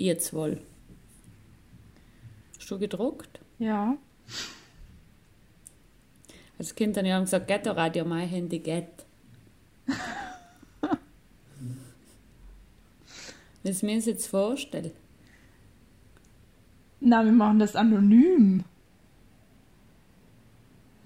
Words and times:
Jetzt 0.00 0.32
wohl. 0.32 0.58
Hast 2.56 2.70
du 2.70 2.78
gedruckt? 2.78 3.38
Ja. 3.58 3.98
Als 6.58 6.74
Kind 6.74 6.96
habe 6.96 7.06
ich 7.06 7.14
gesagt, 7.20 7.46
Ghetto 7.46 7.72
Radio, 7.72 8.06
mein 8.06 8.26
Handy 8.26 8.60
geht. 8.60 9.04
Wie 13.62 13.68
ich 13.68 13.82
mir 13.82 13.96
das 13.96 14.06
jetzt 14.06 14.28
vorstelle. 14.28 14.92
Na, 17.00 17.22
wir 17.22 17.32
machen 17.32 17.58
das 17.58 17.76
anonym. 17.76 18.64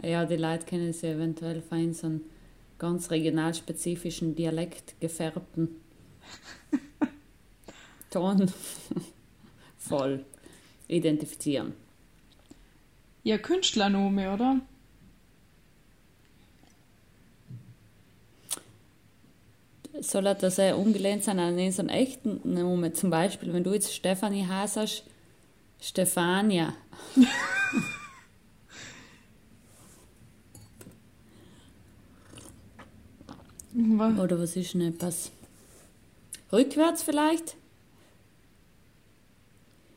Ja, 0.04 0.24
die 0.24 0.36
Leute 0.36 0.66
kennen 0.66 0.95
ja 1.00 1.08
eventuell 1.08 1.62
fein, 1.62 1.95
so 1.95 2.06
einen 2.06 2.20
ganz 2.79 3.11
regionalspezifischen 3.11 4.36
Dialekt 4.36 4.95
gefärbten 5.00 5.80
Ton 8.14 8.50
voll 9.76 10.24
identifizieren. 10.86 11.72
Ja, 13.24 13.38
Künstlername, 13.38 14.32
oder? 14.32 14.60
Soll 20.00 20.27
er 20.27 20.36
das 20.36 20.56
sehr 20.56 20.78
ungelehnt 20.78 21.24
sein 21.24 21.41
an 21.41 21.72
so 21.72 21.82
einen 21.82 21.88
echten 21.88 22.41
Namen? 22.45 22.95
Zum 22.95 23.10
Beispiel, 23.10 23.52
wenn 23.52 23.64
du 23.64 23.72
jetzt 23.72 23.92
Stefanie 23.92 24.46
heißt, 24.46 25.02
Stefania. 25.80 26.74
Oder 33.74 34.38
was 34.38 34.55
ist 34.55 34.74
denn 34.74 34.83
etwas? 34.83 35.33
Rückwärts 36.52 37.02
vielleicht? 37.02 37.56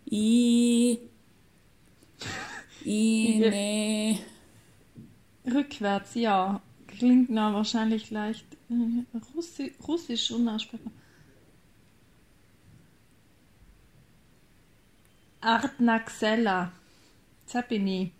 I. 0.09 0.99
I. 2.85 3.39
Ne. 3.39 4.19
Rückwärts, 5.45 6.15
ja. 6.15 6.61
Klingt 6.87 7.29
na 7.29 7.53
wahrscheinlich 7.53 8.09
leicht 8.09 8.45
äh, 8.69 9.17
Russi 9.35 9.73
russisch 9.87 10.31
unaussprechbar. 10.31 10.91
Artnaxella. 15.41 16.71
Zappini. 17.45 18.11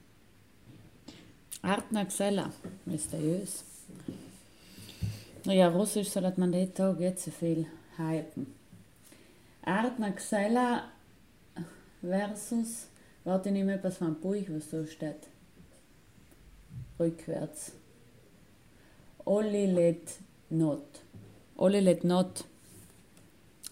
Artnaxella. 1.61 2.51
Mysteriös. 2.85 3.63
Ja, 5.43 5.69
Russisch 5.69 6.09
soll 6.09 6.31
man 6.35 6.51
den 6.51 6.73
Tag 6.73 6.99
jetzt 6.99 7.23
so 7.23 7.31
viel 7.31 7.65
hypen. 7.97 8.47
Artnaxella 9.63 10.83
versus. 12.07 12.87
Warte, 13.23 13.49
ich 13.49 13.53
nehme 13.53 13.73
etwas 13.73 13.97
von 13.97 14.15
Buch, 14.19 14.35
was 14.49 14.69
so 14.71 14.85
steht. 14.85 15.27
Rückwärts. 16.99 17.73
Olli 19.25 19.65
let 19.67 20.15
not. 20.49 20.85
Olli 21.57 21.79
let 21.81 22.03
not. 22.03 22.45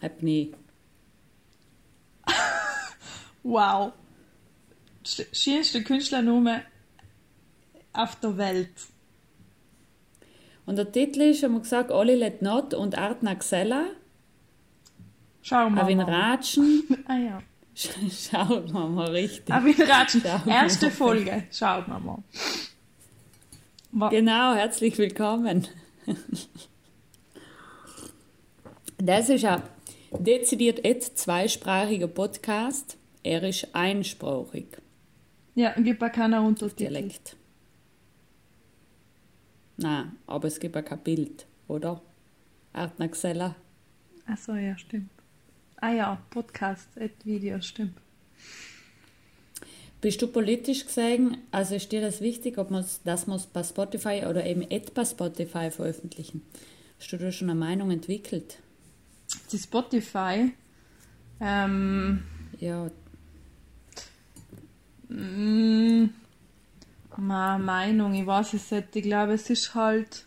Hab 0.01 0.21
nie. 0.21 0.53
Wow. 3.43 3.93
Sch- 5.05 5.27
Schönste 5.31 5.83
Künstlername 5.83 6.63
auf 7.93 8.15
der 8.19 8.37
Welt. 8.37 8.71
Und 10.65 10.77
der 10.77 10.91
Titel 10.91 11.21
ist, 11.21 11.43
haben 11.43 11.53
wir 11.53 11.59
gesagt, 11.59 11.91
Olli 11.91 12.15
let 12.15 12.41
not 12.41 12.73
und 12.73 12.97
Artnaxella. 12.97 13.85
Schau 15.43 15.67
Auf 15.67 15.87
in 15.89 15.97
mal. 15.99 16.09
Ratschen. 16.09 16.83
Ah 17.07 17.17
ja. 17.17 17.39
Schaut 17.75 18.71
mal 18.71 18.87
mal 18.87 19.11
richtig. 19.11 19.53
Aber 19.53 19.67
in 19.67 19.81
Ratschen. 19.81 20.23
Erste 20.47 20.89
Folge. 20.89 21.43
Schaut 21.51 21.87
mal 21.87 21.99
mal. 21.99 22.23
Genau, 24.09 24.55
herzlich 24.55 24.97
willkommen. 24.97 25.67
Das 28.97 29.29
ist 29.29 29.43
ein 29.43 29.61
dezidiert 30.17 30.85
et 30.85 31.03
zweisprachiger 31.03 32.07
Podcast. 32.07 32.97
Er 33.23 33.43
ist 33.43 33.73
einsprachig, 33.75 34.67
Ja, 35.55 35.73
gibt 35.73 36.01
auch 36.03 36.11
keiner 36.11 36.41
Untertitel. 36.43 36.93
Dialekt. 36.93 37.35
Nein, 39.77 40.13
aber 40.27 40.47
es 40.47 40.59
gibt 40.59 40.75
ja 40.75 40.81
kein 40.81 40.99
Bild, 40.99 41.45
oder? 41.67 42.01
Artnaxella. 42.71 43.55
Achso, 44.27 44.53
ja, 44.55 44.77
stimmt. 44.77 45.09
Ah 45.85 45.91
ja, 45.91 46.17
Podcast, 46.31 46.87
Video, 47.25 47.61
stimmt. 47.61 47.95
Bist 50.01 50.19
du 50.19 50.25
politisch 50.27 50.83
gesehen, 50.83 51.37
also 51.51 51.75
ist 51.75 51.91
dir 51.91 52.01
das 52.01 52.21
wichtig, 52.21 52.57
ob 52.57 52.71
man's, 52.71 53.03
dass 53.03 53.27
wir 53.27 53.35
es 53.35 53.45
bei 53.45 53.63
Spotify 53.63 54.23
oder 54.27 54.47
eben 54.47 54.63
et 54.63 54.95
bei 54.95 55.05
Spotify 55.05 55.69
veröffentlichen? 55.69 56.41
Hast 56.99 57.11
du 57.11 57.17
da 57.17 57.31
schon 57.31 57.51
eine 57.51 57.59
Meinung 57.59 57.91
entwickelt? 57.91 58.57
Die 59.51 59.59
Spotify. 59.59 60.53
Ähm, 61.39 62.23
Ja, 62.59 62.89
mh, 65.09 66.09
meine 67.15 67.63
Meinung, 67.63 68.15
ich 68.15 68.25
weiß 68.25 68.55
es 68.55 68.71
nicht. 68.71 68.95
Ich 68.95 69.03
glaube, 69.03 69.33
es 69.33 69.51
ist 69.51 69.75
halt. 69.75 70.25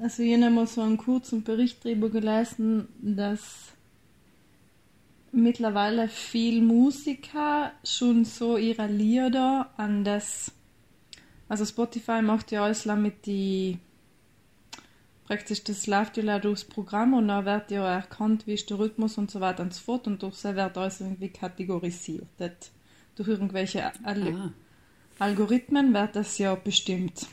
Also, 0.00 0.22
ich 0.22 0.32
habe 0.32 0.48
mal 0.48 0.66
so 0.66 0.80
einen 0.80 0.96
kurzen 0.96 1.42
Bericht 1.44 1.84
darüber 1.84 2.08
gelesen, 2.08 2.88
dass 3.02 3.75
mittlerweile 5.36 6.08
viel 6.08 6.62
Musiker 6.62 7.72
schon 7.84 8.24
so 8.24 8.56
ihre 8.56 8.86
Lieder 8.86 9.70
an 9.76 10.04
das. 10.04 10.52
Also, 11.48 11.64
Spotify 11.64 12.22
macht 12.22 12.50
ja 12.50 12.64
alles 12.64 12.86
mit 12.86 13.26
die. 13.26 13.78
Praktisch, 15.26 15.64
das 15.64 15.88
läuft 15.88 16.16
ja 16.18 16.38
durchs 16.38 16.64
Programm 16.64 17.14
und 17.14 17.28
dann 17.28 17.44
wird 17.44 17.72
ja 17.72 17.84
erkannt, 17.84 18.46
wie 18.46 18.54
ist 18.54 18.70
der 18.70 18.78
Rhythmus 18.78 19.18
und 19.18 19.28
so 19.28 19.40
weiter 19.40 19.64
und 19.64 19.74
so 19.74 19.82
fort 19.82 20.06
und 20.06 20.22
durch 20.22 20.36
so 20.36 20.54
wird 20.54 20.78
alles 20.78 21.00
irgendwie 21.00 21.30
kategorisiert. 21.30 22.28
Das, 22.36 22.52
durch 23.16 23.28
irgendwelche 23.28 23.90
Al 24.04 24.22
ah, 24.28 24.52
Algorithmen 25.18 25.92
wird 25.94 26.14
das 26.14 26.38
ja 26.38 26.54
bestimmt. 26.54 27.26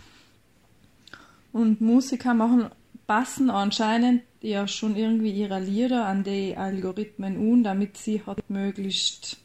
Und 1.51 1.81
Musiker 1.81 2.33
machen, 2.33 2.69
passen 3.07 3.49
anscheinend 3.49 4.23
ja 4.41 4.67
schon 4.67 4.95
irgendwie 4.95 5.31
ihre 5.31 5.59
Lieder 5.59 6.05
an 6.05 6.23
die 6.23 6.55
Algorithmen 6.55 7.37
an, 7.53 7.63
damit 7.63 7.97
sie 7.97 8.23
halt 8.25 8.49
möglichst 8.49 9.37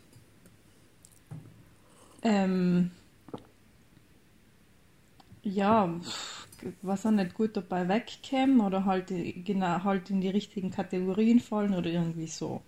ähm, 2.22 2.91
ja, 5.42 5.88
was 6.82 7.06
auch 7.06 7.10
nicht 7.10 7.34
gut 7.34 7.56
dabei 7.56 7.88
wegkämen 7.88 8.60
oder 8.60 8.84
halt 8.84 9.12
genau 9.44 9.84
halt 9.84 10.10
in 10.10 10.20
die 10.20 10.28
richtigen 10.28 10.70
Kategorien 10.70 11.40
fallen 11.40 11.75
oder 11.75 11.88
irgendwie 11.90 12.26
so. 12.26 12.62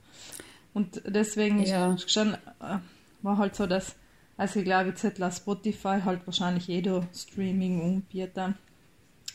Und 0.73 1.03
deswegen 1.05 1.65
Ja. 1.65 1.97
schon 2.07 2.35
äh, 2.35 2.79
war 3.23 3.39
halt 3.39 3.57
so, 3.57 3.67
dass 3.67 3.97
also 4.37 4.61
ich 4.61 4.65
glaube 4.65 4.91
jetzt 4.91 5.05
hat 5.05 5.37
Spotify 5.37 6.01
halt 6.03 6.27
wahrscheinlich 6.27 6.67
jeder 6.69 7.07
Streaming 7.15 7.83
anbieter, 7.83 8.55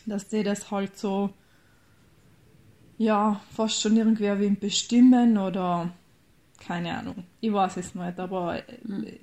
dass 0.06 0.28
die 0.28 0.42
das 0.42 0.70
halt 0.70 0.98
so 0.98 1.30
ja 2.98 3.40
fast 3.52 3.80
schon 3.80 3.96
irgendwie 3.96 4.38
wie 4.40 4.50
bestimmen 4.50 5.38
oder 5.38 5.92
keine 6.58 6.98
Ahnung. 6.98 7.24
Ich 7.40 7.52
weiß 7.52 7.76
es 7.76 7.94
nicht, 7.94 8.18
aber 8.18 8.56
äh, 8.56 9.18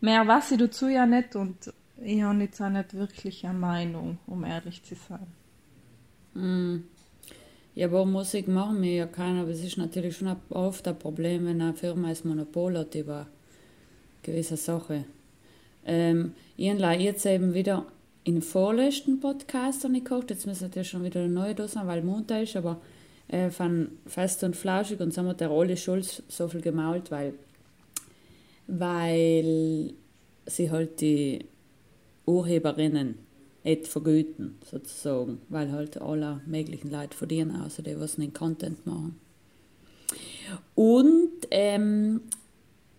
mehr 0.00 0.26
weiß 0.26 0.52
ich 0.52 0.58
dazu 0.58 0.88
ja 0.88 1.06
nicht 1.06 1.36
und 1.36 1.72
ich 2.00 2.22
habe 2.22 2.40
jetzt 2.40 2.60
auch 2.60 2.68
nicht 2.68 2.94
wirklich 2.94 3.44
eine 3.46 3.58
Meinung, 3.58 4.18
um 4.26 4.44
ehrlich 4.44 4.82
zu 4.82 4.94
sein. 4.94 5.26
mm. 6.34 6.84
Ja, 7.74 7.86
aber 7.86 8.04
Musik 8.04 8.48
machen 8.48 8.82
wir 8.82 8.92
ja 8.92 9.06
keiner, 9.06 9.42
aber 9.42 9.50
es 9.50 9.62
ist 9.62 9.78
natürlich 9.78 10.16
schon 10.16 10.34
oft 10.50 10.88
ein 10.88 10.98
Problem, 10.98 11.46
wenn 11.46 11.62
eine 11.62 11.74
Firma 11.74 12.08
das 12.08 12.24
Monopol 12.24 12.76
hat 12.76 12.96
über 12.96 13.28
gewisse 14.24 14.56
Sachen. 14.56 15.04
Ähm, 15.86 16.34
ich 16.56 16.70
habe 16.70 16.94
jetzt 16.94 17.24
eben 17.24 17.54
wieder 17.54 17.86
den 18.34 18.42
vorletzten 18.42 19.20
Podcast 19.20 19.84
habe 19.84 19.96
ich 19.96 20.04
gekocht, 20.04 20.30
jetzt 20.30 20.46
müssen 20.46 20.64
natürlich 20.64 20.90
schon 20.90 21.04
wieder 21.04 21.20
eine 21.20 21.32
neue 21.32 21.54
da 21.54 21.66
sein, 21.66 21.86
weil 21.86 22.02
Montag 22.02 22.42
ist, 22.42 22.56
aber 22.56 22.80
äh, 23.28 23.50
von 23.50 23.88
Fest 24.06 24.44
und 24.44 24.54
Flauschig 24.54 25.00
und 25.00 25.12
so 25.12 25.20
haben 25.20 25.28
wir 25.28 25.34
der 25.34 25.50
Oli 25.50 25.76
Schulz 25.76 26.22
so 26.28 26.46
viel 26.48 26.60
gemault, 26.60 27.10
weil, 27.10 27.34
weil 28.66 29.94
sie 30.46 30.70
halt 30.70 31.00
die 31.00 31.46
Urheberinnen 32.26 33.18
nicht 33.64 33.88
vergüten, 33.88 34.58
sozusagen, 34.70 35.40
weil 35.48 35.72
halt 35.72 36.00
alle 36.00 36.42
möglichen 36.46 36.90
Leute 36.90 37.16
verdienen, 37.16 37.60
außer 37.62 37.82
die, 37.82 37.98
was 37.98 38.16
den 38.16 38.32
Content 38.32 38.86
machen. 38.86 39.18
Und 40.74 41.32
ähm, 41.50 42.20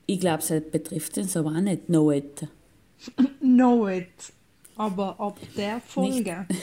ich 0.05 0.19
glaube, 0.19 0.43
es 0.43 0.71
betrifft 0.71 1.17
uns 1.17 1.37
aber 1.37 1.51
auch 1.51 1.61
nicht 1.61 1.87
Not. 1.87 2.47
Know 3.39 3.87
it. 3.87 4.33
Aber 4.79 5.19
ab 5.19 5.37
der 5.57 5.81
Folge. 5.81 6.47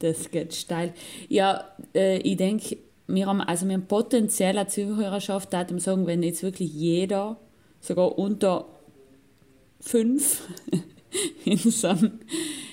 Das 0.00 0.30
geht 0.30 0.52
steil. 0.52 0.92
Ja, 1.28 1.64
äh, 1.94 2.18
ich 2.18 2.36
denke, 2.36 2.76
wir 3.06 3.26
haben, 3.26 3.40
also 3.40 3.66
wir 3.66 3.74
haben 3.74 3.86
potenzieller 3.86 4.68
Zuhörerschaft, 4.68 5.50
da 5.52 5.62
ich 5.62 5.82
sagen, 5.82 6.06
wenn 6.06 6.22
jetzt 6.22 6.42
wirklich 6.42 6.74
jeder, 6.74 7.38
sogar 7.80 8.18
unter 8.18 8.66
fünf, 9.80 10.42
in, 11.46 11.56
so, 11.56 11.94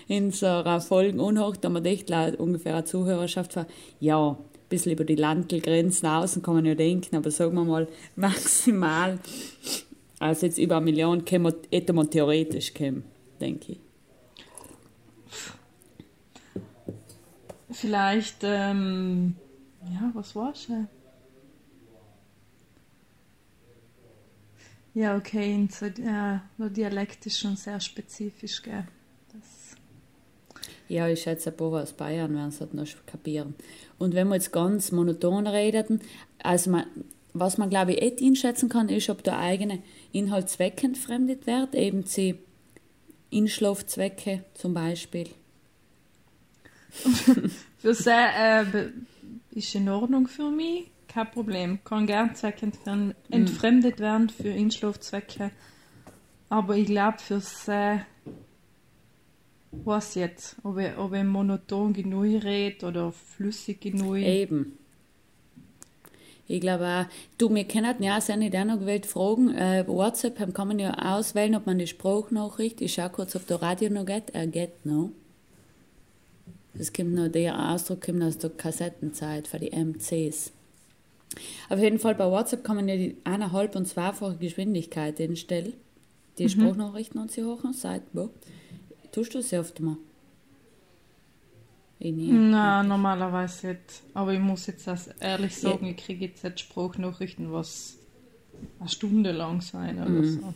in 0.10 0.32
so 0.32 0.46
einer 0.46 0.82
Folge 0.82 1.22
unhocht, 1.22 1.64
da 1.64 1.70
man 1.70 1.86
echt 1.86 2.10
ungefähr 2.38 2.76
eine 2.76 2.84
Zuhörerschaft 2.84 3.56
war, 3.56 3.68
ja, 4.02 4.32
ein 4.32 4.38
bisschen 4.68 4.92
über 4.92 5.06
die 5.06 5.16
Landgrenzen 5.16 6.10
außen 6.10 6.42
kann 6.42 6.56
man 6.56 6.66
ja 6.66 6.76
denken, 6.76 7.16
aber 7.16 7.32
sagen 7.32 7.56
wir 7.56 7.64
mal 7.64 7.88
maximal, 8.18 9.20
also 10.22 10.46
jetzt 10.46 10.60
über 10.60 10.78
eine 10.78 10.86
Million 10.86 11.26
wir, 11.26 11.56
hätte 11.72 11.94
man 11.94 12.10
theoretisch 12.10 12.76
kommen, 12.76 13.04
denke 13.40 13.72
ich. 13.72 13.80
Vielleicht, 17.72 18.38
ähm, 18.44 19.36
ja, 19.92 20.12
was 20.14 20.36
war 20.36 20.54
schon? 20.54 20.88
Ja, 24.94 25.18
okay, 25.18 25.68
so, 25.72 25.88
ja, 25.88 26.44
der 26.58 26.70
Dialekt 26.70 27.26
ist 27.26 27.40
schon 27.40 27.56
sehr 27.56 27.80
spezifisch, 27.80 28.62
gell? 28.62 28.86
Das 29.34 29.76
ja, 30.88 31.08
ich 31.08 31.22
schätze, 31.22 31.50
ein 31.50 31.58
paar 31.58 31.82
aus 31.82 31.94
Bayern 31.94 32.36
werden 32.36 32.50
es 32.50 32.60
halt 32.60 32.76
noch 32.76 32.86
kapieren. 33.08 33.56
Und 33.98 34.14
wenn 34.14 34.28
wir 34.28 34.36
jetzt 34.36 34.52
ganz 34.52 34.92
monoton 34.92 35.48
reden, 35.48 36.02
also 36.44 36.70
man, 36.70 36.86
was 37.34 37.58
man, 37.58 37.70
glaube 37.70 37.94
ich, 37.94 38.02
nicht 38.02 38.22
einschätzen 38.22 38.70
kann, 38.70 38.90
ist, 38.90 39.10
ob 39.10 39.24
der 39.24 39.40
eigene 39.40 39.80
Inhalt 40.12 40.50
zweckentfremdet 40.50 41.48
wird, 41.48 41.76
eben 41.76 42.04
sie 42.04 42.40
Inschlafzwecke 43.30 44.44
zum 44.54 44.74
Beispiel. 44.74 45.30
für 47.78 47.94
sehr, 47.94 48.62
äh, 48.62 48.90
ist 49.52 49.74
in 49.76 49.88
Ordnung 49.90 50.28
für 50.28 50.52
mich, 50.52 50.92
kein 51.08 51.32
Problem. 51.32 51.84
Kann 51.84 52.08
gern 52.08 52.36
zweckentfremdet 52.36 54.00
mm. 54.00 54.02
werden 54.02 54.30
für 54.30 54.50
Inschlafzwecke. 54.50 55.52
Aber 56.50 56.76
ich 56.76 56.86
glaube, 56.88 57.20
für 57.20 57.40
sehr, 57.40 58.06
was 59.72 60.16
jetzt, 60.16 60.58
ob 60.64 60.78
ich, 60.78 60.98
ob 60.98 61.14
ich 61.14 61.24
monoton 61.24 61.94
genug 61.94 62.44
rede 62.44 62.86
oder 62.86 63.12
flüssig 63.12 63.82
genug. 63.82 64.18
Eben. 64.18 64.78
Ich 66.48 66.60
glaube 66.60 66.86
auch, 66.86 67.06
du, 67.38 67.54
wir 67.54 67.64
können 67.64 68.02
ja 68.02 68.18
auch 68.18 68.22
seine 68.22 68.48
auch 68.48 68.66
noch 68.66 68.80
gewählt 68.80 69.06
fragen. 69.06 69.56
Äh, 69.56 69.88
WhatsApp 69.88 70.54
kann 70.54 70.68
man 70.68 70.80
ja 70.80 70.94
auswählen, 70.94 71.56
ob 71.56 71.66
man 71.66 71.80
die 71.80 71.88
Sprachnachricht, 71.88 72.82
ich 72.82 72.94
schaue 72.94 73.10
kurz, 73.10 73.36
ob 73.36 73.48
der 73.48 73.62
Radio 73.62 73.90
noch 73.90 74.06
geht. 74.06 74.32
Er 74.34 74.48
geht 74.48 74.86
noch. 74.86 75.12
Das 76.74 76.94
kommt 76.94 77.14
noch, 77.14 77.28
der 77.28 77.72
Ausdruck 77.72 78.02
kommt 78.02 78.24
aus 78.24 78.38
der 78.38 78.50
Kassettenzeit 78.50 79.48
für 79.48 79.60
die 79.60 79.72
MCs. 79.72 80.52
Auf 81.70 81.80
jeden 81.80 82.00
Fall 82.00 82.16
bei 82.16 82.30
WhatsApp 82.30 82.64
kann 82.64 82.76
man 82.76 82.90
ja 82.90 82.96
die 82.96 83.18
eineinhalb 83.24 83.76
und 83.76 83.88
zweifache 83.88 84.36
Geschwindigkeit 84.36 85.20
einstellen. 85.20 85.74
Die 86.38 86.44
mhm. 86.44 86.50
Sprachnachrichten 86.50 87.22
und 87.22 87.32
sie 87.32 87.44
hoch 87.44 87.64
und 87.64 87.76
wo. 88.14 88.30
Tust 89.12 89.34
du 89.34 89.42
sie 89.42 89.58
oft 89.58 89.80
mal? 89.80 89.98
Nein, 92.04 92.88
normalerweise 92.88 93.68
nicht. 93.68 94.04
Aber 94.14 94.34
ich 94.34 94.40
muss 94.40 94.66
jetzt 94.68 94.90
ehrlich 95.20 95.56
sagen, 95.56 95.86
ich 95.86 95.98
kriege 95.98 96.26
jetzt 96.26 96.44
nicht 96.44 96.60
Sprachnachrichten, 96.60 97.52
was 97.52 97.98
eine 98.80 98.90
Stunde 98.90 99.32
lang 99.32 99.62
sein 99.62 99.98
oder 99.98 100.10
mhm. 100.10 100.26
so. 100.26 100.54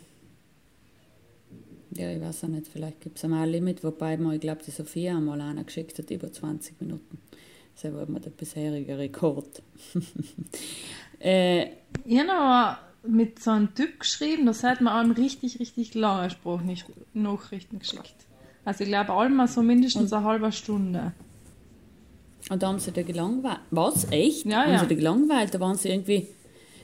Ja, 1.91 2.11
ich 2.11 2.19
weiß 2.19 2.43
auch 2.43 2.49
nicht, 2.49 2.67
vielleicht 2.67 2.99
gibt 3.01 3.17
es 3.17 3.23
einmal 3.23 3.43
ein 3.43 3.51
Limit, 3.51 3.83
wobei 3.83 4.17
man, 4.17 4.33
ich 4.33 4.41
glaube, 4.41 4.61
die 4.65 4.71
Sophia 4.71 5.15
einmal 5.15 5.39
einer 5.39 5.63
geschickt 5.63 5.97
hat, 5.97 6.09
über 6.09 6.31
20 6.31 6.81
Minuten. 6.81 7.19
Das 7.75 7.93
war 7.93 8.07
immer 8.07 8.19
der 8.19 8.31
bisherige 8.31 8.97
Rekord. 8.97 9.61
äh, 11.19 11.67
ich 12.05 12.19
habe 12.19 12.31
aber 12.31 12.79
mit 13.07 13.41
so 13.41 13.51
einem 13.51 13.73
Typ 13.75 13.99
geschrieben, 13.99 14.45
das 14.45 14.63
hat 14.63 14.81
man 14.81 15.11
auch 15.11 15.17
richtig, 15.17 15.59
richtig 15.59 15.93
lange 15.93 16.29
Sprachnachrichten 16.31 17.79
geschickt. 17.79 18.15
Also 18.65 18.83
ich 18.83 18.89
glaube, 18.89 19.13
einmal 19.13 19.47
so 19.47 19.61
mindestens 19.61 20.11
eine 20.11 20.25
halbe 20.25 20.51
Stunde. 20.51 21.13
Und 22.49 22.61
da 22.61 22.67
haben 22.67 22.79
sie 22.79 22.91
da 22.91 23.01
gelangweilt. 23.01 23.59
Was? 23.71 24.11
Echt? 24.11 24.45
Ja, 24.45 24.63
haben 24.63 24.73
ja. 24.73 24.79
sie 24.79 24.87
da 24.87 24.95
gelangweilt? 24.95 25.53
Da 25.53 25.59
waren 25.59 25.75
sie 25.75 25.89
irgendwie, 25.89 26.27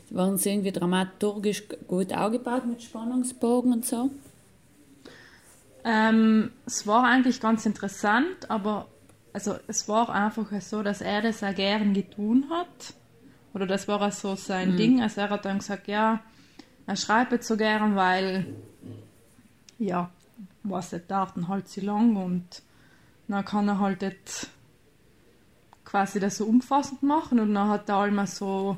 waren 0.10 0.38
sie 0.38 0.50
irgendwie 0.50 0.72
dramaturgisch 0.72 1.64
gut 1.88 2.14
aufgebaut 2.14 2.66
mit 2.66 2.82
Spannungsbogen 2.82 3.74
und 3.74 3.86
so? 3.86 4.10
Ähm, 5.84 6.52
es 6.66 6.86
war 6.88 7.04
eigentlich 7.04 7.40
ganz 7.40 7.66
interessant, 7.66 8.50
aber 8.50 8.88
also 9.34 9.56
es 9.68 9.88
war 9.88 10.10
einfach 10.10 10.48
so, 10.62 10.84
dass 10.84 11.02
er 11.02 11.22
das 11.22 11.44
auch 11.44 11.56
gern 11.56 11.94
getan 11.94 12.46
hat. 12.50 12.94
Oder 13.54 13.68
das 13.68 13.88
war 13.88 14.02
auch 14.02 14.12
so 14.12 14.36
sein 14.36 14.74
mhm. 14.74 14.78
Ding. 14.78 15.02
Also 15.02 15.22
er 15.22 15.30
hat 15.30 15.46
dann 15.46 15.60
gesagt, 15.60 15.88
ja, 15.88 16.22
er 16.88 16.96
schreibt 16.96 17.32
jetzt 17.32 17.48
so 17.48 17.58
gern, 17.58 17.96
weil 17.96 18.46
ja, 19.78 20.10
was 20.64 20.94
er 20.94 21.00
dauert 21.00 21.34
halt 21.48 21.68
so 21.68 21.82
lang 21.82 22.16
und 22.16 22.62
dann 23.28 23.46
kann 23.46 23.68
er 23.68 23.80
halt 23.80 24.02
jetzt 24.02 24.50
quasi 25.92 26.22
das 26.22 26.38
so 26.38 26.46
umfassend 26.46 27.04
machen 27.04 27.42
und 27.42 27.54
dann 27.54 27.68
hat 27.68 27.90
er 27.90 28.00
einmal 28.00 28.26
so 28.26 28.78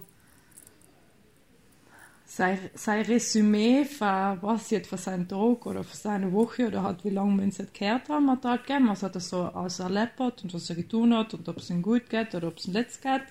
sein, 2.25 2.57
sein 2.73 3.05
Resümee 3.05 3.85
für 3.85 4.39
was 4.41 4.71
jetzt 4.71 4.89
für 4.89 4.97
seinen 4.97 5.27
Tag 5.27 5.63
oder 5.67 5.83
für 5.83 5.95
seine 5.95 6.33
Woche 6.33 6.67
oder 6.67 6.81
hat 6.81 7.05
wie 7.05 7.11
lange 7.11 7.37
wir 7.37 7.43
uns 7.43 7.59
nicht 7.59 7.75
gehört 7.75 8.09
haben, 8.09 8.31
hat 8.31 8.43
er 8.43 8.51
halt 8.51 8.65
gegeben. 8.65 8.89
Was 8.89 9.03
hat 9.03 9.13
er 9.13 9.21
so 9.21 9.43
alles 9.43 9.79
erlebt 9.79 10.19
hat 10.19 10.43
und 10.43 10.53
was 10.55 10.67
er 10.71 10.75
getan 10.75 11.15
hat 11.15 11.35
und 11.35 11.47
ob 11.47 11.57
es 11.57 11.69
ihm 11.69 11.83
gut 11.83 12.09
geht 12.09 12.33
oder 12.33 12.47
ob 12.47 12.57
es 12.57 12.65
ihm 12.65 12.73
letzt 12.73 13.03
geht. 13.03 13.21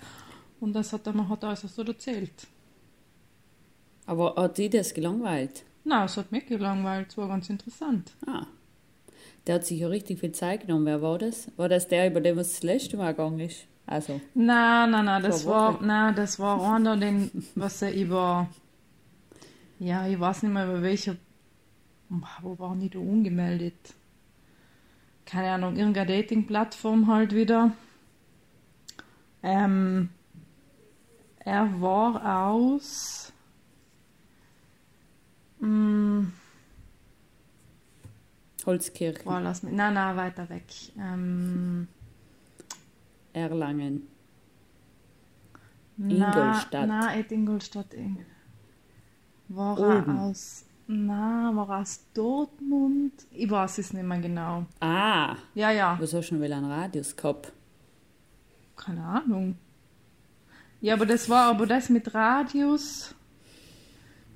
Und 0.60 0.74
das 0.74 0.92
hat 0.92 1.04
er 1.08 1.12
mir 1.12 1.28
halt 1.28 1.42
alles 1.42 1.62
so 1.62 1.82
erzählt. 1.82 2.46
Aber 4.06 4.36
hat 4.36 4.58
die 4.58 4.70
das 4.70 4.94
gelangweilt? 4.94 5.64
Nein, 5.82 6.04
es 6.04 6.16
hat 6.16 6.30
mich 6.30 6.46
gelangweilt. 6.46 7.08
Es 7.10 7.16
war 7.16 7.26
ganz 7.26 7.50
interessant. 7.50 8.12
Ah. 8.28 8.46
Der 9.48 9.56
hat 9.56 9.66
sich 9.66 9.80
ja 9.80 9.88
richtig 9.88 10.20
viel 10.20 10.30
Zeit 10.30 10.60
genommen. 10.60 10.86
Wer 10.86 11.02
war 11.02 11.18
das? 11.18 11.50
War 11.56 11.68
das 11.68 11.88
der, 11.88 12.06
über 12.06 12.20
den 12.20 12.36
was 12.36 12.50
das 12.50 12.62
letzte 12.62 12.96
Mal 12.96 13.10
gegangen 13.10 13.40
ist? 13.40 13.66
Also. 13.86 14.20
Nein, 14.34 14.90
nein, 14.90 15.04
nein, 15.04 15.22
das 15.22 15.44
war, 15.44 15.80
nein, 15.82 16.14
das 16.14 16.38
war 16.38 16.74
einer, 16.74 16.96
den, 16.96 17.30
was 17.54 17.82
er 17.82 17.94
über 17.94 18.48
ja, 19.82 20.06
ich 20.06 20.18
weiß 20.18 20.44
nicht 20.44 20.52
mehr, 20.52 20.66
bei 20.66 20.80
welcher. 20.80 21.16
Wo 22.40 22.56
waren 22.60 22.78
die 22.78 22.88
da 22.88 23.00
ungemeldet? 23.00 23.94
Keine 25.26 25.50
Ahnung, 25.50 25.74
irgendeine 25.74 26.06
Dating-Plattform 26.06 27.08
halt 27.08 27.34
wieder. 27.34 27.72
Ähm, 29.42 30.10
er 31.40 31.80
war 31.80 32.44
aus. 32.46 33.32
Mh, 35.58 35.66
hm, 35.66 36.32
Holzkirchen. 38.64 39.26
War 39.26 39.40
lass 39.40 39.64
mich, 39.64 39.72
nein, 39.72 39.94
nein, 39.94 40.16
weiter 40.16 40.48
weg. 40.48 40.66
Ähm, 40.96 41.88
Erlangen. 43.32 44.08
Ingolstadt. 45.98 46.88
Nein, 46.88 47.24
Ingolstadt. 47.28 47.94
War 49.48 49.78
Oben. 49.78 50.16
er 50.16 50.22
aus. 50.22 50.64
Na, 50.86 51.52
war 51.54 51.80
aus 51.80 52.04
Dortmund? 52.12 53.12
Ich 53.30 53.50
weiß 53.50 53.78
es 53.78 53.92
nicht 53.92 54.04
mehr 54.04 54.18
genau. 54.18 54.66
Ah. 54.80 55.36
Ja, 55.54 55.70
ja. 55.70 55.96
Was 56.00 56.12
hast 56.12 56.30
du 56.30 56.36
schon 56.36 56.42
einen 56.42 56.64
Radius 56.64 57.16
gehabt? 57.16 57.52
Keine 58.76 59.04
Ahnung. 59.04 59.56
Ja, 60.80 60.94
aber 60.94 61.06
das 61.06 61.28
war 61.28 61.50
aber 61.50 61.66
das 61.66 61.88
mit 61.88 62.12
Radius. 62.12 63.14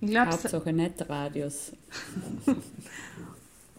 Ich 0.01 0.11
glaube. 0.11 0.31
Hauptsache 0.31 0.73
nicht 0.73 1.09
Radius. 1.09 1.73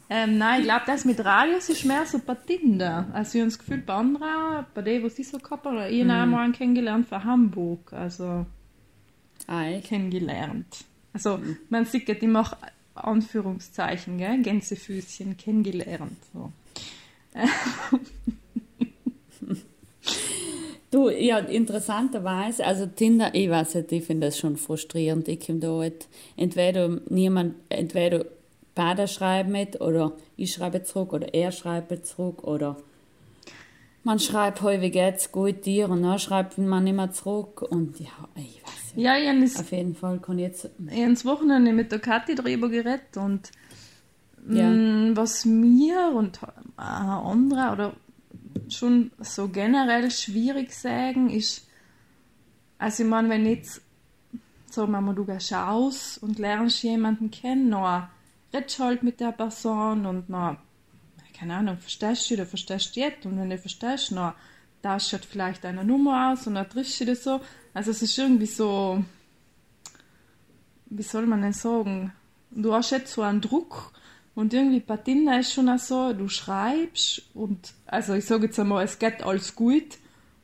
ähm, 0.10 0.38
nein, 0.38 0.62
ich 0.62 0.68
glaube, 0.68 0.84
das 0.86 1.04
mit 1.04 1.24
Radius 1.24 1.70
ist 1.70 1.84
mehr 1.86 2.06
so 2.06 2.20
bei 2.20 2.36
Tinder. 2.36 3.08
Also 3.12 3.38
ich 3.38 3.42
habe 3.42 3.50
das 3.52 3.60
Gefühl, 3.60 3.80
bei 3.80 3.94
anderen, 3.94 4.66
bei 4.74 4.82
denen, 4.82 5.04
was 5.04 5.20
ich 5.20 5.28
so 5.28 5.38
gehabt 5.38 5.66
habe, 5.66 5.90
ich 5.90 6.06
habe 6.06 6.32
mm. 6.32 6.36
einen 6.36 6.54
kennengelernt 6.54 7.08
von 7.08 7.24
Hamburg. 7.24 7.92
Also. 7.92 8.46
Ah, 9.48 9.66
kennengelernt. 9.84 10.86
Also 11.14 11.40
man 11.70 11.86
sieht 11.86 12.08
immer 12.10 12.42
auch 12.42 12.54
Anführungszeichen, 12.96 14.18
gell? 14.18 14.42
Gänsefüßchen 14.42 15.38
kennengelernt. 15.38 16.18
So. 16.34 16.52
du, 20.92 21.10
ja, 21.10 21.40
interessanterweise, 21.40 22.66
also 22.66 22.86
Tinder, 22.88 23.34
ich 23.34 23.50
weiß 23.50 23.76
nicht, 23.76 23.92
ich 23.92 24.04
finde 24.06 24.28
das 24.28 24.38
schon 24.38 24.58
frustrierend. 24.58 25.28
Ich 25.28 25.46
komme 25.46 25.60
da 25.60 25.78
halt, 25.78 26.08
entweder 26.36 27.00
niemand, 27.10 27.56
entweder 27.70 28.26
beide 28.78 29.08
schreiben 29.08 29.52
mit 29.52 29.82
oder 29.82 30.14
ich 30.38 30.54
schreibe 30.54 30.84
zurück 30.84 31.12
oder 31.12 31.34
er 31.34 31.52
schreibt 31.52 32.06
zurück 32.06 32.44
oder 32.44 32.78
man 34.04 34.20
schreibt, 34.20 34.62
hey, 34.62 34.80
wie 34.80 34.92
geht's, 34.92 35.34
gut 35.34 35.66
dir 35.66 35.90
und 35.90 36.04
dann 36.04 36.20
schreibt 36.20 36.58
man 36.58 36.88
immer 36.88 37.12
zurück 37.12 37.62
und 37.62 38.00
ja, 38.00 38.08
ich 38.36 38.62
weiß 38.64 38.94
ja, 38.96 39.18
ich 39.18 39.60
Auf 39.60 39.72
jeden 39.72 39.96
Fall 39.96 40.20
kann 40.20 40.40
ich 40.40 40.46
jetzt. 40.46 40.70
Ich 40.90 41.02
habe 41.02 41.14
das 41.14 41.26
Wochenende 41.26 41.74
mit 41.74 41.92
der 41.92 42.00
Kathi 42.00 42.36
darüber 42.36 42.70
geredet 42.70 43.18
und 43.18 43.52
ja. 44.50 44.70
mh, 44.70 45.12
mm, 45.12 45.18
was 45.18 45.46
mir 45.46 46.14
und 46.16 46.40
äh, 46.78 46.82
andere 46.82 47.72
oder 47.74 47.94
schon 48.70 49.12
so 49.20 49.50
generell 49.50 50.10
schwierig 50.10 50.72
sagen 50.72 51.30
ist, 51.30 51.68
also 52.80 53.04
ich 53.04 53.10
meine, 53.10 53.30
wenn 53.30 53.46
jetzt, 53.46 53.82
sagen 54.70 54.92
wir 54.92 55.02
mal, 55.02 55.16
du 55.16 55.26
gehst 55.26 55.54
aus 55.54 56.18
und 56.18 56.40
lernst 56.40 56.84
jemanden 56.84 57.30
kennen, 57.32 57.72
dann 57.72 58.10
redest 58.54 58.80
halt 58.80 59.04
mit 59.04 59.20
der 59.20 59.32
Person 59.32 60.06
und 60.06 60.30
dann, 60.30 60.58
keine 61.38 61.56
Ahnung, 61.56 61.78
verstehst 61.78 62.30
du 62.30 62.36
oder 62.36 62.46
verstehst 62.46 62.96
du 62.96 63.00
jetzt 63.02 63.26
und 63.26 63.40
wenn 63.40 63.50
du 63.50 63.58
verstehst, 63.58 64.12
dann 64.12 64.34
tauschst 64.82 65.14
halt 65.14 65.26
vielleicht 65.26 65.66
eine 65.66 65.84
Nummer 65.84 66.32
aus 66.32 66.48
und 66.48 66.56
dann 66.56 66.70
triffst 66.70 67.00
du 67.02 67.06
das 67.06 67.24
so. 67.24 67.42
Also 67.74 67.92
es 67.92 68.02
ist 68.02 68.18
irgendwie 68.18 68.46
so, 68.46 69.04
wie 70.88 71.04
soll 71.04 71.26
man 71.26 71.42
denn 71.42 71.54
sagen, 71.54 72.14
du 72.52 72.74
hast 72.74 72.92
jetzt 72.92 73.14
so 73.14 73.22
einen 73.22 73.42
Druck 73.42 73.92
und 74.36 74.54
irgendwie 74.54 74.80
bei 74.80 74.98
Tinder 74.98 75.40
ist 75.40 75.54
schon 75.54 75.70
auch 75.70 75.80
so, 75.80 76.14
du 76.14 76.30
schreibst 76.30 77.24
und, 77.34 77.74
also 77.86 78.14
ich 78.14 78.26
sage 78.26 78.46
jetzt 78.46 78.60
einmal, 78.60 78.84
es 78.84 79.00
geht 79.00 79.24
alles 79.24 79.56
gut 79.56 79.98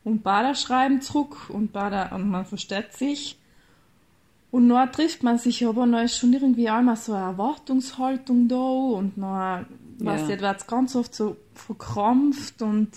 und 0.03 0.23
beide 0.23 0.55
schreiben 0.55 1.01
zurück 1.01 1.49
und 1.49 1.71
beide, 1.71 2.13
und 2.13 2.29
man 2.29 2.45
versteht 2.45 2.93
sich. 2.93 3.37
Und 4.53 4.69
dann 4.69 4.91
trifft 4.91 5.23
man 5.23 5.39
sich 5.39 5.65
aber, 5.65 5.87
dann 5.87 6.05
ist 6.05 6.15
schon 6.15 6.31
irgendwie 6.31 6.69
einmal 6.69 6.95
so 6.95 7.13
eine 7.13 7.25
Erwartungshaltung 7.25 8.47
da 8.47 8.55
und 8.55 9.13
dann, 9.17 9.65
ja. 9.99 10.05
weiß 10.05 10.29
ich, 10.29 10.41
wird 10.41 10.57
es 10.57 10.67
ganz 10.67 10.95
oft 10.95 11.15
so 11.15 11.37
verkrampft 11.55 12.61
und, 12.61 12.89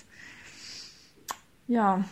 ja, 1.66 2.04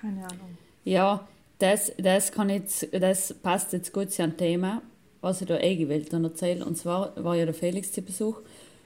keine 0.00 0.24
Ahnung. 0.24 0.56
Ja, 0.84 1.26
das, 1.58 1.90
das, 1.98 2.30
kann 2.30 2.48
jetzt, 2.48 2.86
das 2.92 3.34
passt 3.34 3.72
jetzt 3.72 3.92
gut 3.92 4.12
zu 4.12 4.22
einem 4.22 4.36
Thema, 4.36 4.82
was 5.20 5.40
ich 5.40 5.48
da 5.48 5.56
eingewählt 5.56 6.14
habe 6.14 6.22
erzählen. 6.22 6.62
Und 6.62 6.78
zwar 6.78 7.12
war 7.16 7.34
ja 7.34 7.44
der 7.44 7.54
Felix 7.54 7.90
zu 7.90 8.02
Besuch. 8.02 8.38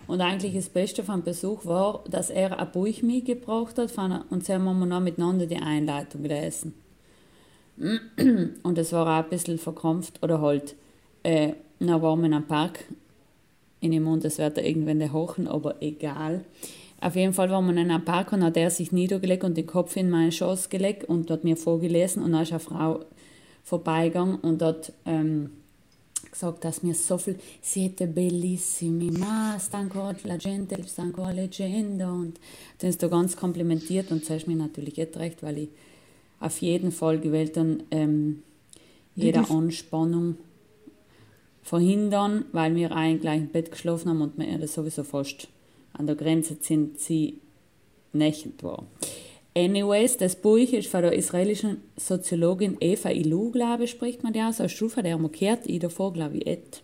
Und 0.06 0.22
eigentlich 0.22 0.54
das 0.54 0.70
Beste 0.70 1.04
vom 1.04 1.22
Besuch 1.22 1.66
war, 1.66 2.04
dass 2.08 2.30
er 2.30 2.58
ein 2.58 2.72
Buch 2.72 3.02
mitgebracht 3.02 3.76
hat 3.76 3.90
von, 3.90 4.22
und 4.30 4.46
sie 4.46 4.54
haben 4.54 4.64
wir 4.64 4.86
noch 4.86 5.00
miteinander 5.00 5.44
die 5.44 5.58
Einleitung 5.58 6.22
gelesen. 6.22 6.72
Und 8.62 8.78
es 8.78 8.92
war 8.92 9.06
auch 9.06 9.24
ein 9.24 9.30
bisschen 9.30 9.58
verkrampft 9.58 10.22
oder 10.22 10.40
halt, 10.40 10.74
äh, 11.22 11.54
dann 11.78 12.02
waren 12.02 12.20
wir 12.20 12.26
in 12.26 12.34
einem 12.34 12.46
Park 12.46 12.84
in 13.80 13.92
dem 13.92 14.02
Mund, 14.02 14.24
das 14.24 14.38
wird 14.38 14.58
da 14.58 14.60
irgendwann 14.60 15.12
hochen, 15.12 15.48
aber 15.48 15.80
egal. 15.80 16.44
Auf 17.00 17.16
jeden 17.16 17.32
Fall 17.32 17.50
waren 17.50 17.64
wir 17.64 17.72
in 17.72 17.90
einem 17.90 18.04
Park 18.04 18.32
und 18.32 18.44
hat 18.44 18.58
er 18.58 18.70
sich 18.70 18.92
niedergelegt 18.92 19.42
und 19.42 19.56
den 19.56 19.66
Kopf 19.66 19.96
in 19.96 20.10
meine 20.10 20.30
Schoß 20.30 20.68
gelegt 20.68 21.04
und 21.04 21.30
hat 21.30 21.44
mir 21.44 21.56
vorgelesen 21.56 22.22
und 22.22 22.32
dann 22.32 22.42
ist 22.42 22.52
eine 22.52 22.60
Frau 22.60 23.00
vorbeigegangen 23.64 24.36
und 24.36 24.60
hat 24.60 24.92
ähm, 25.06 25.50
gesagt, 26.30 26.64
dass 26.64 26.82
mir 26.82 26.94
so 26.94 27.16
viel 27.16 27.38
siete 27.62 28.06
bellissimi, 28.06 29.10
ma 29.10 29.58
sta 29.58 29.82
la 30.24 30.36
gente 30.36 30.76
sta 30.86 31.02
ancora 31.02 31.30
leggendo 31.30 32.12
und 32.12 32.38
dann 32.78 32.90
ist 32.90 33.02
er 33.02 33.08
ganz 33.08 33.34
komplimentiert 33.34 34.10
und 34.10 34.24
zuerst 34.24 34.46
mir 34.46 34.56
natürlich 34.56 34.96
jetzt 34.96 35.16
recht, 35.16 35.42
weil 35.42 35.56
ich 35.56 35.68
auf 36.40 36.60
jeden 36.60 36.90
Fall 36.90 37.20
gewählt 37.20 37.56
dann 37.56 37.84
ähm, 37.90 38.42
jede 39.14 39.48
Anspannung 39.50 40.36
verhindern, 41.62 42.46
weil 42.52 42.74
wir 42.74 42.92
eigentlich 42.92 43.34
im 43.34 43.48
Bett 43.48 43.70
geschlafen 43.70 44.08
haben 44.08 44.22
und 44.22 44.32
das 44.60 44.74
sowieso 44.74 45.04
fast 45.04 45.48
an 45.92 46.06
der 46.06 46.16
Grenze 46.16 46.56
sind 46.60 46.98
sie 46.98 47.38
nicht 48.12 48.62
war. 48.62 48.84
Anyways, 49.54 50.16
das 50.16 50.36
Buch 50.36 50.56
ist 50.58 50.88
von 50.88 51.02
der 51.02 51.12
israelischen 51.12 51.78
Soziologin 51.96 52.76
Eva 52.80 53.10
Ilou, 53.10 53.50
glaube 53.50 53.84
ich, 53.84 53.90
spricht 53.90 54.22
man 54.22 54.32
die 54.32 54.40
aus. 54.40 54.60
Als 54.60 54.72
Stufe 54.72 55.02
der 55.02 55.16
umgekehrt, 55.16 55.66
ich 55.66 55.80
davor, 55.80 56.12
glaube 56.12 56.36
ich, 56.38 56.46
et. 56.46 56.82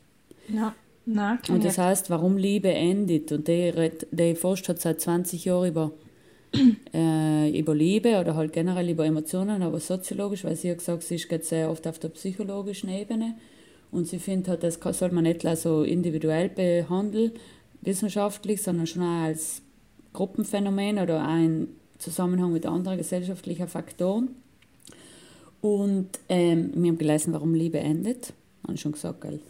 Ja, 0.48 0.74
na, 1.04 1.38
Und 1.48 1.64
das 1.64 1.78
heißt, 1.78 2.10
warum 2.10 2.36
Liebe 2.36 2.68
endet. 2.68 3.30
Und 3.30 3.46
der, 3.46 3.90
der 4.10 4.34
forscht 4.34 4.68
hat 4.68 4.80
seit 4.80 5.00
20 5.00 5.44
Jahren 5.44 5.68
über, 5.68 5.92
äh, 6.94 7.58
über 7.58 7.74
Liebe 7.74 8.20
oder 8.20 8.34
halt 8.34 8.52
generell 8.52 8.88
über 8.88 9.04
Emotionen, 9.04 9.62
aber 9.62 9.80
soziologisch, 9.80 10.44
weil 10.44 10.56
sie 10.56 10.70
hat 10.70 10.78
gesagt, 10.78 11.02
sie 11.02 11.16
geht 11.16 11.44
sehr 11.44 11.70
oft 11.70 11.86
auf 11.86 11.98
der 11.98 12.08
psychologischen 12.08 12.88
Ebene. 12.88 13.34
Und 13.92 14.08
sie 14.08 14.18
findet 14.18 14.48
halt, 14.48 14.62
das 14.62 14.98
soll 14.98 15.10
man 15.12 15.24
nicht 15.24 15.46
so 15.56 15.82
individuell 15.82 16.48
behandeln, 16.48 17.32
wissenschaftlich, 17.82 18.62
sondern 18.62 18.86
schon 18.86 19.02
auch 19.02 19.24
als 19.24 19.62
Gruppenphänomen 20.12 20.98
oder 20.98 21.24
auch 21.26 21.36
in 21.36 21.68
Zusammenhang 21.98 22.52
mit 22.52 22.66
anderen 22.66 22.98
gesellschaftlichen 22.98 23.68
Faktoren. 23.68 24.30
Und 25.60 26.08
ähm, 26.28 26.72
wir 26.74 26.90
haben 26.90 26.98
gelesen, 26.98 27.32
warum 27.32 27.54
Liebe 27.54 27.78
endet. 27.78 28.32
Habe 28.62 28.74
ich 28.74 28.80
schon 28.80 28.92
gesagt, 28.92 29.22
gell? 29.22 29.40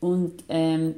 Und 0.00 0.44
ähm, 0.48 0.94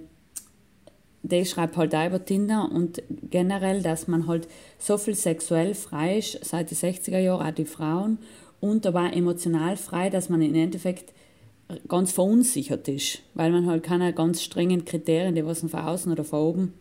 der 1.22 1.44
schreibt 1.44 1.76
halt 1.76 1.94
auch 1.94 2.06
über 2.06 2.24
Tinder 2.24 2.70
und 2.72 3.02
generell, 3.30 3.82
dass 3.82 4.08
man 4.08 4.26
halt 4.26 4.48
so 4.78 4.98
viel 4.98 5.14
sexuell 5.14 5.74
frei 5.74 6.18
ist, 6.18 6.44
seit 6.44 6.70
den 6.70 6.78
60er 6.78 7.18
Jahren, 7.18 7.46
auch 7.46 7.54
die 7.54 7.64
Frauen, 7.64 8.18
und 8.60 8.86
aber 8.86 9.12
emotional 9.12 9.76
frei, 9.76 10.10
dass 10.10 10.28
man 10.28 10.42
im 10.42 10.54
Endeffekt 10.54 11.12
ganz 11.86 12.12
verunsichert 12.12 12.88
ist, 12.88 13.20
weil 13.34 13.52
man 13.52 13.66
halt 13.66 13.82
keine 13.82 14.12
ganz 14.12 14.42
strengen 14.42 14.84
Kriterien, 14.84 15.34
die 15.34 15.44
was 15.44 15.60
von 15.60 15.72
außen 15.74 16.10
oder 16.10 16.24
von 16.24 16.40
oben 16.40 16.74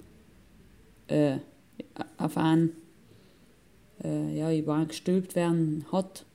äh, 1.07 1.37
auf 2.17 2.37
einen, 2.37 2.71
äh, 4.03 4.37
ja, 4.37 4.51
über 4.51 4.75
einen 4.75 4.87
gestülpt 4.87 5.35
werden 5.35 5.85
hat. 5.91 6.25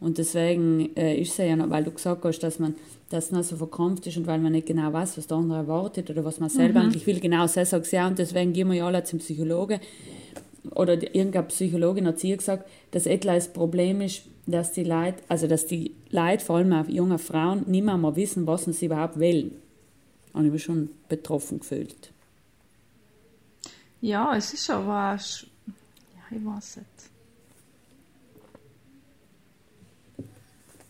Und 0.00 0.18
deswegen 0.18 0.94
äh, 0.94 1.18
ist 1.20 1.32
es 1.32 1.38
ja 1.38 1.56
noch, 1.56 1.70
weil 1.70 1.84
du 1.84 1.90
gesagt 1.90 2.24
hast, 2.24 2.40
dass 2.40 2.58
man 2.58 2.74
das 3.08 3.30
noch 3.30 3.42
so 3.42 3.56
verkrampft 3.56 4.06
ist 4.06 4.16
und 4.16 4.26
weil 4.26 4.38
man 4.38 4.52
nicht 4.52 4.66
genau 4.66 4.92
weiß, 4.92 5.16
was 5.16 5.26
der 5.26 5.36
andere 5.38 5.58
erwartet 5.60 6.10
oder 6.10 6.24
was 6.24 6.38
man 6.38 6.50
selber 6.50 6.80
mhm. 6.80 6.86
eigentlich 6.86 7.06
will. 7.06 7.20
Genau, 7.20 7.46
so 7.46 7.64
sagt 7.64 7.90
ja, 7.92 8.06
und 8.06 8.18
deswegen 8.18 8.52
gehen 8.52 8.68
wir 8.68 8.74
ja 8.74 8.86
alle 8.86 9.04
zum 9.04 9.20
Psychologen. 9.20 9.80
Oder 10.74 10.94
irgendeine 11.14 11.46
Psychologin 11.46 12.06
hat 12.08 12.18
sie 12.18 12.36
gesagt, 12.36 12.68
dass 12.90 13.06
etwas 13.06 13.44
das 13.44 13.52
Problem 13.52 14.00
ist, 14.00 14.22
dass 14.46 14.72
die 14.72 14.84
Leute, 14.84 15.22
also 15.28 15.46
dass 15.46 15.66
die 15.66 15.94
Leute, 16.10 16.44
vor 16.44 16.56
allem 16.56 16.72
auch 16.72 16.88
junge 16.88 17.18
Frauen, 17.18 17.64
nicht 17.66 17.84
mehr 17.84 17.96
mal 17.96 18.16
wissen, 18.16 18.46
was 18.46 18.64
sie 18.64 18.86
überhaupt 18.86 19.18
wollen. 19.18 19.52
Und 20.32 20.44
ich 20.44 20.50
bin 20.50 20.60
schon 20.60 20.90
betroffen 21.08 21.60
gefühlt. 21.60 22.12
Ja, 24.00 24.36
es 24.36 24.52
ist 24.52 24.68
aber 24.68 25.16
ja, 25.16 26.36
ich 26.36 26.44
weiß 26.44 26.76
nicht. 26.78 27.15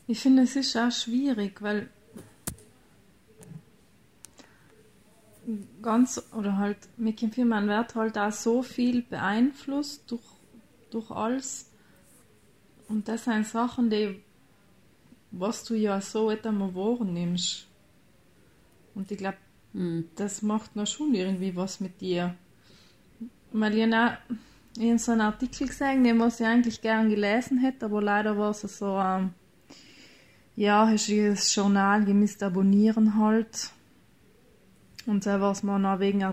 Ich 0.06 0.20
finde, 0.20 0.42
es 0.42 0.56
ist 0.56 0.76
auch 0.76 0.90
schwierig, 0.90 1.60
weil 1.62 1.88
ganz, 5.82 6.22
oder 6.32 6.56
halt, 6.58 6.78
mit 6.96 7.20
dem 7.22 7.32
Film, 7.32 7.48
man 7.48 7.68
wird 7.68 7.94
halt 7.94 8.18
auch 8.18 8.32
so 8.32 8.62
viel 8.62 9.02
beeinflusst 9.02 10.10
durch, 10.10 10.22
durch 10.90 11.10
alles, 11.10 11.70
und 12.88 13.08
das 13.08 13.24
sind 13.24 13.46
Sachen, 13.46 13.90
die, 13.90 14.20
was 15.32 15.64
du 15.64 15.74
ja 15.74 16.00
so 16.00 16.28
einmal 16.28 16.74
wahrnimmst. 16.74 17.66
Und 18.94 19.10
ich 19.10 19.18
glaube, 19.18 19.38
mhm. 19.72 20.08
das 20.14 20.42
macht 20.42 20.76
noch 20.76 20.86
schon 20.86 21.14
irgendwie 21.14 21.54
was 21.56 21.80
mit 21.80 22.00
dir. 22.00 22.34
Weil 23.52 23.76
ich 23.76 23.92
habe 23.92 24.18
in 24.78 24.98
so 24.98 25.12
einem 25.12 25.22
Artikel 25.22 25.66
gesehen, 25.66 26.04
den 26.04 26.20
was 26.20 26.40
ich 26.40 26.46
eigentlich 26.46 26.80
gern 26.80 27.08
gelesen 27.08 27.58
hätte, 27.58 27.86
aber 27.86 28.02
leider 28.02 28.36
war 28.38 28.50
es 28.50 28.60
so, 28.60 28.98
ähm, 28.98 29.30
ja, 30.56 30.88
hast 30.88 31.08
du 31.08 31.30
das 31.30 31.54
Journal 31.54 32.04
gemisst 32.04 32.42
abonnieren 32.42 33.16
halt. 33.16 33.70
Und 35.06 35.22
so 35.22 35.30
was 35.40 35.62
man 35.62 35.82
noch 35.82 36.00
wegen, 36.00 36.24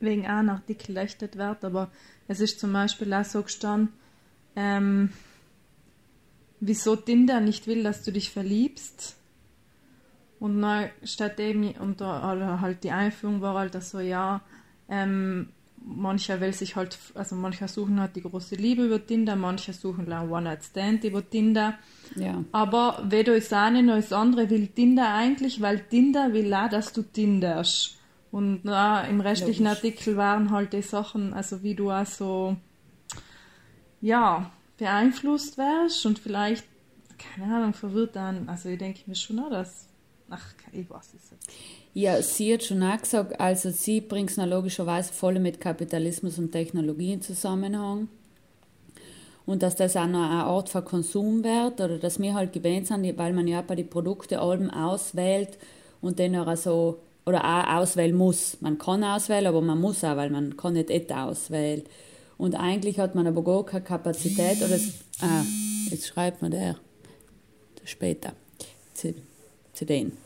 wegen 0.00 0.26
einem 0.26 0.50
Artikel 0.50 0.92
lechtet 0.92 1.38
wird, 1.38 1.64
aber 1.64 1.90
es 2.26 2.40
ist 2.40 2.60
zum 2.60 2.72
Beispiel 2.72 3.14
auch 3.14 3.24
so 3.24 3.42
gestanden, 3.42 3.92
ähm, 4.54 5.10
wieso 6.60 6.96
Tinder 6.96 7.40
nicht 7.40 7.66
will, 7.66 7.84
dass 7.84 8.02
du 8.02 8.12
dich 8.12 8.30
verliebst. 8.30 9.16
Und 10.40 10.60
dann 10.60 10.90
statt 11.04 11.40
eben, 11.40 11.70
und 11.78 12.00
da 12.00 12.58
halt 12.60 12.84
die 12.84 12.90
Einführung 12.90 13.40
war 13.40 13.54
halt 13.54 13.80
so, 13.82 14.00
ja, 14.00 14.42
ähm, 14.88 15.48
mancher 15.84 16.40
will 16.40 16.52
sich 16.52 16.76
halt, 16.76 16.98
also 17.14 17.34
mancher 17.34 17.68
suchen 17.68 18.00
halt 18.00 18.16
die 18.16 18.22
große 18.22 18.54
Liebe 18.56 18.84
über 18.86 19.04
Tinder, 19.04 19.36
mancher 19.36 19.72
suchen 19.72 20.10
ein 20.12 20.30
One-Night-Stand 20.30 21.04
über 21.04 21.28
Tinder. 21.28 21.78
Ja. 22.16 22.44
Aber 22.52 23.02
weder 23.08 23.34
das 23.34 23.52
eine 23.52 23.82
noch 23.82 23.96
das 23.96 24.12
andere 24.12 24.50
will 24.50 24.68
Tinder 24.68 25.12
eigentlich, 25.14 25.60
weil 25.60 25.80
Tinder 25.80 26.32
will 26.32 26.52
auch, 26.54 26.68
dass 26.68 26.92
du 26.92 27.02
tinderst. 27.02 27.96
Und 28.30 28.60
na, 28.64 29.02
im 29.02 29.20
restlichen 29.20 29.64
Logisch. 29.64 29.78
Artikel 29.78 30.16
waren 30.16 30.50
halt 30.50 30.72
die 30.72 30.82
Sachen, 30.82 31.32
also 31.32 31.62
wie 31.62 31.74
du 31.74 31.90
auch 31.90 32.04
so, 32.06 32.56
ja, 34.00 34.50
beeinflusst 34.76 35.58
wärst 35.58 36.04
und 36.06 36.18
vielleicht, 36.18 36.64
keine 37.18 37.56
Ahnung, 37.56 37.74
verwirrt 37.74 38.16
dann, 38.16 38.48
also 38.48 38.68
ich 38.68 38.78
denke 38.78 39.00
mir 39.06 39.14
schon 39.14 39.38
auch, 39.40 39.50
dass, 39.50 39.88
ach, 40.28 40.54
ich 40.72 40.88
weiß 40.88 41.14
es 41.14 41.30
nicht. 41.32 41.50
Ja, 41.98 42.22
sie 42.22 42.54
hat 42.54 42.62
schon 42.62 42.80
auch 42.84 43.02
gesagt, 43.02 43.40
also 43.40 43.70
sie 43.70 44.00
bringt 44.00 44.30
es 44.30 44.36
logischerweise 44.36 45.12
voll 45.12 45.40
mit 45.40 45.60
Kapitalismus 45.60 46.38
und 46.38 46.52
Technologie 46.52 47.14
in 47.14 47.22
Zusammenhang. 47.22 48.06
Und 49.46 49.64
dass 49.64 49.74
das 49.74 49.96
auch 49.96 50.06
noch 50.06 50.22
eine 50.22 50.44
Art 50.44 50.68
von 50.68 50.84
Konsum 50.84 51.42
wird 51.42 51.80
oder 51.80 51.98
dass 51.98 52.20
wir 52.20 52.34
halt 52.34 52.52
gewöhnt 52.52 52.86
sind, 52.86 53.18
weil 53.18 53.32
man 53.32 53.48
ja 53.48 53.62
bei 53.62 53.74
den 53.74 53.90
Produkten 53.90 54.36
Alben 54.36 54.70
auswählt 54.70 55.58
und 56.00 56.20
dann 56.20 56.36
auch 56.36 56.56
so, 56.56 57.00
oder 57.26 57.44
auch 57.44 57.80
auswählen 57.80 58.14
muss. 58.14 58.58
Man 58.60 58.78
kann 58.78 59.02
auswählen, 59.02 59.48
aber 59.48 59.60
man 59.60 59.80
muss 59.80 60.04
auch, 60.04 60.16
weil 60.16 60.30
man 60.30 60.56
kann 60.56 60.74
nicht 60.74 60.90
et 60.90 61.12
auswählen. 61.12 61.82
Und 62.36 62.54
eigentlich 62.54 63.00
hat 63.00 63.16
man 63.16 63.26
aber 63.26 63.42
gar 63.42 63.66
keine 63.66 63.82
Kapazität. 63.82 64.58
Oder 64.58 64.76
es, 64.76 65.00
ah, 65.20 65.42
jetzt 65.90 66.06
schreibt 66.06 66.42
man 66.42 66.52
der. 66.52 66.76
später 67.82 68.34
zu, 68.94 69.14
zu 69.72 69.84
denen. 69.84 70.16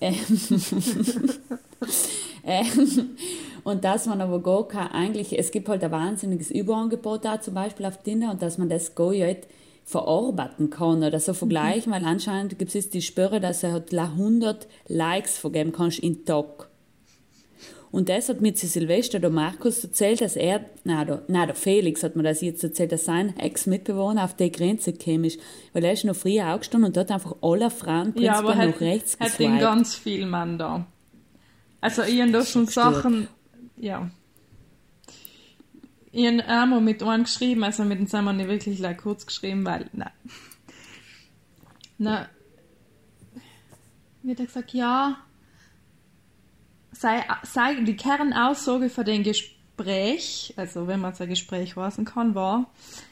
Ähm, 0.00 0.14
ähm, 2.44 3.10
und 3.64 3.84
dass 3.84 4.06
man 4.06 4.20
aber 4.20 4.40
gar 4.40 4.66
kein, 4.66 4.88
eigentlich, 4.88 5.38
es 5.38 5.50
gibt 5.50 5.68
halt 5.68 5.84
ein 5.84 5.90
wahnsinniges 5.90 6.50
Überangebot 6.50 7.24
da 7.24 7.40
zum 7.40 7.54
Beispiel 7.54 7.86
auf 7.86 8.02
Tinder 8.02 8.30
und 8.30 8.42
dass 8.42 8.58
man 8.58 8.68
das 8.68 8.94
gar 8.94 9.10
nicht 9.10 9.46
verarbeiten 9.84 10.70
kann 10.70 11.02
oder 11.02 11.20
so 11.20 11.34
vergleichen, 11.34 11.90
mhm. 11.90 11.96
weil 11.96 12.04
anscheinend 12.04 12.58
gibt 12.58 12.74
es 12.74 12.90
die 12.90 13.02
Spüre, 13.02 13.40
dass 13.40 13.62
er 13.62 13.72
halt 13.72 13.92
100 13.92 14.66
Likes 14.88 15.36
vergeben 15.36 15.72
kannst 15.72 15.98
in 15.98 16.24
Tag. 16.24 16.69
Und 17.92 18.08
das 18.08 18.28
hat 18.28 18.40
mir 18.40 18.54
zu 18.54 18.68
Silvester 18.68 19.18
der 19.18 19.30
Markus 19.30 19.82
erzählt, 19.82 20.20
dass 20.20 20.36
er, 20.36 20.64
nein, 20.84 21.06
der, 21.08 21.24
nein, 21.26 21.48
der 21.48 21.56
Felix 21.56 22.04
hat 22.04 22.14
mir 22.14 22.22
das 22.22 22.40
jetzt 22.40 22.62
erzählt, 22.62 22.92
dass 22.92 23.04
sein 23.04 23.36
Ex-Mitbewohner 23.36 24.24
auf 24.24 24.34
die 24.36 24.52
Grenze 24.52 24.92
gekommen 24.92 25.24
ist. 25.24 25.40
Weil 25.72 25.84
er 25.84 25.92
ist 25.92 26.04
noch 26.04 26.14
früher 26.14 26.54
aufgestanden 26.54 26.88
und 26.88 26.96
dort 26.96 27.10
einfach 27.10 27.34
alle 27.42 27.70
Frauen 27.70 28.14
ja, 28.16 28.38
aber 28.38 28.56
hat, 28.56 28.68
nach 28.68 28.80
rechts 28.80 29.18
hat 29.18 29.30
geswiped. 29.30 29.54
hat 29.54 29.60
ganz 29.60 29.96
viel 29.96 30.24
Mann 30.26 30.56
da. 30.56 30.86
Also 31.80 32.02
ich 32.02 32.20
habe 32.20 32.30
da 32.30 32.44
schon 32.44 32.66
Sachen, 32.66 33.26
ja. 33.76 34.08
Ich 36.12 36.26
habe 36.26 36.44
einmal 36.46 36.80
mit 36.80 37.02
einem 37.02 37.24
geschrieben, 37.24 37.64
also 37.64 37.84
mit 37.84 37.98
dem 37.98 38.06
sind 38.06 38.24
wir 38.24 38.32
nicht 38.32 38.48
wirklich 38.48 38.98
kurz 38.98 39.26
geschrieben, 39.26 39.64
weil, 39.64 39.88
nein. 39.92 40.10
Na, 41.98 42.28
wird 44.22 44.40
er 44.40 44.46
gesagt, 44.46 44.74
ja, 44.74 45.18
sei, 47.00 47.24
sei 47.42 47.74
die 47.76 47.96
Kernaussage 47.96 48.90
von 48.90 49.04
dem 49.04 49.22
Gespräch, 49.22 50.52
also 50.56 50.86
wenn 50.86 51.00
man 51.00 51.14
so 51.14 51.24
ein 51.24 51.30
Gespräch 51.30 51.76
weisen 51.76 52.04
kann, 52.04 52.34
war, 52.34 52.70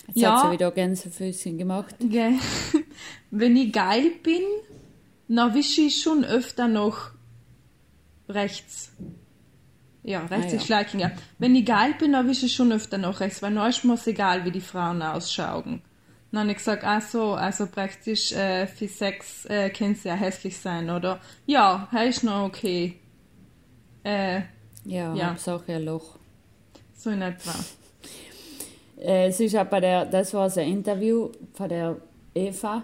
Jetzt 0.09 0.19
ja, 0.19 0.37
hat 0.37 0.47
sie 0.47 0.53
wieder 0.53 0.71
Gänsefüßchen 0.71 1.59
gemacht. 1.59 1.95
Okay. 2.03 2.39
wenn 3.31 3.57
ich 3.57 3.73
geil 3.73 4.11
bin, 4.23 4.43
dann 5.29 5.55
wische 5.55 5.83
ich 5.83 6.03
schon 6.03 6.25
öfter 6.25 6.69
noch 6.69 7.11
rechts. 8.29 8.93
Ja, 10.03 10.25
rechts 10.27 10.53
ah, 10.53 10.57
ist 10.57 10.69
ja. 10.69 10.81
Ja. 10.99 11.11
Wenn 11.39 11.55
ich 11.55 11.67
geil 11.67 11.95
bin, 11.99 12.13
dann 12.13 12.29
wische 12.29 12.47
ich 12.47 12.55
schon 12.55 12.73
öfter 12.73 12.99
noch 12.99 13.21
rechts, 13.21 13.43
weil 13.43 13.57
ist 13.69 13.85
mir 13.85 13.99
egal, 14.07 14.45
wie 14.45 14.51
die 14.51 14.61
Frauen 14.61 15.03
ausschauen. 15.03 15.83
Dann 16.31 16.41
habe 16.41 16.51
ich 16.51 16.59
gesagt, 16.59 16.85
ach 16.85 17.03
so, 17.03 17.35
also 17.35 17.67
praktisch 17.67 18.33
äh, 18.33 18.67
für 18.67 18.87
Sex 18.89 19.47
äh, 19.47 19.71
kann 19.71 19.95
sie 19.95 20.09
ja 20.09 20.15
hässlich 20.15 20.59
sein, 20.59 20.91
oder? 20.91 21.21
Ja, 21.47 21.89
er 21.91 22.07
ist 22.07 22.23
noch 22.23 22.45
okay. 22.45 22.99
Äh, 24.05 24.41
ja, 24.85 25.15
ja. 25.15 25.31
Hauptsache 25.31 25.75
ein 25.75 25.85
Loch. 25.85 26.17
So 26.97 27.11
in 27.11 27.23
etwa. 27.23 27.53
Äh, 29.01 29.29
es 29.29 29.41
ist 29.41 29.57
auch 29.57 29.67
bei 29.67 29.81
der, 29.81 30.07
das 30.07 30.35
war 30.35 30.51
ein 30.57 30.69
Interview 30.69 31.31
von 31.55 31.69
der 31.69 31.97
Eva 32.35 32.83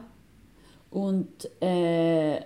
und 0.91 1.45
äh, 1.61 2.41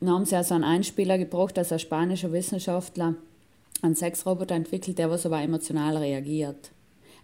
dann 0.00 0.10
haben 0.10 0.24
sie 0.24 0.36
also 0.36 0.54
einen 0.54 0.64
Einspieler 0.64 1.18
gebraucht, 1.18 1.56
dass 1.56 1.72
ein 1.72 1.78
spanischer 1.78 2.32
Wissenschaftler 2.32 3.14
einen 3.82 3.94
Sexroboter 3.94 4.54
entwickelt, 4.54 4.98
der 4.98 5.10
was 5.10 5.26
aber 5.26 5.40
emotional 5.40 5.96
reagiert. 5.96 6.70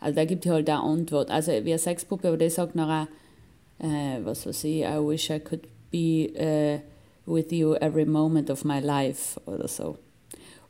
Also 0.00 0.16
da 0.16 0.24
gibt 0.24 0.46
halt 0.46 0.68
eine 0.68 0.80
Antwort. 0.80 1.30
Also 1.30 1.52
wie 1.52 1.70
eine 1.70 1.78
Sexpuppe, 1.78 2.28
aber 2.28 2.36
der 2.36 2.50
sagt 2.50 2.74
nachher, 2.74 3.08
äh, 3.78 4.18
was 4.24 4.46
weiß 4.46 4.64
ich, 4.64 4.82
I 4.82 4.98
wish 4.98 5.30
I 5.30 5.38
could 5.38 5.62
be 5.90 6.32
uh, 6.34 7.32
with 7.32 7.52
you 7.52 7.74
every 7.74 8.04
moment 8.04 8.50
of 8.50 8.64
my 8.64 8.80
life 8.80 9.40
oder 9.46 9.68
so. 9.68 9.98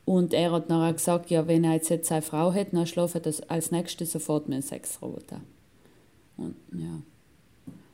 Und 0.05 0.33
er 0.33 0.51
hat 0.51 0.69
nachher 0.69 0.93
gesagt, 0.93 1.29
ja, 1.29 1.47
wenn 1.47 1.63
er 1.63 1.73
jetzt, 1.73 2.05
seine 2.05 2.21
Frau 2.21 2.51
hätte, 2.51 2.75
dann 2.75 2.87
schlafe 2.87 3.21
er 3.23 3.51
als 3.51 3.71
nächstes 3.71 4.11
sofort 4.11 4.49
mit 4.49 4.55
einem 4.55 4.63
Sexroboter. 4.63 5.41
Und 6.37 6.55
ja. 6.73 7.01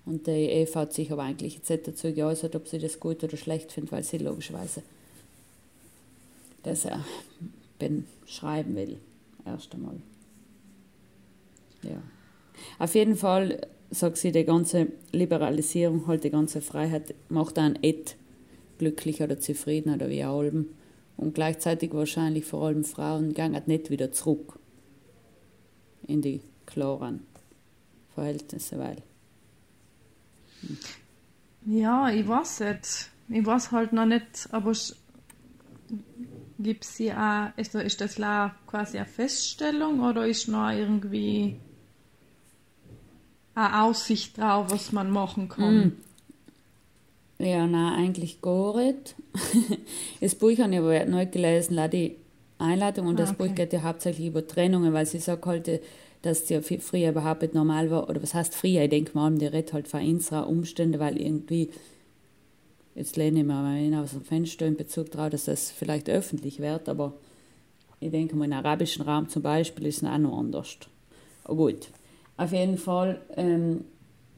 Und 0.06 0.26
die 0.26 0.32
Eva 0.32 0.82
hat 0.82 0.94
sich 0.94 1.12
aber 1.12 1.24
eigentlich 1.24 1.56
jetzt 1.56 1.70
nicht 1.70 1.88
dazu 1.88 2.12
geäußert, 2.12 2.56
ob 2.56 2.68
sie 2.68 2.80
das 2.80 3.00
gut 3.00 3.24
oder 3.24 3.38
schlecht 3.38 3.72
findet, 3.72 3.92
weil 3.92 4.04
sie 4.04 4.18
logischerweise 4.18 4.82
das 6.64 6.86
er 6.86 7.04
schreiben 8.26 8.76
will. 8.76 8.98
Erst 9.46 9.74
einmal. 9.74 9.96
Ja. 11.84 12.02
Auf 12.78 12.94
jeden 12.96 13.16
Fall 13.16 13.68
sagt 13.90 14.18
sie, 14.18 14.32
die 14.32 14.44
ganze 14.44 14.88
Liberalisierung, 15.12 16.08
halt 16.08 16.24
die 16.24 16.30
ganze 16.30 16.62
Freiheit, 16.62 17.16
macht 17.30 17.58
einen 17.58 17.80
et 17.82 18.16
glücklicher 18.78 19.26
oder 19.26 19.40
zufriedener 19.40 19.96
oder 19.96 20.10
wie 20.10 20.24
allem. 20.24 20.70
Und 21.20 21.36
gleichzeitig 21.36 21.94
wahrscheinlich 21.94 22.46
vor 22.46 22.66
allem 22.66 22.86
Frauen 22.86 23.34
gehen 23.34 23.54
nicht 23.66 23.90
wieder 23.90 24.14
zurück 24.14 24.58
in 26.08 26.22
die 26.22 26.40
klaren 26.66 27.28
Verhältnisse, 28.16 28.80
weil. 28.80 29.04
Hm. 30.62 30.78
Ja, 31.66 32.10
ich 32.10 32.26
weiß 32.26 32.62
nicht. 32.62 33.10
Ich 33.28 33.46
weiß 33.46 33.72
halt 33.74 33.92
noch 33.92 34.06
nicht, 34.06 34.48
aber 34.52 34.72
gibt 36.58 36.86
ja 37.00 37.50
auch, 37.50 37.58
ist, 37.58 37.76
ist 37.76 38.00
das 38.00 38.16
quasi 38.66 38.98
eine 38.98 39.06
Feststellung 39.06 40.00
oder 40.00 40.26
ist 40.26 40.48
noch 40.48 40.70
irgendwie 40.70 41.60
eine 43.56 43.82
Aussicht 43.82 44.38
drauf, 44.38 44.68
was 44.70 44.94
man 44.94 45.12
machen 45.12 45.50
kann? 45.50 45.98
Ja, 47.40 47.66
nein, 47.66 47.94
eigentlich 47.94 48.42
gar 48.42 48.76
nicht. 48.76 49.16
das 50.22 50.36
Buch 50.36 50.58
habe 50.58 50.74
ich 50.74 50.80
aber 50.80 51.06
neu 51.06 51.26
gelesen, 51.26 51.80
die 51.92 52.18
Einladung, 52.58 53.08
und 53.08 53.18
das 53.18 53.30
ah, 53.30 53.34
okay. 53.34 53.48
Buch 53.48 53.56
geht 53.56 53.74
ja 53.74 53.82
hauptsächlich 53.82 54.28
über 54.28 54.46
Trennungen, 54.46 54.92
weil 54.92 55.06
sie 55.06 55.20
sagt 55.20 55.46
halt, 55.46 55.82
dass 56.22 56.44
es 56.44 56.50
ja 56.50 56.62
früher 56.62 57.12
überhaupt 57.12 57.42
nicht 57.42 57.54
normal 57.54 57.90
war, 57.90 58.10
oder 58.10 58.22
was 58.22 58.34
heißt 58.34 58.54
früher, 58.54 58.84
ich 58.84 58.90
denke 58.90 59.12
mal, 59.14 59.34
die 59.36 59.46
redet 59.46 59.72
halt 59.72 59.88
von 59.88 60.06
unserer 60.06 60.50
Umstände, 60.50 61.00
weil 61.00 61.20
irgendwie, 61.20 61.70
jetzt 62.96 63.16
lehne 63.16 63.40
ich 63.40 63.46
mir 63.46 63.54
mal 63.54 64.04
aus 64.04 64.12
dem 64.12 64.22
Fenster 64.22 64.66
in 64.66 64.76
Bezug 64.76 65.12
darauf, 65.12 65.30
dass 65.30 65.46
das 65.46 65.72
vielleicht 65.72 66.10
öffentlich 66.10 66.60
wird, 66.60 66.90
aber 66.90 67.14
ich 68.02 68.12
denke 68.12 68.36
mal, 68.36 68.46
im 68.46 68.54
arabischen 68.54 69.04
Raum 69.04 69.30
zum 69.30 69.44
Beispiel 69.44 69.86
ist 69.86 70.04
es 70.04 70.10
auch 70.10 70.18
noch 70.18 70.38
anders. 70.38 70.78
Aber 71.46 71.56
gut, 71.56 71.88
auf 72.36 72.52
jeden 72.52 72.78
Fall, 72.78 73.22
ähm, 73.38 73.86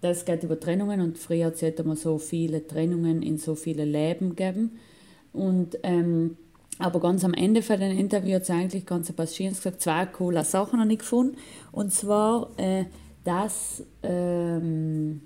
das 0.01 0.25
geht 0.25 0.43
über 0.43 0.59
Trennungen 0.59 0.99
und 0.99 1.17
früher 1.17 1.47
hat 1.47 1.61
es 1.61 1.79
immer 1.79 1.95
so 1.95 2.17
viele 2.17 2.67
Trennungen 2.67 3.21
in 3.21 3.37
so 3.37 3.55
viele 3.55 3.85
Leben 3.85 4.35
gegeben. 4.35 4.79
Und, 5.31 5.77
ähm, 5.83 6.37
aber 6.79 6.99
ganz 6.99 7.23
am 7.23 7.35
Ende 7.35 7.61
von 7.61 7.79
dem 7.79 7.97
Interview 7.97 8.35
hat 8.35 8.47
sie 8.47 8.53
eigentlich 8.53 8.85
ganz 8.85 9.09
ein 9.09 9.15
paar 9.15 9.27
gesagt, 9.27 9.81
zwei 9.81 10.05
coole 10.07 10.43
Sachen 10.43 10.79
habe 10.79 10.91
ich 10.91 10.99
gefunden. 10.99 11.37
Und 11.71 11.93
zwar, 11.93 12.49
äh, 12.57 12.85
dass 13.23 13.83
ähm, 14.01 15.21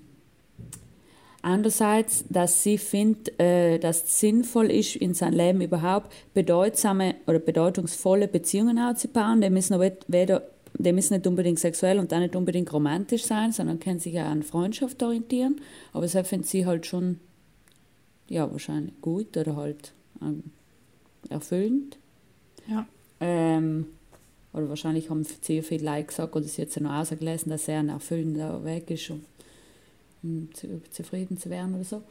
andererseits, 1.40 2.26
dass 2.28 2.62
sie 2.62 2.76
findet, 2.76 3.40
äh, 3.40 3.78
dass 3.78 4.04
es 4.04 4.20
sinnvoll 4.20 4.70
ist, 4.70 4.96
in 4.96 5.14
seinem 5.14 5.34
Leben 5.34 5.60
überhaupt 5.62 6.12
bedeutsame 6.34 7.14
oder 7.26 7.38
bedeutungsvolle 7.38 8.28
Beziehungen 8.28 8.78
aufzubauen. 8.78 9.40
Die 9.40 9.48
müssen 9.48 9.72
aber 9.72 9.92
weder 10.08 10.42
die 10.78 10.92
müssen 10.92 11.14
nicht 11.14 11.26
unbedingt 11.26 11.58
sexuell 11.58 11.98
und 11.98 12.12
auch 12.12 12.18
nicht 12.18 12.36
unbedingt 12.36 12.72
romantisch 12.72 13.24
sein, 13.24 13.52
sondern 13.52 13.80
können 13.80 13.98
sich 13.98 14.14
ja 14.14 14.30
an 14.30 14.42
Freundschaft 14.42 15.02
orientieren. 15.02 15.60
Aber 15.92 16.06
das 16.06 16.28
finden 16.28 16.46
sie 16.46 16.66
halt 16.66 16.86
schon, 16.86 17.20
ja, 18.28 18.50
wahrscheinlich 18.50 19.00
gut 19.00 19.36
oder 19.36 19.56
halt 19.56 19.92
ähm, 20.20 20.44
erfüllend. 21.28 21.98
Ja. 22.68 22.86
Ähm, 23.20 23.86
oder 24.52 24.68
wahrscheinlich 24.68 25.10
haben 25.10 25.24
sehr 25.24 25.62
viele 25.62 25.84
Leute 25.84 26.06
gesagt, 26.06 26.34
oder 26.34 26.44
sie 26.44 26.62
jetzt 26.62 26.80
noch 26.80 26.92
ausgelesen, 26.92 27.50
dass 27.50 27.68
er 27.68 27.80
ein 27.80 27.90
erfüllender 27.90 28.64
Weg 28.64 28.90
ist, 28.90 29.10
um, 29.10 29.24
um 30.22 30.48
zufrieden 30.90 31.38
zu 31.38 31.50
werden 31.50 31.74
oder 31.74 31.84
so. 31.84 32.02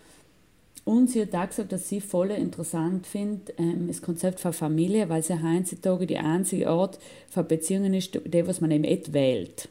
Und 0.85 1.09
sie 1.09 1.23
hat 1.23 1.33
auch 1.33 1.47
gesagt, 1.47 1.71
dass 1.71 1.89
sie 1.89 1.99
voll 1.99 2.29
interessant 2.29 3.07
findet, 3.07 3.55
ähm, 3.57 3.87
das 3.87 4.03
Konzept 4.03 4.39
von 4.39 4.53
Familie, 4.53 5.09
weil 5.09 5.23
sie 5.23 5.41
heutzutage 5.41 6.05
die 6.05 6.19
einzige 6.19 6.69
Art 6.69 6.99
von 7.27 7.47
Beziehungen 7.47 7.95
ist, 7.95 8.19
die, 8.23 8.47
was 8.47 8.61
man 8.61 8.69
eben 8.69 8.83
nicht 8.83 9.11
wählt, 9.11 9.67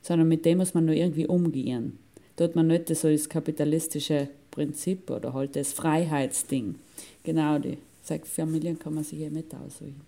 sondern 0.00 0.28
mit 0.28 0.44
dem 0.44 0.58
muss 0.58 0.72
man 0.72 0.84
nur 0.84 0.94
irgendwie 0.94 1.26
umgehen. 1.26 1.98
Dort 2.36 2.54
man 2.54 2.68
nicht 2.68 2.88
so 2.94 3.10
das 3.10 3.28
kapitalistische 3.28 4.28
Prinzip 4.52 5.10
oder 5.10 5.34
halt 5.34 5.56
das 5.56 5.72
Freiheitsding. 5.72 6.76
Genau, 7.24 7.58
die 7.58 7.78
sechs 8.02 8.30
Familien 8.30 8.78
kann 8.78 8.94
man 8.94 9.02
sich 9.02 9.20
eben 9.20 9.34
nicht 9.34 9.52
aussuchen. 9.54 10.02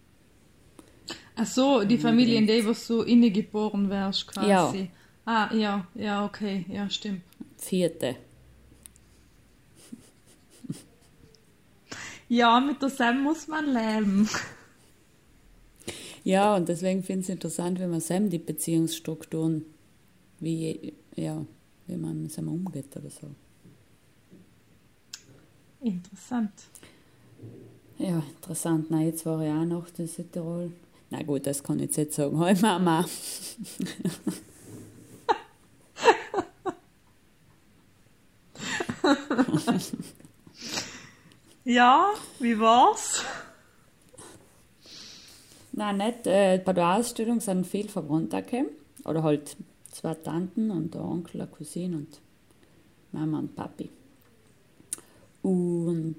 Ach 1.35 1.47
so, 1.47 1.85
die 1.85 1.99
Familie, 1.99 2.39
in 2.39 2.47
der 2.47 2.63
du 2.63 3.03
inne 3.03 3.31
geboren 3.31 3.91
wärst, 3.91 4.29
quasi. 4.29 4.79
Ja. 4.79 4.87
Ah, 5.25 5.55
ja, 5.55 5.87
ja, 5.95 6.25
okay, 6.25 6.65
ja, 6.69 6.89
stimmt. 6.89 7.23
Vierte. 7.59 8.17
Ja, 12.29 12.61
mit 12.61 12.83
der 12.83 12.91
Sam 12.91 13.23
muss 13.23 13.47
man 13.47 13.67
leben. 13.67 14.29
Ja, 16.25 16.57
und 16.57 16.69
deswegen 16.69 17.05
finde 17.05 17.21
ich 17.21 17.27
es 17.29 17.33
interessant, 17.33 17.79
wenn 17.79 17.91
man 17.91 18.01
Sam 18.01 18.31
die 18.31 18.39
Beziehungsstrukturen, 18.39 19.65
wie, 20.41 20.93
ja, 21.15 21.47
wie 21.87 21.97
man 21.97 22.29
Sam 22.29 22.49
umgeht 22.49 22.97
oder 22.97 23.11
so. 23.11 23.29
Interessant. 25.81 26.51
Ja, 27.99 28.21
interessant. 28.35 28.87
Na, 28.91 29.03
jetzt 29.03 29.25
war 29.25 29.41
ich 29.41 29.51
auch 29.51 29.65
noch 29.65 29.87
in 29.97 30.09
Südtirol. 30.09 30.73
Na 31.11 31.23
gut, 31.23 31.47
das 31.47 31.63
kann 31.63 31.79
ich 31.79 31.83
jetzt 31.83 31.97
nicht 31.97 32.13
sagen. 32.13 32.41
Hi 32.41 32.55
Mama. 32.61 33.05
ja, 41.67 42.15
wie 42.39 42.59
war's? 42.59 43.23
Nein, 45.73 45.99
nicht. 45.99 46.27
Äh, 46.27 46.63
bei 46.65 46.73
der 46.73 46.97
Ausstellung 46.97 47.41
sind 47.41 47.67
viele 47.67 47.89
Verwandte 47.89 48.43
gekommen. 48.43 48.71
Oder 49.05 49.23
halt 49.23 49.57
zwei 49.91 50.15
Tanten 50.15 50.71
und 50.71 50.95
der 50.95 51.05
Onkel, 51.05 51.43
eine 51.43 51.51
Cousine 51.51 51.97
und 51.97 52.21
Mama 53.13 53.41
und 53.41 53.55
Papi. 53.55 53.91
Und 55.43 56.17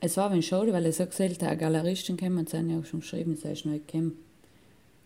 es 0.00 0.16
war 0.16 0.30
ein 0.30 0.42
schade, 0.42 0.72
weil 0.72 0.86
es 0.86 0.98
so 0.98 1.06
gesagt 1.06 1.42
eine 1.42 1.56
Galeristin 1.56 2.16
kam 2.16 2.36
und 2.38 2.48
sie 2.48 2.58
haben 2.58 2.70
ja 2.70 2.78
auch 2.78 2.84
schon 2.84 3.00
geschrieben, 3.00 3.36
sie 3.36 3.48
ist 3.48 3.64
neu 3.64 3.78
gekommen. 3.78 4.18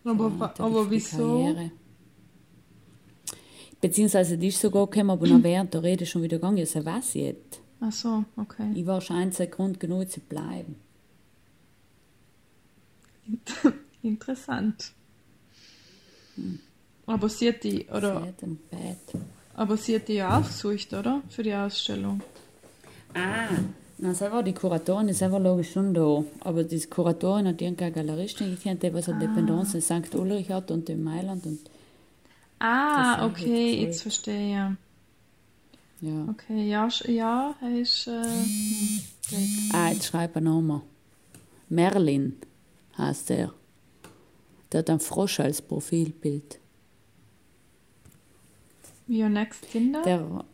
Aber, 0.03 0.31
Ja, 0.39 0.53
aber 0.57 0.89
wieso? 0.89 1.17
Karriere. 1.17 1.71
Beziehungsweise 3.79 4.37
die 4.37 4.49
ist 4.49 4.59
sogar 4.59 4.87
gekommen, 4.87 5.11
aber 5.11 5.27
noch 5.27 5.43
während 5.43 5.73
der 5.73 5.83
Rede 5.83 6.05
schon 6.05 6.23
wieder 6.23 6.37
gegangen 6.37 6.57
ist. 6.57 6.73
Sie 6.73 6.85
weiß 6.85 7.13
jetzt. 7.15 7.61
Ach 7.81 7.91
so, 7.91 8.23
okay. 8.37 8.71
Ich 8.75 8.85
war 8.85 9.01
schon 9.01 9.17
ein 9.17 9.31
Grund 9.49 9.79
genug 9.79 10.09
zu 10.09 10.19
bleiben. 10.19 10.75
Interessant. 14.03 14.91
Aber 17.05 17.29
sie 17.29 17.49
hat 17.49 17.63
die, 17.63 17.69
Sie 17.77 17.89
oder, 17.89 18.21
hat 18.21 18.41
ein 18.43 18.57
Bett. 18.69 19.21
aber 19.55 19.77
sie 19.77 19.95
hat 19.95 20.07
die 20.07 20.13
ja 20.13 20.37
auch 20.39 20.45
gesucht, 20.47 20.93
oder? 20.93 21.21
Für 21.29 21.43
die 21.43 21.53
Ausstellung. 21.53 22.21
Ah, 23.13 23.49
na, 23.97 24.13
sie 24.13 24.31
war 24.31 24.41
die 24.43 24.53
Kuratorin, 24.53 25.09
ist 25.09 25.21
einfach 25.21 25.39
logisch 25.39 25.71
schon 25.73 25.93
da. 25.93 26.23
Aber 26.39 26.63
die 26.63 26.79
Kuratorin 26.81 27.47
hat 27.47 27.61
irgendeine 27.61 27.91
Galeristin 27.91 28.55
gekannt, 28.55 28.81
die 28.83 28.93
was 28.93 29.09
eine 29.09 29.19
Dependance 29.27 29.75
in 29.77 29.81
St. 29.81 30.15
Ulrich 30.15 30.49
hat 30.49 30.71
und 30.71 30.89
in 30.89 31.03
Mailand. 31.03 31.45
Und 31.45 31.59
Ah, 32.59 33.25
okay, 33.25 33.71
jetzt 33.73 33.81
jetzt 33.81 34.01
verstehe 34.03 34.51
ja. 34.53 34.75
Ja. 36.01 36.27
Okay, 36.29 36.67
ja, 36.69 36.89
ja, 37.07 37.55
er 37.61 37.79
ist, 37.79 38.07
äh. 38.07 38.23
Ah, 39.73 39.91
jetzt 39.91 40.05
schreibe 40.07 40.39
ich 40.39 40.45
nochmal. 40.45 40.81
Merlin 41.69 42.37
heißt 42.97 43.31
er. 43.31 43.53
Der 44.71 44.79
hat 44.79 44.89
einen 44.89 44.99
Frosch 44.99 45.39
als 45.39 45.61
Profilbild. 45.61 46.59
Your 49.07 49.29
Next 49.29 49.69
Kinder? 49.69 50.01
Der. 50.03 50.45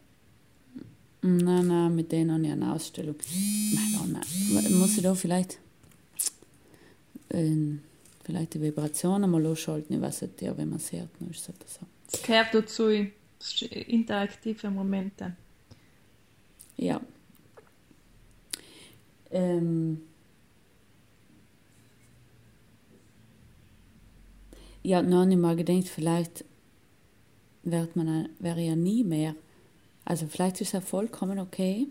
Nein, 1.22 1.68
nein, 1.68 1.96
mit 1.96 2.12
denen 2.12 2.32
habe 2.32 2.44
ich 2.44 2.52
eine 2.52 2.74
Ausstellung. 2.74 3.16
Nein, 3.74 4.12
nein, 4.14 4.22
nein. 4.54 4.74
Muss 4.78 4.98
ich 4.98 5.04
da 5.04 5.14
vielleicht. 5.14 5.60
Ähm, 7.30 7.82
vielleicht 8.24 8.54
die 8.54 8.62
Vibrationen 8.62 9.30
mal 9.30 9.42
losschalten? 9.42 9.96
Ich 9.96 10.02
weiß 10.02 10.24
nicht, 10.24 10.42
ja, 10.42 10.58
wenn 10.58 10.70
man 10.70 10.78
es 10.78 10.92
hört, 10.92 11.10
ist 11.30 11.42
es 11.42 11.48
halt 11.48 11.70
so. 11.70 11.80
Das 12.12 12.22
gehört 12.24 12.54
dazu. 12.54 13.08
Interaktive 13.70 14.70
Momente. 14.70 15.36
Ja. 16.76 17.02
Ähm. 19.32 20.02
Ja, 24.84 25.02
noch 25.02 25.26
nicht 25.26 25.40
mal 25.40 25.56
gedacht, 25.56 25.90
vielleicht 25.90 26.46
wird 27.64 27.96
man, 27.96 28.30
wäre 28.40 28.62
ja 28.62 28.76
nie 28.76 29.04
mehr. 29.04 29.36
Also 30.06 30.28
vielleicht 30.28 30.62
ist 30.62 30.74
er 30.74 30.82
vollkommen 30.82 31.40
okay. 31.40 31.88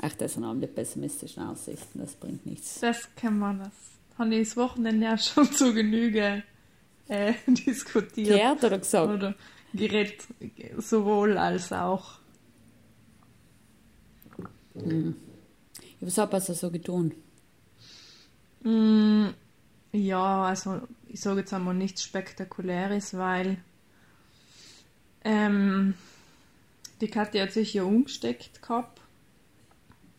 Ach, 0.00 0.12
das 0.14 0.34
sind 0.34 0.44
auch 0.44 0.54
die 0.54 0.66
pessimistischen 0.66 1.42
Aussichten, 1.42 1.98
das 1.98 2.14
bringt 2.14 2.46
nichts. 2.46 2.80
Das 2.80 3.08
kann 3.16 3.38
man 3.38 3.58
das. 3.58 3.72
Habe 4.18 4.34
ich 4.36 4.48
das 4.48 4.56
Wochenende 4.56 5.06
ja 5.06 5.18
schon 5.18 5.50
zu 5.52 5.74
Genüge 5.74 6.44
äh, 7.08 7.34
diskutiert. 7.46 8.28
Gehört 8.28 8.64
oder 8.64 8.78
gesagt? 8.78 9.12
Oder 9.12 9.34
geredet, 9.74 10.22
sowohl 10.78 11.38
als 11.38 11.72
auch. 11.72 12.18
Was 16.00 16.18
hat 16.18 16.32
er 16.32 16.40
so 16.40 16.70
getan? 16.70 17.12
Mm, 18.62 19.28
ja, 19.92 20.44
also 20.44 20.80
ich 21.08 21.20
sage 21.20 21.40
jetzt 21.40 21.52
einmal 21.52 21.74
nichts 21.74 22.02
Spektakuläres, 22.02 23.14
weil 23.14 23.58
ähm, 25.24 25.94
die 27.00 27.08
Katja 27.08 27.42
hat 27.44 27.52
sich 27.52 27.74
ja 27.74 27.84
umgesteckt 27.84 28.62
gehabt. 28.62 29.00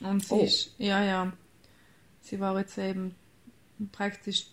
Und 0.01 0.23
sie 0.25 0.33
Oh. 0.33 0.43
ist, 0.43 0.75
ja, 0.77 1.03
ja, 1.03 1.33
sie 2.21 2.39
war 2.39 2.57
jetzt 2.59 2.77
eben 2.77 3.15
praktisch, 3.91 4.47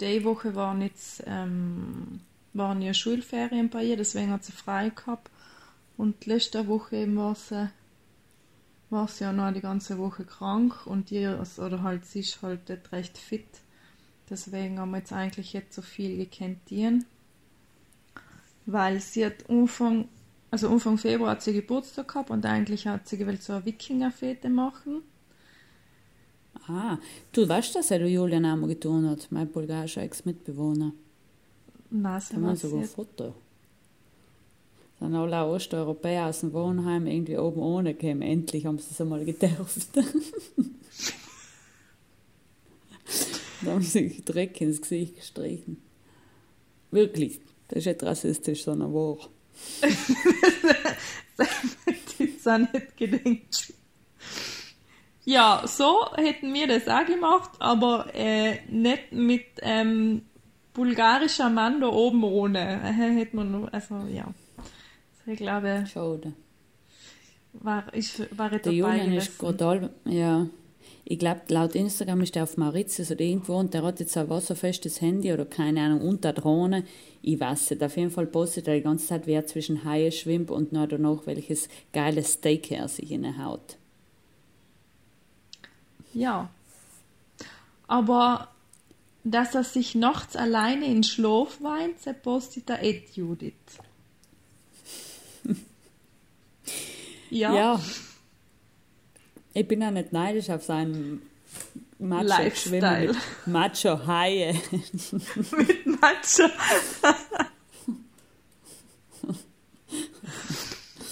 die 0.00 0.24
Woche 0.24 0.54
waren 0.54 0.82
jetzt, 0.82 1.22
ähm, 1.26 2.20
waren 2.52 2.82
ja 2.82 2.94
Schulferien 2.94 3.68
bei 3.68 3.84
ihr, 3.84 3.96
deswegen 3.96 4.30
hat 4.30 4.44
sie 4.44 4.52
frei 4.52 4.90
gehabt. 4.90 5.30
Und 5.96 6.26
letzte 6.26 6.66
Woche 6.66 6.96
eben 6.96 7.16
war 7.16 7.34
sie, 7.34 7.70
war 8.88 9.06
sie 9.06 9.24
ja 9.24 9.32
noch 9.32 9.52
die 9.52 9.60
ganze 9.60 9.98
Woche 9.98 10.24
krank 10.24 10.86
und 10.86 11.10
ihr, 11.12 11.42
oder 11.58 11.82
halt, 11.82 12.06
sie 12.06 12.20
ist 12.20 12.42
halt 12.42 12.68
nicht 12.68 12.92
recht 12.92 13.18
fit. 13.18 13.46
Deswegen 14.28 14.78
haben 14.78 14.92
wir 14.92 14.98
jetzt 14.98 15.12
eigentlich 15.12 15.52
jetzt 15.52 15.74
so 15.74 15.82
viel 15.82 16.16
gekannt. 16.16 16.60
Weil 18.66 19.00
sie 19.00 19.26
hat 19.26 19.50
Anfang, 19.50 20.08
also 20.50 20.70
Anfang 20.70 20.98
Februar 20.98 21.32
hat 21.32 21.42
sie 21.42 21.52
Geburtstag 21.52 22.08
gehabt 22.08 22.30
und 22.30 22.46
eigentlich 22.46 22.86
hat 22.86 23.08
sie 23.08 23.18
gewollt 23.18 23.42
so 23.42 23.54
eine 23.54 23.64
Wikingerfete 23.64 24.48
machen. 24.48 25.02
Ah, 26.68 26.98
du 27.32 27.48
weißt, 27.48 27.74
dass 27.74 27.90
er 27.90 27.98
der 28.00 28.08
Julian 28.08 28.44
einmal 28.44 28.68
getan 28.68 29.08
hat, 29.08 29.28
mein 29.30 29.48
bulgarischer 29.48 30.02
Ex-Mitbewohner. 30.02 30.92
Sie 31.90 32.02
Da 32.02 32.18
haben 32.18 32.42
wir 32.42 32.56
sogar 32.56 32.80
ein. 32.80 32.86
Foto. 32.86 33.34
Sind 35.00 35.14
alle 35.14 35.46
Osteuropäer 35.46 36.26
aus 36.26 36.40
dem 36.40 36.52
Wohnheim 36.52 37.06
irgendwie 37.06 37.38
oben 37.38 37.60
ohne 37.60 37.94
gekommen. 37.94 38.22
Endlich 38.22 38.66
haben 38.66 38.78
sie 38.78 38.88
es 38.90 39.00
einmal 39.00 39.24
getauft. 39.24 39.88
da 43.62 43.70
haben 43.72 43.82
sie 43.82 44.08
sich 44.08 44.24
Dreck 44.24 44.60
ins 44.60 44.82
Gesicht 44.82 45.16
gestrichen. 45.16 45.82
Wirklich, 46.90 47.40
das 47.68 47.78
ist 47.78 47.86
nicht 47.86 48.02
rassistisch, 48.02 48.64
sondern 48.64 48.92
wahr. 48.92 49.18
Die 52.18 52.26
sind 52.38 52.72
nicht 52.74 52.96
gedenkt. 52.96 53.72
Ja, 55.30 55.62
so 55.64 56.06
hätten 56.16 56.52
wir 56.52 56.66
das 56.66 56.88
auch 56.88 57.06
gemacht, 57.06 57.50
aber 57.60 58.06
äh, 58.14 58.58
nicht 58.68 59.12
mit 59.12 59.44
ähm, 59.62 60.22
bulgarischer 60.72 61.48
Mann 61.48 61.80
da 61.80 61.86
oben 61.86 62.24
ohne. 62.24 62.58
Äh, 62.58 62.92
hätte 62.92 63.36
man 63.36 63.52
nur, 63.52 63.72
also 63.72 63.94
ja. 64.12 64.24
Also, 64.26 65.30
ich 65.30 65.38
glaube, 65.38 65.84
Schade. 65.86 66.32
war 67.52 67.84
ich 67.92 68.12
war 68.36 68.52
ich 68.52 68.62
Der 68.62 68.72
Julian 68.72 69.12
ist 69.12 69.38
gerade 69.38 69.90
ja. 70.04 70.48
Ich 71.04 71.18
glaube, 71.20 71.42
laut 71.48 71.76
Instagram 71.76 72.22
ist 72.22 72.34
er 72.34 72.42
auf 72.42 72.56
Mauritius 72.56 73.12
oder 73.12 73.20
irgendwo 73.20 73.54
und 73.54 73.72
der 73.72 73.84
hat 73.84 74.00
jetzt 74.00 74.16
ein 74.16 74.28
wasserfestes 74.28 75.00
Handy 75.00 75.32
oder 75.32 75.44
keine 75.44 75.82
Ahnung, 75.82 76.02
unter 76.02 76.32
Drohne. 76.32 76.84
Ich 77.22 77.38
weiß 77.38 77.70
nicht. 77.70 77.82
Auf 77.84 77.96
jeden 77.96 78.10
Fall 78.10 78.26
postet 78.26 78.66
er 78.66 78.74
die 78.74 78.82
ganze 78.82 79.06
Zeit, 79.06 79.28
wer 79.28 79.46
zwischen 79.46 79.84
Haie 79.84 80.10
schwimmt 80.10 80.50
und 80.50 80.72
noch 80.72 80.88
danach 80.88 81.26
welches 81.26 81.68
geiles 81.92 82.32
Steak 82.32 82.72
er 82.72 82.88
sich 82.88 83.12
in 83.12 83.22
der 83.22 83.38
Haut. 83.44 83.76
Ja. 86.12 86.50
Aber 87.86 88.48
dass 89.24 89.54
er 89.54 89.64
sich 89.64 89.94
nachts 89.94 90.36
alleine 90.36 90.86
in 90.86 91.02
Schlaf 91.02 91.60
weint, 91.60 91.96
das 92.04 92.16
postet 92.22 92.70
er 92.70 92.82
et 92.82 93.14
Judith. 93.14 93.54
ja. 97.30 97.54
Ja. 97.54 97.80
Ich 99.52 99.66
bin 99.66 99.82
auch 99.82 99.90
nicht 99.90 100.12
neidisch 100.12 100.48
auf 100.48 100.64
seinen 100.64 101.22
Macho-Schwimmen 101.98 103.16
Macho-Haie. 103.46 104.54
mit 104.72 105.86
Matcha. 106.00 106.50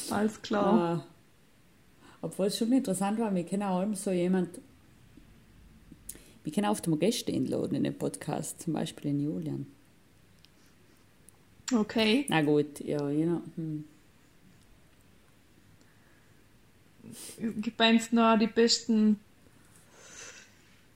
Alles 0.11 0.41
klar. 0.43 0.75
Ah. 0.75 1.05
Obwohl 2.23 2.47
es 2.47 2.59
schon 2.59 2.73
interessant 2.73 3.19
war, 3.19 3.35
wir 3.35 3.45
kennen 3.45 3.63
auch 3.65 3.83
immer 3.83 3.97
so 3.97 4.11
jemand, 4.11 4.49
wir 6.49 6.55
können 6.55 6.71
oft 6.71 6.87
mal 6.89 6.97
Gäste 6.97 7.31
einladen 7.31 7.75
in 7.75 7.85
den 7.85 7.99
Podcast, 7.99 8.63
zum 8.63 8.73
Beispiel 8.73 9.11
den 9.11 9.21
Julian. 9.21 9.67
Okay. 11.71 12.25
Na 12.31 12.41
gut, 12.41 12.81
ja, 12.81 13.07
know, 13.27 13.43
hm. 13.57 13.85
Gib 17.61 17.79
uns 17.79 18.13
noch 18.13 18.39
die 18.39 18.47
besten 18.47 19.21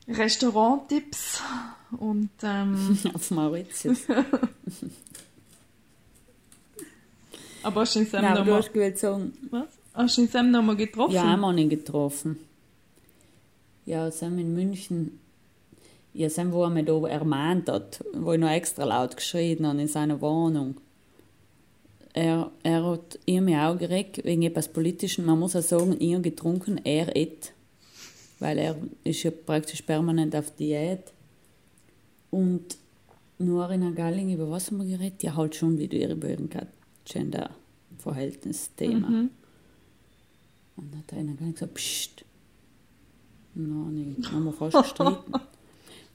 Restauranttipps 0.08 1.42
und 1.98 2.30
ähm, 2.42 2.98
auf 3.12 3.30
Mauritius. 3.30 4.04
aber 7.62 7.82
hast 7.82 7.94
du 7.94 7.98
ihn 8.00 8.06
Sam 8.06 8.22
Nein, 8.22 8.30
aber 8.32 8.40
noch 8.40 8.46
du 8.46 8.50
mal, 8.52 8.56
hast 8.56 8.72
gewählt 8.72 8.98
sagen, 8.98 9.34
was? 9.50 9.68
Hast 9.92 10.16
du 10.16 10.22
ihn 10.22 10.28
Sam 10.28 10.50
noch 10.50 10.62
mal 10.62 10.76
getroffen? 10.76 11.12
ja, 11.12 11.24
einmal 11.24 11.58
ihn 11.58 11.68
getroffen. 11.68 12.38
Ja, 13.84 14.10
Sam 14.10 14.38
in 14.38 14.54
München. 14.54 15.18
Ja, 16.14 16.28
Sam, 16.28 16.52
wo 16.52 16.64
er 16.64 16.70
mich 16.70 16.84
da 16.84 17.06
ermahnt 17.06 17.70
hat, 17.70 18.04
wo 18.12 18.32
ich 18.32 18.40
noch 18.40 18.50
extra 18.50 18.84
laut 18.84 19.16
geschrien 19.16 19.66
habe 19.66 19.80
in 19.80 19.88
seiner 19.88 20.20
Wohnung. 20.20 20.76
er, 22.12 22.50
er 22.62 22.84
hat 22.84 23.18
mich 23.26 23.56
auch 23.56 23.78
geregt, 23.78 24.22
wegen 24.24 24.42
etwas 24.42 24.68
Politischen. 24.68 25.24
Man 25.24 25.38
muss 25.38 25.56
auch 25.56 25.62
sagen, 25.62 25.98
ihr 25.98 26.20
getrunken, 26.20 26.78
er 26.84 27.16
et. 27.16 27.54
Weil 28.38 28.58
er 28.58 28.76
ist 29.04 29.22
ja 29.22 29.30
praktisch 29.30 29.80
permanent 29.82 30.36
auf 30.36 30.54
Diät. 30.54 31.12
Und 32.30 32.76
nur 33.38 33.70
in 33.70 33.80
der 33.80 33.92
Galling, 33.92 34.30
über 34.32 34.50
was 34.50 34.70
haben 34.70 34.78
wir 34.78 34.98
geredet? 34.98 35.22
Ja, 35.22 35.36
halt 35.36 35.54
schon 35.54 35.78
wieder 35.78 36.10
über 36.10 36.28
ein 36.28 36.50
Gender-Verhältnis-Thema. 37.04 39.08
Mhm. 39.08 39.30
Und 40.76 40.92
dann 40.92 41.00
hat 41.00 41.12
einer 41.14 41.32
Galling 41.34 41.54
gesagt, 41.54 41.74
pst. 41.74 42.24
Nein, 43.54 44.16
dann 44.18 44.32
haben 44.32 44.44
wir 44.44 44.52
fast 44.52 44.76
gestritten. 44.76 45.16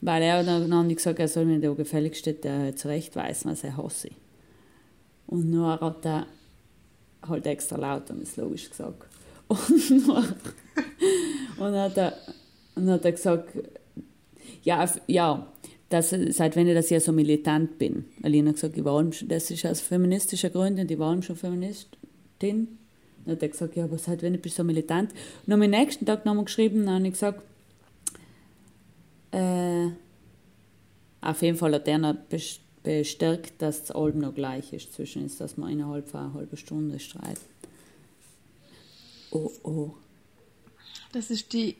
Weil 0.00 0.22
er 0.22 0.44
dann, 0.44 0.70
dann 0.70 0.88
hat 0.88 0.96
gesagt, 0.96 1.18
er 1.18 1.28
soll 1.28 1.44
mir 1.44 1.60
da 1.60 1.72
gefälligst 1.72 2.26
äh, 2.26 2.74
zurechtweisen, 2.74 3.50
was 3.50 3.64
er 3.64 3.76
hasse. 3.76 4.10
Und 5.26 5.50
nur 5.50 5.80
hat 5.80 6.06
er 6.06 6.26
halt 7.26 7.46
extra 7.46 7.76
laut 7.76 8.10
und 8.10 8.22
ist 8.22 8.36
logisch 8.36 8.70
gesagt. 8.70 9.06
Und, 9.48 10.06
nur, 10.06 10.22
und 11.56 11.74
hat 11.74 11.96
er, 11.96 12.12
und 12.74 12.90
hat 12.90 13.02
er 13.02 13.12
gesagt, 13.12 13.48
ja, 14.62 14.86
ja, 15.06 15.46
dass, 15.88 16.10
seit 16.10 16.54
wenn 16.54 16.68
ich 16.68 16.74
das 16.74 16.90
ja 16.90 17.00
so 17.00 17.12
militant 17.12 17.78
bin. 17.78 18.04
Ich 18.18 18.24
habe 18.24 18.52
gesagt, 18.52 18.76
ich 18.76 18.84
war 18.84 19.02
das 19.02 19.50
ist 19.50 19.64
aus 19.64 19.80
feministischer 19.80 20.50
Gründen, 20.50 20.86
die 20.86 20.98
waren 20.98 21.22
schon 21.22 21.36
Feministin. 21.36 21.88
Dann 23.24 23.36
hat 23.36 23.42
er 23.42 23.48
gesagt, 23.48 23.76
ja, 23.76 23.84
aber 23.84 23.96
seit 23.96 24.22
wenn 24.22 24.34
ich 24.34 24.42
bist 24.42 24.56
so 24.56 24.64
militant. 24.64 25.12
Und 25.46 25.52
am 25.52 25.60
nächsten 25.60 26.04
Tag 26.04 26.26
nochmal 26.26 26.44
geschrieben, 26.44 26.84
dann 26.84 26.96
habe 26.96 27.06
ich 27.06 27.14
gesagt, 27.14 27.42
äh, 29.32 29.90
auf 31.20 31.42
jeden 31.42 31.56
Fall 31.56 31.74
hat 31.74 31.88
er 31.88 31.98
noch 31.98 32.14
bes- 32.30 32.60
bestärkt, 32.82 33.60
dass 33.60 33.84
das 33.84 33.90
Album 33.90 34.20
noch 34.22 34.34
gleich 34.34 34.72
ist 34.72 34.92
zwischen 34.92 35.22
uns, 35.24 35.36
dass 35.36 35.56
wir 35.56 35.68
innerhalb 35.68 36.08
von 36.08 36.20
einer 36.20 36.34
halben 36.34 36.56
Stunde 36.56 36.98
streiten. 36.98 37.44
Oh, 39.30 39.50
oh. 39.62 39.94
Das 41.12 41.30
ist 41.30 41.52
die 41.52 41.76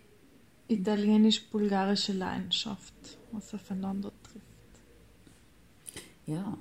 italienisch-bulgarische 0.69 2.13
Leidenschaft, 2.13 2.93
was 3.33 3.55
aufeinander 3.55 4.13
trifft. 4.23 4.45
Ja. 6.27 6.59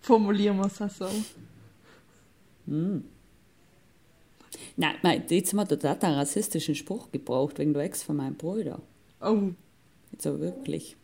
Formulieren 0.00 0.56
wir 0.58 0.66
es 0.66 0.80
auch 0.80 0.90
so. 0.90 1.08
Nein, 4.76 4.94
nein, 5.02 5.22
jetzt 5.28 5.52
hat 5.54 5.70
er 5.70 5.78
total 5.78 5.96
einen 6.10 6.18
rassistischen 6.18 6.74
Spruch 6.74 7.10
gebraucht 7.12 7.58
wegen 7.58 7.74
der 7.74 7.82
Ex 7.84 8.02
von 8.02 8.16
meinem 8.16 8.34
Bruder. 8.36 8.80
Oh, 9.20 9.50
Also 10.14 10.40
wirklich. 10.40 10.96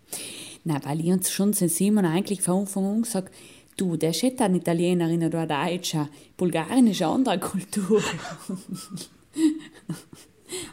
Nein, 0.65 0.81
weil 0.85 1.01
ich 1.01 1.07
uns 1.11 1.31
schon 1.31 1.53
sind 1.53 1.71
Simon 1.71 2.05
eigentlich 2.05 2.43
von 2.43 2.61
Anfang 2.61 2.87
an 2.87 3.03
gesagt, 3.03 3.35
du, 3.77 3.97
der 3.97 4.11
ist 4.11 4.23
nicht 4.23 4.41
eine 4.41 4.57
Italienerin 4.59 5.25
oder 5.25 5.41
eine 5.41 5.71
Deutsche. 5.71 6.09
Bulgarien 6.37 6.87
ist 6.89 7.03
eine 7.03 7.13
andere 7.13 7.39
Kultur. 7.39 8.03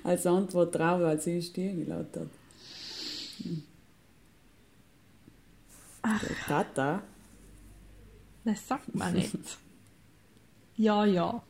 Als 0.03 0.25
Antwort 0.25 0.73
drauf, 0.73 1.01
als 1.01 1.27
ich 1.27 1.47
stehen 1.47 1.83
gelassen 1.83 2.29
hat. 6.03 6.21
Der 6.21 6.45
Tata. 6.47 7.03
das 8.45 8.67
sagt 8.67 8.95
man 8.95 9.13
nicht. 9.13 9.35
ja, 10.77 11.05
ja. 11.05 11.41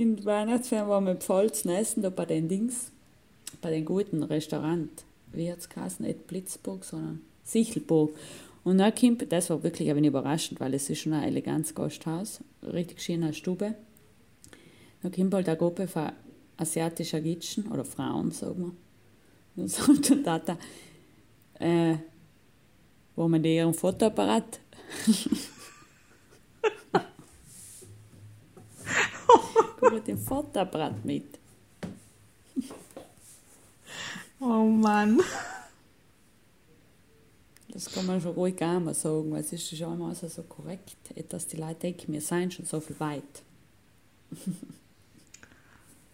In 0.00 0.24
Weihnachtsferien 0.24 0.88
waren 0.88 1.04
wir 1.04 1.12
in 1.12 1.20
Pfalz 1.20 1.66
essen, 1.66 2.02
da 2.02 2.08
bei 2.08 2.24
den 2.24 2.48
Dings, 2.48 2.90
bei 3.60 3.68
den 3.68 3.84
guten 3.84 4.22
Restaurant. 4.22 4.88
Wie 5.30 5.52
hat 5.52 5.58
es 5.58 5.68
geheißen? 5.68 6.06
Nicht 6.06 6.26
Blitzburg, 6.26 6.86
sondern 6.86 7.20
Sichelburg. 7.44 8.16
Und 8.64 8.78
dann 8.78 8.94
kommt, 8.94 9.30
das 9.30 9.50
war 9.50 9.62
wirklich 9.62 9.90
ein 9.90 9.96
wenig 9.96 10.08
überraschend, 10.08 10.58
weil 10.58 10.72
es 10.72 10.88
ist 10.88 11.00
schon 11.00 11.12
ein 11.12 11.24
elegantes 11.24 11.74
Gasthaus, 11.74 12.40
richtig 12.62 13.02
schöne 13.02 13.34
Stube. 13.34 13.74
Da 15.02 15.10
kommt 15.10 15.34
halt 15.34 15.46
eine 15.46 15.58
Gruppe 15.58 15.86
von 15.86 16.12
asiatischen 16.56 17.22
Gitschen, 17.22 17.70
oder 17.70 17.84
Frauen, 17.84 18.30
sagen 18.30 18.72
wir. 19.54 19.62
Und 19.62 19.68
sagt 19.68 20.08
der 20.08 20.22
Tata, 20.22 20.58
äh, 21.58 21.96
wo 23.16 23.28
man 23.28 23.42
die 23.42 23.54
ihren 23.54 23.74
Fotoapparat 23.74 24.60
Mal 29.90 30.00
den 30.00 30.18
Fotoapparat 30.18 31.04
mit. 31.04 31.38
Oh 34.38 34.64
Mann. 34.64 35.20
Das 37.68 37.90
kann 37.92 38.06
man 38.06 38.20
schon 38.20 38.32
ruhig 38.32 38.60
einmal 38.62 38.94
sagen, 38.94 39.30
weil 39.32 39.40
es 39.40 39.52
ist 39.52 39.76
schon 39.76 39.92
einmal 39.92 40.14
so, 40.14 40.28
so 40.28 40.42
korrekt, 40.42 40.96
dass 41.28 41.46
die 41.46 41.56
Leute 41.56 41.80
denken, 41.80 42.12
wir 42.12 42.20
seien 42.20 42.50
schon 42.50 42.66
so 42.66 42.80
viel 42.80 42.98
weit. 43.00 43.42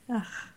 Ach, 0.08 0.48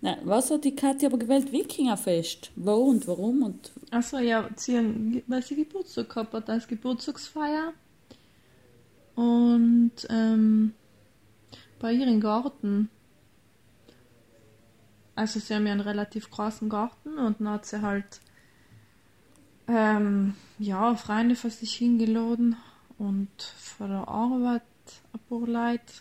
Na, 0.00 0.16
was 0.22 0.50
hat 0.50 0.64
die 0.64 0.76
Katja 0.76 1.08
aber 1.08 1.18
gewählt? 1.18 1.50
Wikingerfest. 1.50 2.52
Wo 2.54 2.74
und 2.74 3.08
warum? 3.08 3.42
Und 3.42 3.72
also 3.90 4.18
ja, 4.18 4.48
sie 4.54 5.22
weil 5.26 5.42
sie 5.42 5.56
Geburtstag 5.56 6.08
gehabt 6.08 6.34
hat, 6.34 6.48
als 6.48 6.68
Geburtstagsfeier. 6.68 7.72
Und 9.16 9.92
ähm, 10.08 10.74
bei 11.80 11.92
ihr 11.92 12.06
im 12.06 12.20
Garten. 12.20 12.90
Also 15.16 15.40
sie 15.40 15.54
haben 15.54 15.66
ja 15.66 15.72
einen 15.72 15.80
relativ 15.80 16.30
großen 16.30 16.68
Garten 16.68 17.18
und 17.18 17.40
dann 17.40 17.48
hat 17.48 17.66
sie 17.66 17.82
halt 17.82 18.20
ähm, 19.66 20.34
ja, 20.60 20.94
Freunde 20.94 21.34
von 21.34 21.50
sich 21.50 21.74
hingeladen 21.74 22.56
und 22.98 23.28
von 23.42 23.90
der 23.90 24.06
Arbeit 24.06 24.62
ein 25.12 25.20
paar 25.28 25.46
Leute. 25.46 25.92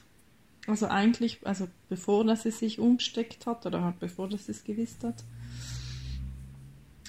Also 0.68 0.88
eigentlich, 0.88 1.40
also 1.48 1.68
bevor 1.88 2.26
dass 2.26 2.44
sie 2.44 2.52
sich 2.52 2.80
umgesteckt 2.80 3.46
hat 3.46 3.66
oder 3.66 3.84
halt 3.84 4.00
bevor 4.00 4.28
dass 4.28 4.46
sie 4.46 4.52
es 4.52 4.66
gewusst 4.66 5.04
hat. 5.04 5.24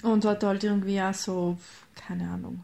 Und 0.01 0.23
hat 0.23 0.43
halt 0.45 0.63
irgendwie 0.63 1.01
auch 1.01 1.13
so, 1.13 1.57
keine 1.93 2.29
Ahnung, 2.29 2.63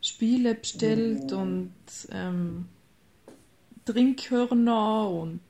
Spiele 0.00 0.54
bestellt 0.54 1.30
und 1.32 1.74
ähm, 2.10 2.68
Trinkhörner 3.84 5.10
und 5.10 5.42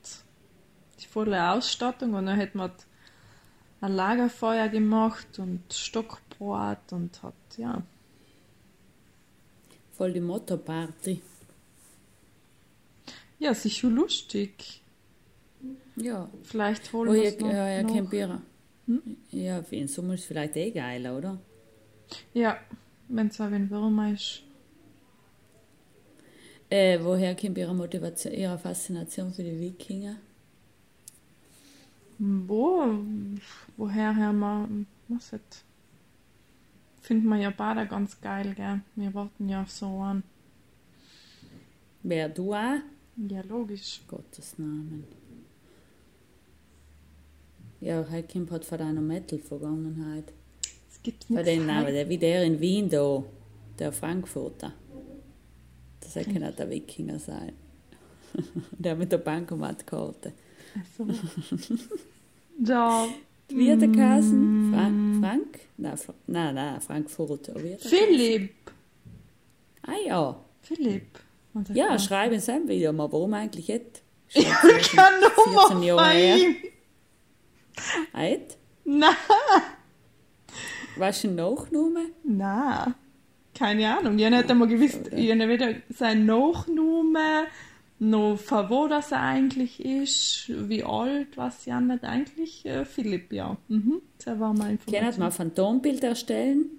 die 1.01 1.07
volle 1.07 1.53
Ausstattung. 1.53 2.15
Und 2.15 2.27
dann 2.27 2.37
hat 2.37 2.57
man 2.57 2.73
ein 3.81 3.93
Lagerfeuer 3.93 4.69
gemacht 4.69 5.39
und 5.39 5.73
Stockbrot 5.73 6.93
und 6.93 7.23
hat, 7.23 7.35
ja, 7.57 7.83
voll 9.93 10.13
die 10.13 10.21
Motto-Party. 10.21 11.23
ja, 13.39 13.55
sicher 13.55 13.89
lustig. 13.89 14.80
Ja. 15.97 16.29
Vielleicht 16.43 16.93
Oh, 16.93 16.99
holen 16.99 17.15
wir 17.15 17.23
ja, 17.23 17.29
es 17.29 17.39
noch. 17.41 17.51
ja, 17.51 17.69
ja, 17.69 17.83
noch. 17.83 17.93
kein 17.93 18.09
Bier. 18.09 18.43
Ja, 19.31 19.63
für 19.63 19.77
den 19.77 19.89
Sommer 19.89 20.15
ist 20.15 20.21
es 20.21 20.27
vielleicht 20.27 20.57
eh 20.57 20.71
geiler, 20.71 21.17
oder? 21.17 21.39
Ja, 22.35 22.59
wenn 23.09 23.29
es 23.29 23.41
auch 23.41 23.47
ein 23.53 23.71
Würmer 23.71 24.13
ist. 24.13 24.43
Äh, 26.71 26.99
woher 27.03 27.35
kommt 27.37 27.59
ihre 27.59 27.75
Motivation, 27.75 28.33
ihre 28.33 28.59
Faszination 28.59 29.33
für 29.33 29.43
die 29.43 29.59
Wikinger? 29.61 30.17
Wo, 32.19 32.85
woher 33.77 34.15
her 34.15 34.33
man, 34.33 34.87
was 35.09 35.31
jetzt? 35.33 35.65
Finden 37.01 37.29
wir 37.29 37.39
ja 37.39 37.51
beide 37.51 37.87
ganz 37.87 38.21
geil, 38.21 38.55
gell? 38.55 38.81
Wir 38.95 39.13
warten 39.15 39.49
ja 39.49 39.63
auf 39.63 39.71
so 39.71 40.01
an. 40.01 40.23
Wer 42.03 42.29
du 42.29 42.53
auch? 42.55 42.81
Ja, 43.17 43.43
logisch. 43.43 44.01
Gottes 44.07 44.59
Namen. 44.59 45.05
Ja, 47.81 48.05
heute 48.11 48.33
kommt 48.33 48.51
halt 48.51 48.65
von 48.65 48.79
deiner 48.79 49.01
Metal-Vergangenheit. 49.01 50.33
Es 50.91 51.03
gibt 51.03 51.25
Von 51.25 51.37
nichts 51.37 51.51
den 51.51 51.67
Namen, 51.67 51.87
Heil- 51.87 51.95
der 51.95 52.09
wie 52.09 52.19
der 52.19 52.45
in 52.45 52.61
Wien 52.61 52.89
da, 52.91 53.23
der 53.79 53.93
Frankfurter. 53.93 54.73
Das 56.01 56.15
kann 56.25 56.35
nicht 56.43 56.59
der 56.59 56.69
Wikinger 56.71 57.19
sein. 57.19 57.53
der 58.73 58.95
mit 58.97 59.11
der 59.13 59.19
Bankomatkarte. 59.19 60.33
Also, 60.99 61.13
da. 62.59 63.07
Wie 63.53 63.69
hat 63.73 63.81
der 63.81 63.89
geheißen? 63.89 64.73
Frank? 64.73 65.19
Frank? 65.21 65.59
Nein, 65.77 65.97
Fra 65.97 66.15
nein, 66.29 66.55
nein, 66.55 66.81
Frankfurter. 66.81 67.53
Philipp! 67.81 68.53
Ah 69.83 69.97
ja. 70.07 70.41
Philipp. 70.63 71.19
Ja, 71.75 71.99
schreibe 71.99 72.37
in 72.37 72.41
seinem 72.41 72.69
Video 72.69 72.93
mal, 72.93 73.11
warum 73.11 73.35
eigentlich 73.35 73.67
jetzt? 73.67 74.03
Ich 74.33 74.45
kann 74.45 75.15
14 75.21 75.55
Nummer 75.75 75.83
Jahre 75.85 76.01
bei 76.01 76.13
her. 76.15 76.37
ihm. 76.37 76.57
Eit? 78.13 78.57
Nein. 78.85 79.15
Was 80.97 81.19
ist 81.19 81.25
ein 81.25 81.35
Nachname? 81.37 82.07
Nein. 82.25 82.95
Keine 83.55 83.97
Ahnung. 83.97 84.19
Ich 84.19 84.25
habe 84.25 84.37
nicht 84.37 84.51
einmal 84.51 84.69
gewusst, 84.69 85.13
ich 85.13 85.31
habe 85.31 85.49
weder 85.49 85.75
sein 85.91 86.27
Nachname 86.27 87.47
noch 88.01 88.39
von 88.39 88.71
wo 88.71 88.89
das 88.89 89.13
er 89.13 89.21
eigentlich 89.21 89.85
ist, 89.85 90.47
wie 90.49 90.83
alt, 90.83 91.37
was 91.37 91.67
ja 91.67 91.81
nicht. 91.81 92.03
Eigentlich 92.03 92.65
äh, 92.65 92.87
Philipp, 92.87 93.33
ja. 93.33 93.59
Mhm. 93.69 94.01
Das 94.25 94.41
war 94.41 94.55
mein 94.55 94.79
Kennt 94.87 95.19
man 95.19 95.31
Phantombild 95.31 96.03
erstellen? 96.03 96.71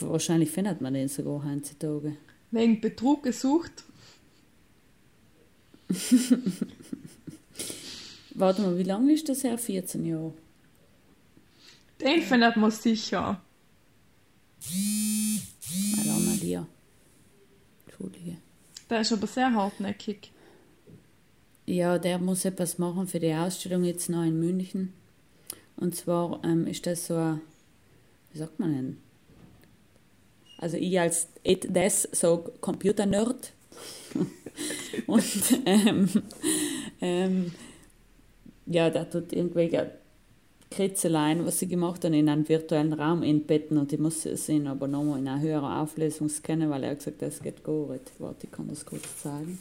Wahrscheinlich 0.00 0.50
findet 0.50 0.80
man 0.80 0.94
den 0.94 1.08
sogar 1.08 1.44
heutzutage. 1.44 2.16
Wegen 2.52 2.80
Betrug 2.80 3.24
gesucht. 3.24 3.84
Warte 8.34 8.62
mal, 8.62 8.78
wie 8.78 8.82
lange 8.82 9.12
ist 9.12 9.28
das 9.28 9.44
her? 9.44 9.58
14 9.58 10.04
Jahre. 10.04 10.32
Den 12.00 12.22
findet 12.22 12.56
man 12.56 12.70
sicher. 12.70 13.40
Alana 16.00 16.34
Lia. 16.40 16.66
Entschuldige. 17.86 18.36
Der 18.90 19.00
ist 19.00 19.12
aber 19.12 19.26
sehr 19.26 19.52
hartnäckig. 19.52 20.32
Ja, 21.66 21.98
der 21.98 22.18
muss 22.18 22.44
etwas 22.44 22.78
machen 22.78 23.06
für 23.06 23.20
die 23.20 23.32
Ausstellung 23.32 23.84
jetzt 23.84 24.08
noch 24.08 24.24
in 24.24 24.38
München. 24.40 24.92
Und 25.76 25.94
zwar 25.94 26.42
ähm, 26.44 26.66
ist 26.66 26.86
das 26.86 27.06
so 27.06 27.16
ein, 27.16 27.40
wie 28.32 28.38
sagt 28.38 28.58
man 28.58 28.72
denn? 28.72 28.98
Also 30.58 30.76
ich 30.76 30.98
als 30.98 31.28
das 31.42 32.08
so 32.12 32.52
Computer-Nerd. 32.60 33.52
und 35.06 35.24
ähm, 35.64 36.08
ähm, 37.00 37.52
ja, 38.66 38.90
da 38.90 39.04
tut 39.04 39.32
irgendwelche 39.32 39.90
Kritzeleien, 40.70 41.44
was 41.44 41.58
sie 41.58 41.68
gemacht 41.68 42.04
haben, 42.04 42.14
in 42.14 42.28
einen 42.28 42.48
virtuellen 42.48 42.92
Raum 42.92 43.22
entbetten 43.22 43.76
und 43.76 43.92
ich 43.92 43.98
muss 43.98 44.24
es 44.24 44.48
ihn 44.48 44.66
aber 44.66 44.88
nochmal 44.88 45.18
in 45.18 45.28
einer 45.28 45.40
höheren 45.40 45.72
Auflösung 45.72 46.28
scannen, 46.28 46.70
weil 46.70 46.84
er 46.84 46.90
hat 46.92 46.98
gesagt, 46.98 47.22
das 47.22 47.42
geht 47.42 47.62
gut. 47.62 48.00
Warte, 48.18 48.46
ich 48.46 48.50
kann 48.50 48.68
das 48.68 48.84
kurz 48.84 49.22
zeigen. 49.22 49.58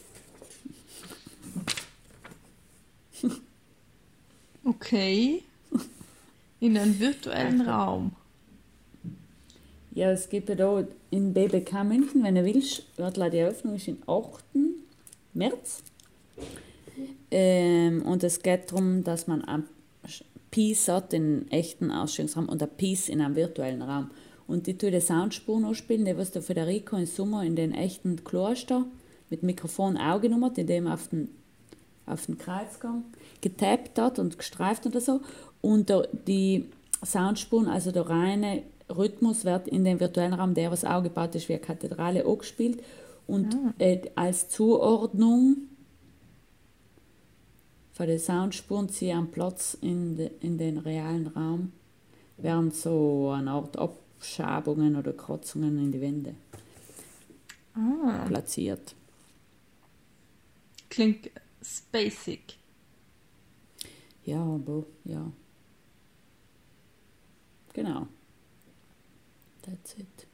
Okay. 4.64 5.42
In 6.60 6.78
einem 6.78 7.00
virtuellen 7.00 7.62
Raum. 7.62 8.12
Ja, 9.90 10.12
es 10.12 10.30
gibt 10.30 10.50
ja 10.50 10.56
da 10.56 10.86
in 11.10 11.34
BBK 11.34 11.84
München, 11.84 12.24
wenn 12.24 12.36
du 12.36 12.46
willst, 12.46 12.84
die 12.98 13.38
Eröffnung 13.38 13.76
ist 13.76 13.90
am 13.90 13.98
8. 14.08 14.44
März. 15.34 15.82
Ähm, 17.32 18.04
und 18.04 18.24
es 18.24 18.42
geht 18.42 18.72
darum, 18.72 19.04
dass 19.04 19.28
man 19.28 19.44
ein 19.44 19.64
Piece 20.52 20.90
hat 20.90 21.14
in 21.14 21.50
echten 21.50 21.92
Ausstellungsraum 21.92 22.50
und 22.50 22.62
ein 22.62 22.70
Piece 22.78 23.10
in 23.10 23.22
einem 23.22 23.36
virtuellen 23.36 23.82
Raum. 23.82 24.12
Und 24.48 24.68
die 24.68 24.78
tue 24.78 24.92
die 24.92 25.00
Soundspur 25.00 25.60
noch 25.62 25.74
spielen, 25.74 26.04
die 26.04 26.18
was 26.18 26.32
der 26.32 26.42
Federico 26.42 26.98
im 26.98 27.06
Sommer 27.06 27.44
in 27.44 27.56
den 27.56 27.74
echten 27.74 28.24
Kloster 28.26 28.86
mit 29.30 29.44
Mikrofon 29.44 29.98
aufgenommen 29.98 30.46
hat, 30.46 30.58
indem 30.58 30.88
er 30.88 30.96
auf 30.96 31.08
den, 31.08 31.30
auf 32.06 32.26
den 32.26 32.38
Kreuzgang 32.38 33.06
getappt 33.40 33.98
hat 33.98 34.20
und 34.20 34.38
gestreift 34.38 34.86
oder 34.86 35.00
so. 35.00 35.22
Und 35.62 35.88
der, 35.88 36.10
die 36.28 36.66
Soundspuren, 37.06 37.68
also 37.68 37.92
der 37.92 38.10
reine 38.10 38.64
Rhythmus, 38.90 39.46
wird 39.46 39.70
in 39.70 39.86
dem 39.86 40.02
virtuellen 40.02 40.34
Raum, 40.34 40.54
der 40.54 40.70
was 40.70 40.84
aufgebaut 40.84 41.34
ist 41.36 41.48
wie 41.48 41.54
eine 41.54 41.62
Kathedrale, 41.62 42.26
auch 42.26 42.40
gespielt. 42.40 42.84
Und 43.28 43.56
ah. 43.56 43.74
äh, 43.80 44.02
als 44.16 44.50
Zuordnung 44.50 45.58
von 47.94 48.08
den 48.08 48.20
Soundspuren 48.20 48.90
sie 48.90 49.12
am 49.12 49.32
Platz 49.32 49.78
in, 49.82 50.18
de, 50.18 50.32
in 50.40 50.58
den 50.58 50.78
realen 50.78 51.28
Raum 51.28 51.72
während 52.38 52.76
so 52.76 53.32
eine 53.32 53.52
Art 53.52 53.78
Abschabungen 53.78 54.96
oder 54.96 55.14
Kratzungen 55.14 55.78
in 55.78 55.92
die 55.92 56.02
Wände 56.02 56.36
ah. 57.76 58.26
platziert. 58.28 58.96
Klingt 60.90 61.30
spacig. 61.62 62.58
Ja, 64.26 64.44
aber 64.44 64.86
ja. 65.06 65.32
Genau. 67.74 68.08
That's 69.62 69.96
it. 69.98 70.28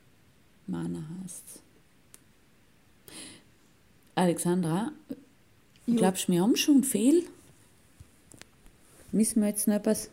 Mana 0.65 1.03
heißt's. 1.21 1.61
Alexandra, 4.15 4.91
glaubst 5.85 6.27
du, 6.27 6.31
wir 6.31 6.41
haben 6.41 6.55
schon 6.55 6.83
viel? 6.83 7.27
Müssen 9.11 9.41
wir 9.41 9.49
jetzt 9.49 9.67
noch 9.67 9.75
etwas, 9.75 10.09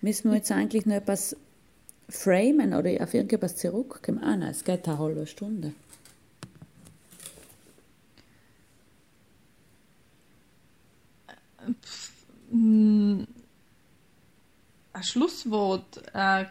müssen 0.00 0.30
wir 0.30 0.36
jetzt 0.36 0.52
eigentlich 0.52 0.86
noch 0.86 0.96
etwas 0.96 1.36
framen 2.08 2.74
oder 2.74 2.90
auf 3.02 3.14
irgendetwas 3.14 3.56
zurückkommen? 3.56 4.22
Ah 4.22 4.36
nein, 4.36 4.50
es 4.50 4.64
geht 4.64 4.86
eine 4.86 4.98
halbe 4.98 5.26
Stunde. 5.26 5.72
Ein 12.52 13.26
Schlusswort, 15.00 16.14
eine 16.14 16.50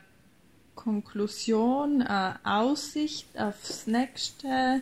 Konklusion, 0.75 2.01
eine 2.01 2.39
Aussicht 2.43 3.37
aufs 3.37 3.85
nächste 3.85 4.81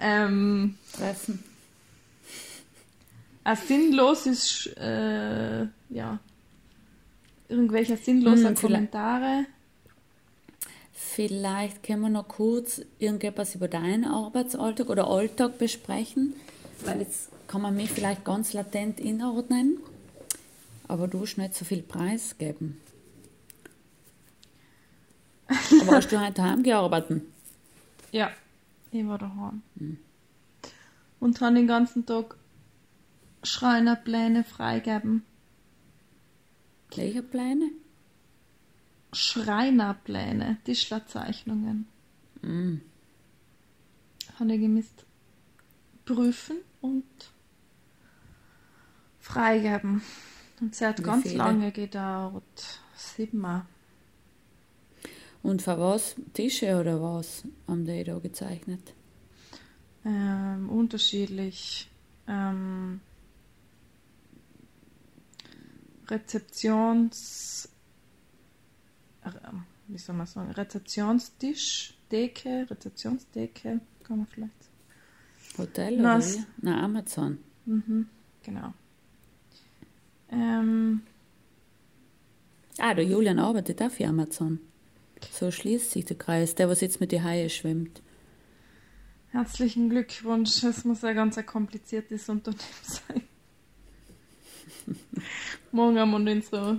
ähm, 0.00 0.78
Treffen 0.92 1.42
ein 3.46 3.56
sinnloses, 3.56 4.66
äh, 4.76 5.66
ja, 5.90 6.18
irgendwelche 7.48 7.96
sinnlosen 7.96 8.48
hm, 8.48 8.54
Kommentare. 8.56 9.46
Vielleicht 10.92 11.84
können 11.84 12.02
wir 12.02 12.08
noch 12.08 12.26
kurz 12.26 12.82
irgendetwas 12.98 13.54
über 13.54 13.68
deinen 13.68 14.04
Arbeitsalltag 14.04 14.90
oder 14.90 15.06
Alltag 15.08 15.58
besprechen, 15.58 16.34
weil 16.84 17.00
jetzt 17.00 17.28
kann 17.46 17.62
man 17.62 17.76
mich 17.76 17.90
vielleicht 17.90 18.24
ganz 18.24 18.52
latent 18.52 18.98
inordnen, 18.98 19.78
aber 20.88 21.06
du 21.06 21.20
hast 21.20 21.38
nicht 21.38 21.54
so 21.54 21.64
viel 21.64 21.82
Preis 21.82 22.36
geben. 22.38 22.80
aber 25.82 25.98
hast 25.98 26.10
du 26.10 26.20
heute 26.20 26.42
heimgearbeitet? 26.42 27.22
Ja, 28.10 28.32
ich 28.90 29.06
war 29.06 29.18
daheim. 29.18 29.62
Hm. 29.78 29.98
Und 31.20 31.40
habe 31.40 31.54
den 31.54 31.68
ganzen 31.68 32.04
Tag 32.04 32.36
Schreinerpläne 33.46 34.44
freigeben. 34.44 35.22
Welche 36.94 37.22
Pläne? 37.22 37.70
Schreinerpläne, 39.12 40.58
Tischlerzeichnungen. 40.64 41.86
Mm. 42.42 42.76
Habe 44.38 44.54
ich 44.54 44.60
gemisst 44.60 45.06
prüfen 46.04 46.58
und 46.80 47.04
freigeben. 49.18 50.02
Und 50.60 50.74
sie 50.74 50.86
hat 50.86 50.98
Wie 50.98 51.02
ganz 51.02 51.22
viele? 51.24 51.36
lange 51.36 51.72
gedauert. 51.72 52.80
Siebenmal. 52.94 53.66
Und 55.42 55.62
für 55.62 55.78
was? 55.78 56.16
Tische 56.32 56.80
oder 56.80 57.00
was 57.00 57.44
haben 57.68 57.84
die 57.84 58.02
da 58.04 58.18
gezeichnet? 58.18 58.94
Ähm, 60.04 60.68
unterschiedlich. 60.70 61.88
Ähm, 62.26 63.00
Rezeptions 66.08 67.68
äh, 69.24 69.30
wie 69.88 69.98
soll 69.98 70.16
man 70.16 70.26
sagen, 70.26 70.50
Rezeptionstisch, 70.50 71.94
Decke, 72.10 72.66
Rezeptionsdecke, 72.68 73.80
kann 74.02 74.18
man 74.18 74.26
vielleicht. 74.26 74.52
Hotel 75.58 76.00
oder 76.00 76.20
wie? 76.20 76.44
Na, 76.60 76.82
Amazon. 76.82 77.38
Mhm, 77.64 78.08
genau. 78.42 78.74
Ähm, 80.30 81.02
ah, 82.78 82.94
der 82.94 83.04
Julian 83.04 83.38
arbeitet 83.38 83.80
auch 83.80 83.90
für 83.90 84.06
Amazon. 84.06 84.60
So 85.30 85.50
schließt 85.50 85.92
sich 85.92 86.04
der 86.04 86.18
Kreis, 86.18 86.54
der, 86.54 86.68
was 86.68 86.80
jetzt 86.80 87.00
mit 87.00 87.12
den 87.12 87.24
Haie 87.24 87.48
schwimmt. 87.48 88.02
Herzlichen 89.30 89.88
Glückwunsch, 89.88 90.62
es 90.62 90.84
muss 90.84 91.04
ein 91.04 91.14
ganz 91.14 91.38
ein 91.38 91.46
kompliziertes 91.46 92.28
Unternehmen 92.28 92.62
sein. 92.82 93.22
Morgen 95.76 95.98
haben 95.98 96.24
wir 96.24 96.32
unser 96.32 96.78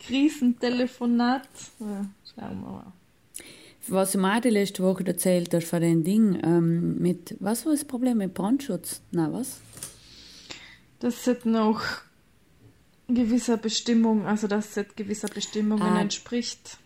Krisentelefonat. 0.00 1.48
Ja, 1.78 2.04
schauen 2.34 2.60
wir 2.62 2.68
mal. 2.68 2.92
Was 3.86 4.10
du 4.10 4.18
mir 4.18 4.40
die 4.40 4.50
letzte 4.50 4.82
Woche 4.82 5.06
erzählt 5.06 5.54
hast 5.54 5.68
von 5.68 5.80
dem 5.80 6.02
Ding 6.02 6.40
ähm, 6.42 6.98
mit, 6.98 7.36
was 7.38 7.64
war 7.64 7.72
das 7.72 7.84
Problem 7.84 8.18
mit 8.18 8.34
Brandschutz? 8.34 9.02
Na 9.12 9.32
was? 9.32 9.60
Das 10.98 11.24
hat 11.28 11.46
noch 11.46 11.80
gewisser 13.06 13.56
Bestimmung, 13.56 14.26
also 14.26 14.48
das 14.48 14.76
hat 14.76 14.96
gewisser 14.96 15.28
Bestimmungen 15.28 15.82
ah, 15.82 16.00
entspricht. 16.00 16.78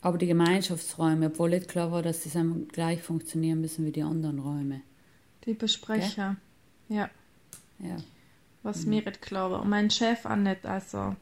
Aber 0.00 0.18
die 0.18 0.26
Gemeinschaftsräume, 0.26 1.26
obwohl 1.26 1.50
nicht 1.50 1.68
klar 1.68 1.92
war, 1.92 2.02
dass 2.02 2.22
die 2.22 2.30
gleich 2.72 3.00
funktionieren 3.00 3.60
müssen 3.60 3.86
wie 3.86 3.92
die 3.92 4.02
anderen 4.02 4.40
Räume. 4.40 4.80
Die 5.44 5.54
Besprecher, 5.54 6.36
okay? 6.88 6.96
ja. 6.96 7.10
Ja 7.78 7.98
was 8.62 8.84
mhm. 8.84 8.90
mir 8.90 9.04
nicht 9.04 9.32
war. 9.32 9.62
Und 9.62 9.68
mein 9.68 9.90
Chef 9.90 10.24
auch 10.24 10.36
nicht, 10.36 10.66
also. 10.66 11.16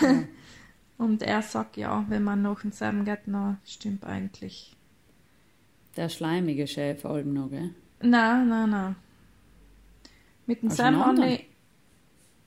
Ja. 0.00 0.24
und 0.98 1.22
er 1.22 1.42
sagt 1.42 1.76
ja, 1.76 2.04
wenn 2.08 2.24
man 2.24 2.42
noch 2.42 2.62
seinem 2.70 3.04
geht, 3.04 3.26
na, 3.26 3.58
stimmt 3.64 4.04
eigentlich. 4.04 4.74
Der 5.96 6.08
schleimige 6.08 6.66
Chef 6.66 7.04
allem 7.04 7.32
noch, 7.32 7.50
gell? 7.50 7.70
Nein, 8.00 8.48
nein, 8.48 8.70
nein. 8.70 8.96
Mit 10.46 10.62
dem 10.62 10.68
Hast 10.68 10.76
Sam 10.76 11.04
habe 11.04 11.26
ich. 11.26 11.46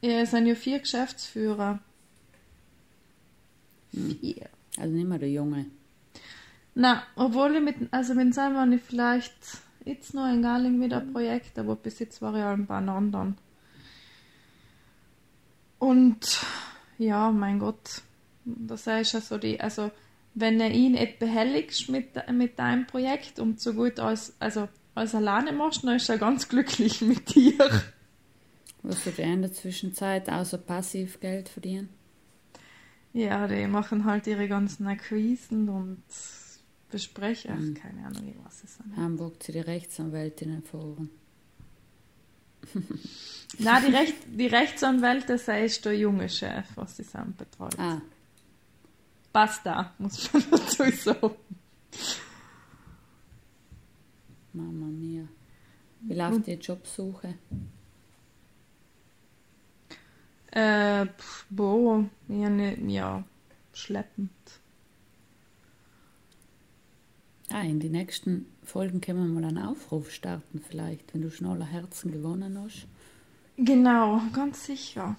Ja, 0.02 0.22
es 0.22 0.32
sind 0.32 0.46
ja 0.46 0.56
vier 0.56 0.80
Geschäftsführer. 0.80 1.80
Hm. 3.94 4.18
Vier. 4.20 4.50
Also 4.78 4.94
nicht 4.94 5.08
mehr 5.08 5.20
der 5.20 5.32
Junge. 5.32 5.66
Na, 6.76 7.04
obwohl 7.16 7.56
ich 7.56 7.62
mit, 7.62 7.76
also 7.92 8.14
mit 8.14 8.26
dem 8.26 8.32
Sam 8.32 8.56
habe 8.56 8.76
ich 8.76 8.82
vielleicht 8.82 9.34
jetzt 9.90 10.14
noch 10.14 10.32
in 10.32 10.42
Galing 10.42 10.82
wieder 10.82 11.02
ein 11.02 11.12
Projekt, 11.12 11.60
aber 11.60 11.76
bis 11.76 12.00
jetzt 12.00 12.22
war 12.22 12.34
ich 12.36 12.44
auch 12.44 12.66
bei 12.66 12.78
einem 12.78 12.90
anderen. 12.90 13.38
Und 15.80 16.40
ja, 16.98 17.32
mein 17.32 17.60
Gott, 17.60 18.02
das 18.46 18.88
ist 18.88 19.14
ja 19.14 19.22
so 19.22 19.38
die, 19.38 19.60
also 19.60 19.92
wenn 20.36 20.60
er 20.60 20.72
ihn 20.72 20.94
nicht 20.94 21.20
behelligst 21.20 21.90
mit, 21.90 22.10
mit 22.32 22.60
deinem 22.60 22.86
Projekt 22.86 23.40
und 23.40 23.60
so 23.60 23.74
gut 23.74 24.00
als, 24.00 24.36
also 24.40 24.68
als 24.96 25.16
alleine 25.16 25.52
machst, 25.52 25.84
dann 25.84 25.96
ist 25.96 26.10
er 26.10 26.18
ganz 26.18 26.48
glücklich 26.48 27.02
mit 27.02 27.34
dir. 27.34 27.58
Was 28.82 29.04
du 29.04 29.22
in 29.22 29.42
der 29.42 29.52
Zwischenzeit 29.52 30.30
außer 30.30 30.58
passiv 30.58 31.20
Geld 31.20 31.50
verdienen? 31.50 31.90
Ja, 33.12 33.48
die 33.48 33.68
machen 33.68 34.06
halt 34.06 34.28
ihre 34.28 34.48
ganzen 34.48 34.88
Akquisen 34.88 35.68
und 35.68 36.04
besprechen, 36.90 37.56
Mhm. 37.70 37.76
ach, 37.78 37.82
keine 37.84 38.06
Ahnung, 38.08 38.36
weiß 38.46 38.64
es 38.64 38.80
nicht. 38.86 38.98
Hamburg 38.98 39.42
zu 39.44 39.52
die 39.52 39.60
Rechtsanwältinnen 39.60 40.64
fahren. 40.64 41.10
Nein, 43.60 43.84
die, 43.88 43.92
Recht, 43.96 44.16
die 44.28 44.48
Rechtsanwälte 44.48 45.38
sei 45.38 45.66
ist 45.66 45.84
der 45.86 45.98
junge 45.98 46.28
Chef, 46.30 46.66
was 46.76 46.98
sie 46.98 47.04
zusammen 47.04 47.36
betreut. 47.38 47.78
Ah, 47.80 48.02
Basta, 49.32 49.94
muss 50.00 50.32
man 50.34 50.44
dazu 50.52 50.84
sagen. 50.92 51.36
Mama 54.54 54.88
mia. 54.88 55.28
Wie 56.02 56.14
läuft 56.16 56.48
die 56.48 56.54
Jobsuche? 56.54 57.36
Äh, 60.52 61.06
boah, 61.50 62.06
ja, 62.28 62.50
ne, 62.50 62.76
ja, 62.92 63.24
schleppend. 63.74 64.32
Ah, 67.52 67.62
in 67.62 67.80
die 67.80 67.90
nächsten 67.90 68.46
Folgen 68.64 69.02
können 69.02 69.20
wir 69.34 69.42
mal 69.42 69.48
einen 69.48 69.58
Aufruf 69.58 70.12
starten, 70.12 70.62
vielleicht, 70.68 71.14
wenn 71.14 71.22
du 71.22 71.32
schon 71.32 71.48
aller 71.48 71.66
Herzen 71.66 72.12
gewonnen 72.12 72.60
hast. 72.64 72.86
Genau, 73.58 74.22
ganz 74.34 74.66
sicher. 74.66 75.18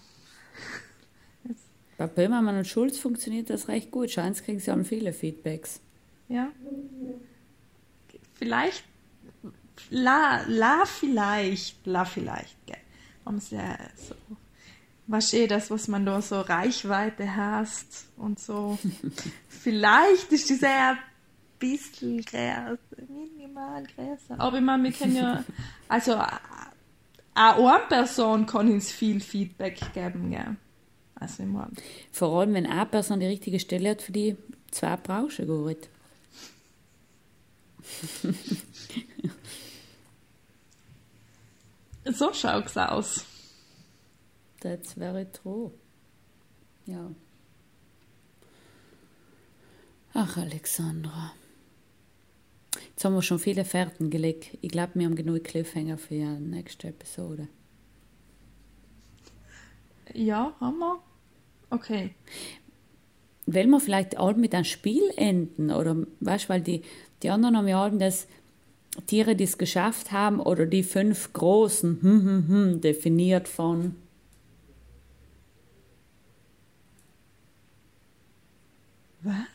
Bei 1.99 2.07
Böhmermann 2.07 2.57
und 2.57 2.67
Schulz 2.67 2.99
funktioniert 2.99 3.51
das 3.51 3.69
recht 3.69 3.91
gut. 3.91 4.11
Scheint 4.11 4.43
kriegen 4.43 4.61
sie 4.61 4.71
auch 4.71 4.83
viele 4.85 5.13
Feedbacks. 5.13 5.81
Ja. 6.29 6.51
Vielleicht, 8.35 8.85
la, 9.91 10.43
la 10.47 10.85
vielleicht, 10.87 11.87
la 11.87 12.05
vielleicht, 12.05 12.57
gell. 12.65 12.79
Haben 13.27 13.41
sie 13.41 13.57
ja 13.57 13.77
so, 13.97 14.15
weißt 15.09 15.35
eh, 15.35 15.47
das, 15.47 15.71
was 15.71 15.89
man 15.89 16.07
da 16.07 16.23
so 16.23 16.41
Reichweite 16.41 17.37
hast 17.37 18.07
und 18.17 18.39
so. 18.39 18.79
vielleicht 19.49 20.33
ist 20.33 20.51
ein 20.51 20.97
bisschen 21.61 22.25
größer, 22.25 22.77
minimal 23.09 23.85
größer. 23.85 24.35
Aber 24.39 24.57
ich 24.57 24.65
meine, 24.65 24.83
wir 24.83 24.93
können 24.93 25.15
ja, 25.15 25.45
also, 25.89 26.15
auch 26.17 26.27
eine 27.35 27.87
Person 27.89 28.47
kann 28.47 28.69
uns 28.71 28.91
viel 28.91 29.21
Feedback 29.21 29.79
geben, 29.95 30.31
gell. 30.31 30.57
Also, 31.15 31.45
ich 31.45 31.49
meine, 31.49 31.71
Vor 32.11 32.41
allem, 32.41 32.55
wenn 32.55 32.67
eine 32.67 32.87
Person 32.87 33.21
die 33.21 33.27
richtige 33.27 33.61
Stelle 33.61 33.91
hat 33.91 34.03
für 34.03 34.11
die 34.13 34.37
zwei 34.71 34.97
Branchen 34.97 35.47
gut. 35.47 35.89
so 42.05 42.33
schaut's 42.33 42.77
aus. 42.77 43.25
That's 44.61 44.95
very 44.95 45.27
true. 45.31 45.71
Ja. 46.87 47.11
Ach, 50.13 50.37
Alexandra. 50.37 51.33
Jetzt 53.01 53.07
haben 53.07 53.15
wir 53.15 53.23
schon 53.23 53.39
viele 53.39 53.65
Fährten 53.65 54.11
gelegt. 54.11 54.59
Ich 54.61 54.69
glaube, 54.69 54.91
wir 54.97 55.07
haben 55.07 55.17
genug 55.17 55.43
Cliffhanger 55.43 55.97
für 55.97 56.13
die 56.13 56.25
nächste 56.27 56.89
Episode. 56.89 57.49
Ja, 60.13 60.55
haben 60.61 60.79
wir. 60.81 61.01
Okay. 61.71 62.11
Wollen 63.47 63.71
wir 63.71 63.81
vielleicht 63.81 64.19
all 64.19 64.35
mit 64.35 64.55
einem 64.55 64.67
Spiel 64.67 65.01
enden? 65.17 65.71
Oder, 65.71 65.97
weißt 66.21 66.51
weil 66.51 66.61
die, 66.61 66.83
die 67.23 67.31
anderen 67.31 67.57
haben 67.57 67.69
ja 67.69 67.83
alle 67.83 67.97
das 67.97 68.29
Tiere, 69.07 69.35
die 69.35 69.45
es 69.45 69.57
geschafft 69.57 70.13
haben, 70.13 70.39
oder 70.39 70.67
die 70.67 70.83
fünf 70.83 71.33
großen, 71.33 72.03
hm, 72.03 72.23
hm, 72.23 72.49
hm, 72.49 72.81
definiert 72.83 73.49
von. 73.49 73.97
Was? 79.23 79.47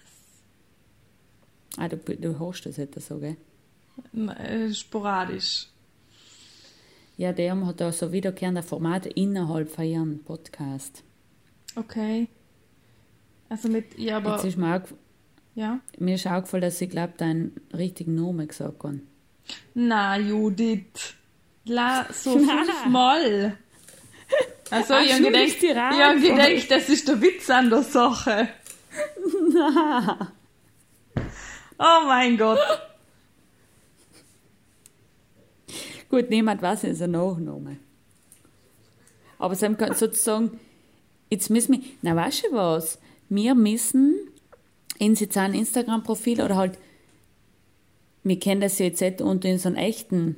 Ah, 1.77 1.87
du, 1.87 1.97
du 1.97 2.39
hörst 2.39 2.65
das 2.65 2.77
jetzt 2.77 2.99
so, 3.01 3.19
gell? 3.19 3.37
Äh, 4.13 4.73
sporadisch. 4.73 5.67
Ja, 7.17 7.31
der 7.31 7.65
hat 7.65 7.79
da 7.79 7.91
so 7.91 8.11
wiederkehrende 8.11 8.61
Formate 8.63 9.09
innerhalb 9.09 9.69
von 9.69 9.85
ihrem 9.85 10.19
Podcast. 10.23 11.03
Okay. 11.75 12.27
Also 13.49 13.69
mit, 13.69 13.97
ja, 13.97 14.17
aber, 14.17 14.35
Jetzt 14.35 14.45
ist 14.45 14.57
mir, 14.57 14.75
auch, 14.75 14.87
ja. 15.55 15.79
mir 15.97 16.15
ist 16.15 16.27
aufgefallen, 16.27 16.61
dass 16.61 16.81
ich 16.81 16.89
glaube, 16.89 17.13
deinen 17.17 17.55
richtigen 17.73 18.15
Namen 18.15 18.47
gesagt 18.47 18.83
habe. 18.83 18.99
Na, 19.73 20.17
Judith. 20.17 21.15
La, 21.65 22.05
so 22.11 22.31
fünfmal. 22.37 23.57
Also, 24.71 24.93
Ach, 24.95 25.03
ich 25.05 25.13
habe 25.13 25.23
gedacht, 25.23 25.63
ich 25.63 25.75
hab 25.75 26.17
auch. 26.17 26.21
gedacht, 26.21 26.71
das 26.71 26.89
ist 26.89 27.07
der 27.07 27.21
Witz 27.21 27.49
an 27.49 27.69
der 27.69 27.83
Sache. 27.83 28.49
Oh 31.77 32.05
mein 32.07 32.37
Gott. 32.37 32.59
Gut, 36.09 36.29
niemand 36.29 36.61
weiß, 36.61 36.83
ist 36.85 37.01
ein 37.01 37.11
Nachname. 37.11 37.77
Aber 39.37 39.55
sie 39.55 39.65
haben 39.65 39.77
ge- 39.77 39.93
sozusagen, 39.93 40.59
jetzt 41.29 41.49
müssen 41.49 41.73
wir, 41.73 41.81
na 42.01 42.15
weißt 42.15 42.45
du 42.45 42.55
was, 42.55 42.99
wir 43.27 43.55
müssen 43.55 44.15
in 44.99 45.15
sein 45.15 45.53
Instagram-Profil 45.53 46.41
oder 46.41 46.55
halt, 46.55 46.77
wir 48.23 48.39
kennen 48.39 48.61
das 48.61 48.79
ja 48.79 48.85
jetzt 48.85 49.01
nicht 49.01 49.21
unter 49.21 49.49
in 49.49 49.59
so 49.59 49.67
einem 49.67 49.77
echten 49.77 50.35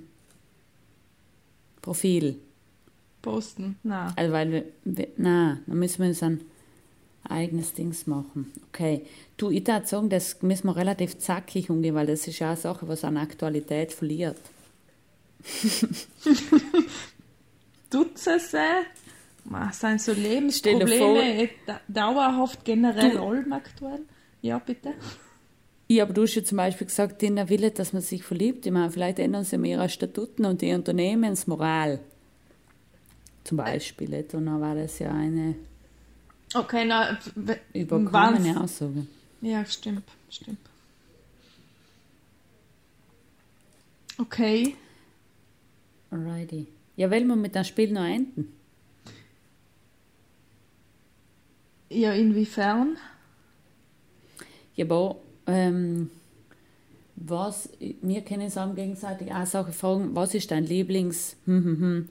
Profil. 1.82 2.40
Posten, 3.22 3.78
na. 3.84 4.14
Also 4.16 4.32
weil 4.34 4.52
wir, 4.52 4.66
wir 4.84 5.08
na, 5.18 5.60
dann 5.68 5.80
müssen 5.80 6.00
wir 6.02 6.08
uns 6.10 6.24
ein 6.24 6.42
eigenes 7.30 7.74
Dings 7.74 8.08
machen. 8.08 8.52
Okay. 8.70 9.06
Du, 9.38 9.50
ich 9.52 9.66
würde 9.68 9.86
sagen, 9.86 10.10
das 10.10 10.42
müssen 10.42 10.68
wir 10.68 10.76
relativ 10.76 11.18
zackig 11.20 11.70
umgehen, 11.70 11.96
weil 11.96 12.08
das 12.08 12.28
ist 12.28 12.40
ja 12.40 12.48
eine 12.50 12.58
Sache, 12.58 12.88
was 12.88 13.04
an 13.04 13.18
Aktualität 13.18 13.92
verliert. 13.94 14.38
Dutzende. 17.90 18.86
Was 19.46 19.80
sind 19.80 20.02
so 20.02 20.12
Lebensprobleme 20.12 21.50
da- 21.66 21.80
dauerhaft 21.88 22.66
generell 22.66 23.18
allem 23.18 23.54
aktuell? 23.54 24.02
Ja, 24.42 24.60
bitte. 24.60 24.94
Ja, 25.88 26.04
aber 26.04 26.14
du 26.14 26.24
hast 26.24 26.36
ja 26.36 26.44
zum 26.44 26.58
Beispiel 26.58 26.88
gesagt, 26.88 27.20
Tina 27.20 27.48
will 27.48 27.62
nicht, 27.62 27.80
dass 27.80 27.94
man 27.94 28.02
sich 28.02 28.24
verliebt. 28.24 28.66
Ich 28.66 28.74
meine, 28.74 28.92
vielleicht 28.92 29.20
ändern 29.20 29.46
sie 29.46 29.58
mehr 29.58 29.78
ihre 29.78 29.90
Statuten 29.90 30.44
und 30.46 30.62
die 30.62 30.74
Unternehmensmoral. 30.74 32.00
Zum 33.46 33.56
Beispiel. 33.58 34.10
nicht? 34.10 34.34
Und 34.34 34.48
dann 34.48 34.60
war 34.60 34.76
das 34.76 35.00
ja 35.00 35.12
eine 35.12 35.56
Okay, 36.54 36.86
na, 36.86 37.18
überkommene 37.74 38.62
Aussage. 38.62 39.06
Ja, 39.42 39.66
stimmt, 39.66 40.04
stimmt. 40.30 40.60
Okay. 44.18 44.76
Alrighty. 46.10 46.68
Ja, 46.96 47.12
wollen 47.12 47.28
wir 47.28 47.36
mit 47.36 47.54
dem 47.54 47.64
Spiel 47.64 47.92
noch 47.92 48.06
enden? 48.06 48.54
Ja, 51.90 52.14
inwiefern? 52.14 52.98
Ja, 54.76 54.86
aber 54.86 55.18
ähm, 55.46 56.10
was, 57.16 57.70
wir 57.80 58.22
können 58.22 58.44
uns 58.44 58.58
auch 58.58 58.74
gegenseitig 58.74 59.32
auch 59.32 59.46
Sachen 59.46 59.74
fragen, 59.74 60.16
was 60.16 60.34
ist 60.34 60.52
dein 60.52 60.66
Lieblings 60.66 61.36
hm, 61.46 61.64
hm, 61.64 61.80
hm, 61.80 62.10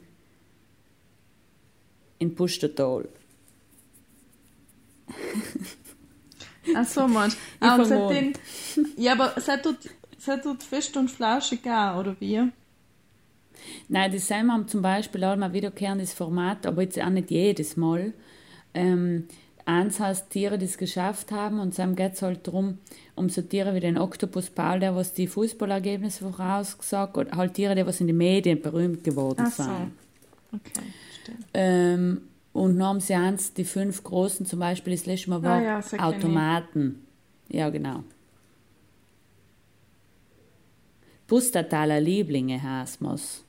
in 2.18 2.34
Pustertal? 2.34 3.08
Ach 6.74 6.86
so, 6.86 7.06
Mann. 7.06 7.30
Ich 7.30 7.36
Ah, 7.60 7.76
und 7.76 7.84
seitdem, 7.86 8.32
ja, 8.96 9.12
aber 9.12 9.34
seit 9.40 9.62
tut, 9.62 9.78
seit 10.18 10.42
tut 10.42 10.62
fest 10.62 10.96
und 10.96 11.10
flauschig 11.10 11.60
auch, 11.66 12.00
oder 12.00 12.16
wie? 12.18 12.42
Nein, 13.88 14.12
die 14.12 14.18
Sam 14.18 14.52
haben 14.52 14.68
zum 14.68 14.82
Beispiel 14.82 15.24
auch 15.24 15.36
mal 15.36 15.52
wiederkehrendes 15.52 16.12
Format, 16.12 16.66
aber 16.66 16.82
jetzt 16.82 17.00
auch 17.00 17.08
nicht 17.08 17.30
jedes 17.30 17.76
Mal. 17.76 18.12
Ähm, 18.74 19.26
eins 19.64 19.98
heißt 19.98 20.30
Tiere, 20.30 20.58
die 20.58 20.66
es 20.66 20.78
geschafft 20.78 21.32
haben 21.32 21.58
und 21.60 21.76
dann 21.78 21.96
geht 21.96 22.14
es 22.14 22.22
halt 22.22 22.46
darum, 22.46 22.78
um 23.14 23.28
so 23.28 23.42
Tiere 23.42 23.74
wie 23.74 23.80
den 23.80 23.98
Oktopus 23.98 24.50
Paul, 24.50 24.80
der 24.80 24.94
was 24.94 25.12
die 25.14 25.26
Fußballergebnisse 25.26 26.30
vorausgesagt 26.30 27.16
oder 27.16 27.36
halt 27.36 27.54
Tiere, 27.54 27.74
die 27.74 27.86
was 27.86 28.00
in 28.00 28.06
den 28.06 28.16
Medien 28.16 28.60
berühmt 28.60 29.02
geworden 29.02 29.44
Ach 29.46 29.52
so. 29.52 29.62
sind. 29.64 29.92
Okay, 30.52 30.86
stimmt. 31.22 31.46
Ähm, 31.54 32.20
und 32.56 32.78
dann 32.78 32.88
haben 32.88 33.00
sie 33.00 33.14
eins, 33.14 33.52
die 33.52 33.64
fünf 33.64 34.02
großen, 34.02 34.46
zum 34.46 34.60
Beispiel 34.60 34.94
das 34.94 35.06
letzte 35.06 35.30
Mal 35.30 35.42
war 35.42 35.58
Ah 35.58 35.62
ja, 35.62 35.82
so. 35.82 35.96
Automaten. 35.98 37.06
Ja, 37.48 37.68
genau. 37.70 38.02
Pustertaler 41.26 42.00
Lieblinge 42.00 42.62
heißt 42.62 43.00
mir's. 43.00 43.44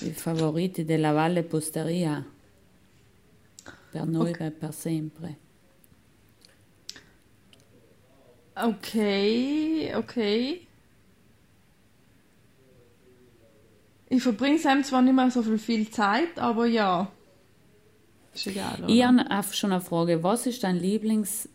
Die 0.00 0.12
Favorite 0.12 0.84
della 0.84 1.14
Valle 1.14 1.42
Pusteria. 1.42 2.24
Per 3.92 4.06
noi 4.06 4.30
Okay. 4.30 4.50
per 4.50 4.72
sempre. 4.72 5.36
Okay, 8.56 9.94
okay. 9.96 10.66
Ich 14.08 14.22
verbringe 14.22 14.56
es 14.56 14.66
einem 14.66 14.84
zwar 14.84 15.02
nicht 15.02 15.14
mehr 15.14 15.30
so 15.30 15.42
viel, 15.42 15.58
viel 15.58 15.90
Zeit, 15.90 16.38
aber 16.38 16.66
ja. 16.66 17.10
Ist 18.34 18.46
egal, 18.46 18.78
oder? 18.84 18.88
Ich 18.88 19.04
habe 19.04 19.52
schon 19.52 19.72
eine 19.72 19.80
Frage. 19.80 20.22
Was 20.22 20.46
ist 20.46 20.62
dein 20.64 20.76
Lieblings 20.76 21.48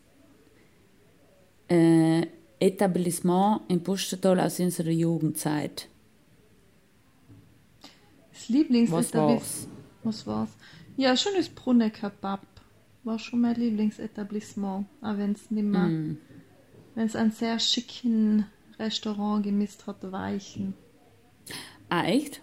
äh, 1.70 2.26
Etablissement 2.60 3.62
in 3.70 3.84
Pustertal 3.84 4.40
aus 4.40 4.60
unserer 4.60 4.90
Jugendzeit? 4.92 5.88
Das 8.34 8.50
Lieblings 8.50 8.92
Was 8.92 9.14
war's? 9.14 9.68
Was 10.04 10.26
war's? 10.28 10.50
Ja, 10.98 11.16
schon 11.16 11.34
das 11.38 11.50
Brunner 11.50 11.90
Kebab. 11.90 12.46
War 13.04 13.20
schon 13.20 13.42
mein 13.42 13.56
Lieblingsetablissement. 13.56 14.86
Auch 15.02 15.18
wenn 15.18 15.32
es 15.34 15.50
nicht 15.52 15.64
mehr, 15.66 15.88
Mm. 15.88 16.18
wenn 16.96 17.06
es 17.06 17.16
ein 17.16 17.32
sehr 17.32 17.60
schicken 17.60 18.46
Restaurant 18.78 19.44
gemisst 19.44 19.88
hat, 19.88 20.10
Weichen. 20.12 20.74
Ah, 21.90 22.06
echt? 22.06 22.42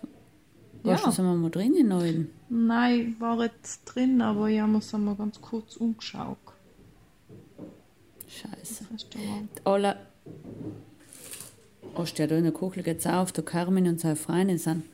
Warst 0.83 1.05
Ja. 1.05 1.13
du 1.13 1.23
mal 1.23 1.51
drin 1.51 1.75
in 1.75 1.89
Neuen? 1.89 2.31
Nein, 2.49 3.17
war 3.19 3.43
jetzt 3.43 3.85
drin, 3.85 4.21
aber 4.21 4.49
ich 4.49 4.61
habe 4.61 4.73
mir 4.73 4.81
so 4.81 4.99
mal 4.99 5.17
ganz 5.17 5.41
kurz 5.41 5.77
umgeschaut. 5.77 6.39
Scheiße. 8.29 8.85
Restaurant. 8.93 9.51
Alle. 9.65 9.97
Oh, 11.95 12.05
steht 12.05 12.31
da 12.31 12.37
in 12.37 12.45
der 12.45 12.53
Kuchel 12.53 12.83
geht's 12.83 13.07
auf. 13.07 13.33
Der 13.33 13.45
Carmen 13.45 13.87
und 13.87 14.01
seine 14.01 14.17
Freundin 14.17 14.59
sind 14.59 14.85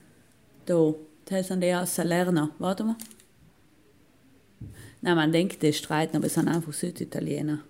da. 0.66 0.94
Das 1.26 1.48
sind 1.48 1.62
die 1.62 1.74
aus 1.74 1.94
Salerno. 1.94 2.50
Warte 2.58 2.84
mal. 2.84 2.96
Nein, 5.00 5.16
man 5.16 5.32
denkt, 5.32 5.62
die 5.62 5.72
streiten, 5.72 6.16
aber 6.16 6.26
es 6.26 6.34
sind 6.34 6.48
einfach 6.48 6.72
Süditaliener. 6.72 7.60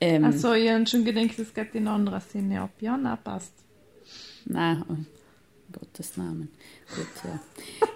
Ähm, 0.00 0.24
Achso, 0.24 0.52
ich 0.52 0.70
habe 0.70 0.86
schon 0.86 1.04
gedacht, 1.04 1.38
es 1.38 1.52
geht 1.52 1.74
in 1.74 1.88
anderer 1.88 2.20
Sinne 2.20 2.60
ab. 2.60 2.70
Ja, 2.80 2.96
na, 2.96 3.16
passt. 3.16 3.52
Nein, 4.44 4.84
in 4.88 5.06
Gottes 5.72 6.16
Namen. 6.16 6.50
Gut, 6.94 7.06
ja. 7.24 7.40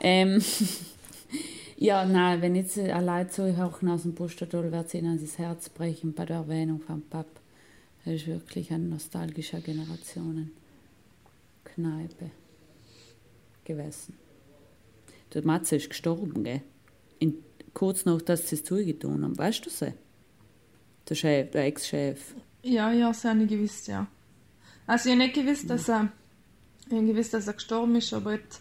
ähm, 0.01 0.43
ja, 1.76 2.05
nein, 2.05 2.43
wenn 2.43 2.55
jetzt 2.55 2.78
allein 2.78 3.28
so 3.30 3.45
hoch 3.45 3.82
aus 3.82 4.03
dem 4.03 4.14
Pustertal 4.14 4.72
wird 4.72 4.86
es 4.86 4.95
ihnen 4.95 5.20
das 5.20 5.38
Herz 5.38 5.68
brechen 5.68 6.12
bei 6.12 6.24
der 6.24 6.36
Erwähnung 6.36 6.80
von 6.80 7.03
Pap. 7.03 7.26
Das 8.05 8.14
ist 8.14 8.26
wirklich 8.26 8.72
eine 8.72 8.84
nostalgische 8.84 9.61
Generationen. 9.61 10.53
Kneipe 11.64 12.30
gewesen. 13.64 14.14
Der 15.32 15.45
Matze 15.45 15.76
ist 15.76 15.91
gestorben, 15.91 16.43
gell? 16.43 16.62
In, 17.18 17.34
kurz 17.74 18.05
nach, 18.05 18.20
dass 18.22 18.49
sie 18.49 18.57
es 18.57 18.64
zugetan 18.64 19.22
haben. 19.22 19.38
Weißt 19.38 19.64
du 19.64 19.70
sie? 19.70 19.93
Der 21.09 21.14
Chef, 21.14 21.51
der 21.51 21.64
Ex-Chef. 21.66 22.34
Ja, 22.62 22.91
ja, 22.93 23.09
das 23.09 23.24
habe 23.24 23.43
ich 23.43 23.49
gewusst, 23.49 23.88
ja. 23.88 24.07
Also 24.86 25.09
ich 25.09 25.14
habe 25.14 25.24
nicht 25.24 25.34
gewusst, 25.34 25.70
dass 25.70 25.88
er, 25.88 26.12
ich 26.86 26.93
habe 26.93 27.07
gewusst, 27.07 27.32
dass 27.32 27.47
er 27.47 27.55
gestorben 27.55 27.97
ist, 27.97 28.12
aber 28.12 28.32
nicht, 28.32 28.61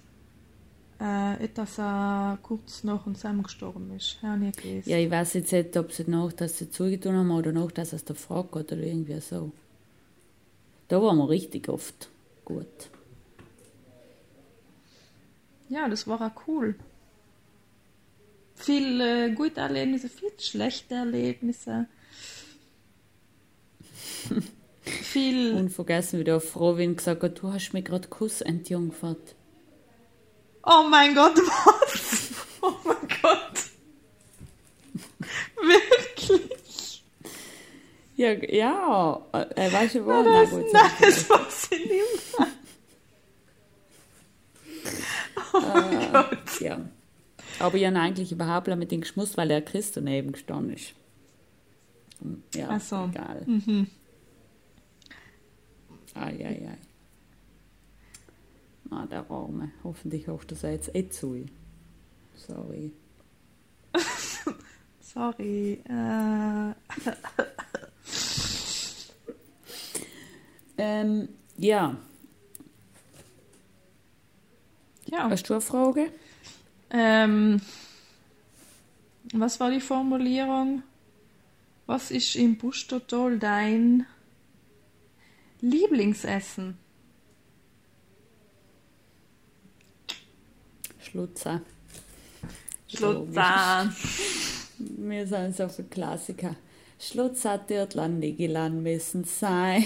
äh, 1.00 1.48
dass 1.54 1.80
er 1.80 2.38
kurz 2.44 2.84
nach 2.84 3.06
und 3.06 3.16
zusammen 3.16 3.44
gestorben 3.44 3.92
ist. 3.96 4.18
Habe 4.22 4.52
ich. 4.64 4.86
Ja, 4.86 4.98
ich 4.98 5.10
weiß 5.10 5.34
jetzt 5.34 5.52
nicht, 5.52 5.76
ob 5.78 5.92
sie 5.92 6.04
nach, 6.08 6.34
dass 6.34 6.58
sie 6.58 6.70
zugetan 6.70 7.16
haben 7.16 7.32
oder 7.32 7.52
nach, 7.52 7.72
dass 7.72 7.94
es 7.94 8.04
der 8.04 8.16
Frage 8.16 8.50
geht 8.60 8.74
oder 8.74 8.84
irgendwie 8.84 9.20
so. 9.22 9.52
Da 10.90 11.02
waren 11.02 11.18
wir 11.18 11.30
richtig 11.30 11.70
oft 11.70 12.10
gut. 12.44 12.90
Ja, 15.70 15.88
das 15.88 16.08
war 16.08 16.20
auch 16.20 16.48
cool. 16.48 16.76
Viel 18.56 19.00
äh, 19.00 19.32
gute 19.34 19.62
Erlebnisse, 19.62 20.10
viel 20.10 20.32
schlechte 20.38 20.96
Erlebnisse. 20.96 21.88
viel. 24.82 25.54
Unvergessen, 25.54 26.20
wie 26.20 26.24
der 26.24 26.42
Frau 26.42 26.78
Win 26.78 26.98
gesagt 26.98 27.24
hat, 27.24 27.42
du 27.42 27.54
hast 27.54 27.72
mir 27.72 27.84
gerade 27.84 28.10
Kuss 28.10 28.42
entjungfert. 28.42 29.36
Oh 30.64 30.88
mein 30.90 31.16
Gott, 31.16 31.36
was? 31.38 32.32
Oh 32.62 32.74
mein 32.84 32.98
Gott. 33.22 33.60
Wirklich? 35.56 37.04
Ja, 38.16 38.32
ja, 38.34 39.26
äh, 39.32 39.72
weißt 39.72 39.96
du, 39.96 40.06
wo? 40.06 40.10
Nein, 40.10 40.26
Na 40.26 40.42
das, 40.42 40.50
gut, 40.50 40.66
nein, 40.74 40.92
das 41.00 41.72
ich 41.72 41.80
nicht 41.80 41.90
mehr. 42.38 42.48
Oh 45.54 45.60
mein 45.62 46.00
nicht. 46.00 46.12
Gott. 46.12 46.62
Ja. 46.62 46.80
Aber 47.60 47.76
ich 47.76 47.86
habe 47.86 48.00
eigentlich 48.00 48.32
überhaupt 48.32 48.68
nicht 48.68 48.78
mit 48.78 48.92
ihm 48.92 49.02
geschmust, 49.02 49.38
weil 49.38 49.48
der 49.48 49.62
Christ 49.62 49.98
daneben 49.98 50.32
gestanden 50.34 50.74
ist. 50.76 50.94
Ja, 52.54 52.68
Ach 52.72 52.82
so. 52.82 53.10
egal. 53.12 53.44
Mhm. 53.46 53.88
Ai, 56.16 56.46
ai, 56.46 56.68
ai. 56.70 56.78
Ah, 58.92 59.06
der 59.06 59.30
Arme. 59.30 59.72
Hoffentlich 59.84 60.28
hofft 60.28 60.52
das 60.52 60.64
jetzt 60.64 60.96
eh 60.96 61.10
zu. 61.10 61.46
Sorry. 62.36 62.92
Sorry. 65.02 65.82
Äh, 65.88 66.74
Ähm, 70.80 71.28
ja, 71.58 71.98
ja. 75.08 75.30
hast 75.30 75.50
du 75.50 75.54
eine 75.56 75.62
Frage? 75.62 76.10
Ähm, 76.90 77.62
was 79.34 79.60
war 79.60 79.72
die 79.72 79.82
Formulierung? 79.82 80.84
Was 81.86 82.12
ist 82.12 82.36
im 82.38 82.58
Buschtotal 82.58 83.38
dein 83.40 84.06
Lieblingsessen? 85.60 86.78
Schlutzer. 91.10 91.62
Schlutzahn. 92.88 93.96
Wir 94.78 95.28
sind 95.28 95.56
so 95.56 95.68
viele 95.68 95.88
Klassiker. 95.88 96.56
Schlutzer, 97.00 97.58
Dirtland, 97.58 98.20
Nigilan 98.20 98.84
müssen 98.84 99.24
sein. 99.24 99.84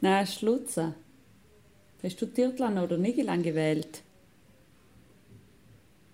Nein, 0.00 0.26
Schlutzer. 0.26 0.94
Hast 2.02 2.20
du 2.20 2.26
Dirtland 2.26 2.78
oder 2.78 2.98
Nigilan 2.98 3.42
gewählt? 3.42 4.02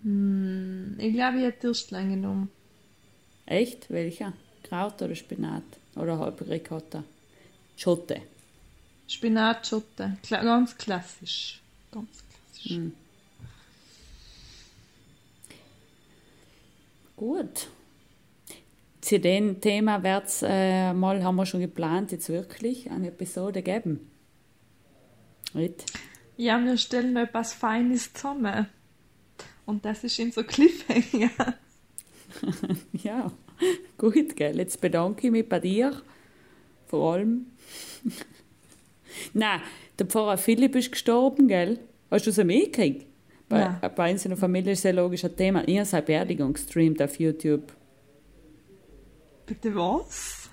Hm, 0.03 0.97
ich 0.99 1.15
glaube, 1.15 1.39
ich 1.39 1.45
hätte 1.45 1.61
Türstlein 1.61 2.11
genommen. 2.11 2.51
Echt? 3.47 3.91
Welcher? 3.91 4.33
Kraut 4.63 5.01
oder 5.03 5.15
Spinat? 5.15 5.65
Oder 5.97 6.19
halb 6.19 6.47
Ricotta? 6.49 7.05
Schotte. 7.77 8.23
Spinatschotte. 9.07 10.19
Kla 10.23 10.43
ganz 10.43 10.77
klassisch. 10.77 11.61
Ganz 11.91 12.11
klassisch. 12.11 12.28
Hm. 12.65 12.93
Gut. 17.17 17.69
Zu 19.01 19.19
dem 19.19 19.61
Thema 19.61 20.03
wird's 20.03 20.43
äh, 20.47 20.93
mal, 20.93 21.23
haben 21.25 21.37
wir 21.37 21.47
schon 21.47 21.61
geplant, 21.61 22.13
jetzt 22.13 22.29
wirklich 22.29 22.91
eine 22.91 23.09
Episode 23.09 23.63
geben. 23.63 24.11
Nicht? 25.55 25.85
Ja, 26.37 26.63
wir 26.63 26.77
stellen 26.77 27.17
etwas 27.17 27.55
Feines 27.55 28.13
zusammen. 28.13 28.67
Und 29.67 29.85
das 29.85 30.05
ist 30.05 30.19
in 30.19 30.33
so 30.33 30.43
Cliffhanger. 30.43 31.55
Ja, 32.93 33.33
gut, 33.97 34.37
gell. 34.37 34.59
Jetzt 34.59 34.81
bedanke 34.81 35.27
ich 35.27 35.33
mich 35.33 35.49
bei 35.49 35.61
dir. 35.61 36.03
Vor 36.87 37.15
allem. 37.15 37.47
Nein, 39.33 39.61
der 39.99 40.07
Pfarrer 40.07 40.37
Philipp 40.37 40.77
ist 40.77 40.93
gestorben, 40.93 41.49
gell? 41.49 41.79
Hast 42.11 42.27
du 42.27 42.31
es 42.31 42.37
mitgekriegt? 42.39 43.07
Bei, 43.49 43.61
Nein. 43.81 43.91
bei 43.95 44.13
uns 44.13 44.25
in 44.25 44.31
der 44.31 44.39
Familie 44.39 44.73
ist 44.73 44.83
sehr 44.83 44.93
logisch 44.93 45.25
ein 45.25 45.37
Thema. 45.37 45.67
Ihr 45.67 45.85
seid 45.85 46.07
Beerdigung 46.07 46.53
gestreamt 46.53 47.01
auf 47.03 47.19
YouTube. 47.19 47.73
Bitte 49.47 49.75
was? 49.75 50.51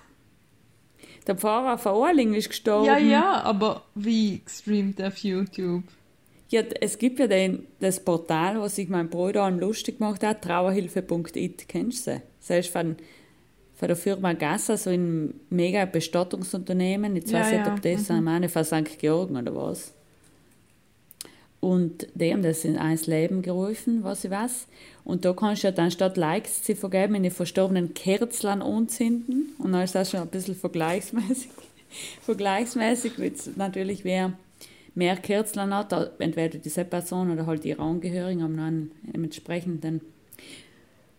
Der 1.26 1.36
Pfarrer 1.36 1.76
von 1.76 1.92
Orling 1.92 2.34
ist 2.34 2.48
gestorben. 2.48 2.86
Ja, 2.86 2.98
ja, 2.98 3.42
aber 3.42 3.82
wie 3.94 4.40
gestreamt 4.44 5.02
auf 5.02 5.18
YouTube? 5.18 5.82
Ja, 6.48 6.62
es 6.80 6.96
gibt 6.98 7.18
ja 7.18 7.26
den, 7.26 7.66
das 7.80 8.02
Portal, 8.02 8.60
was 8.60 8.76
sich 8.76 8.88
mein 8.88 9.10
Bruder 9.10 9.42
an 9.42 9.58
lustig 9.58 9.98
gemacht 9.98 10.22
hat, 10.22 10.42
trauerhilfe.it. 10.42 11.68
Kennst 11.68 12.06
du 12.06 12.12
das? 12.12 12.20
Das 12.46 12.58
ist 12.66 12.72
von, 12.72 12.96
von 13.74 13.88
der 13.88 13.96
Firma 13.96 14.32
Gassa, 14.34 14.76
so 14.76 14.90
ein 14.90 15.34
mega 15.50 15.84
Bestattungsunternehmen. 15.84 17.16
Ich 17.16 17.24
weiß 17.24 17.50
Ja, 17.50 17.56
nicht, 17.58 17.66
ja. 17.66 17.74
ob 17.74 17.82
das 17.82 18.08
mhm. 18.08 18.24
meine 18.24 18.48
von 18.48 18.64
St. 18.64 18.98
Georgen 18.98 19.36
oder 19.36 19.54
was. 19.54 19.92
Und 21.60 22.06
die 22.14 22.32
haben 22.32 22.42
das 22.42 22.64
in 22.64 22.76
eins 22.76 23.06
Leben 23.06 23.42
gerufen, 23.42 24.04
was 24.04 24.24
ich 24.24 24.30
weiß. 24.30 24.66
Und 25.04 25.24
da 25.24 25.32
kannst 25.32 25.62
du 25.62 25.68
ja 25.68 25.72
dann 25.72 25.90
statt 25.90 26.16
Likes 26.16 26.62
zu 26.62 26.76
vergeben, 26.76 27.14
in 27.14 27.22
die 27.22 27.30
verstorbenen 27.30 27.94
Kerzen 27.94 28.62
anzünden. 28.62 29.54
Und 29.58 29.72
dann 29.72 29.82
ist 29.82 29.94
das 29.94 30.10
schon 30.10 30.20
ein 30.20 30.28
bisschen 30.28 30.54
vergleichsmäßig. 30.54 31.48
vergleichsmäßig 32.22 33.18
wird 33.18 33.36
es 33.36 33.56
natürlich, 33.56 34.04
wer 34.04 34.32
mehr 34.94 35.16
Kerzen 35.16 35.74
hat, 35.74 35.92
entweder 36.18 36.58
diese 36.58 36.84
Person 36.84 37.30
oder 37.30 37.46
halt 37.46 37.64
ihre 37.64 37.82
Angehörigen, 37.82 38.42
haben 38.42 38.56
dann 38.56 38.90
einen 39.12 39.24
entsprechenden 39.24 40.00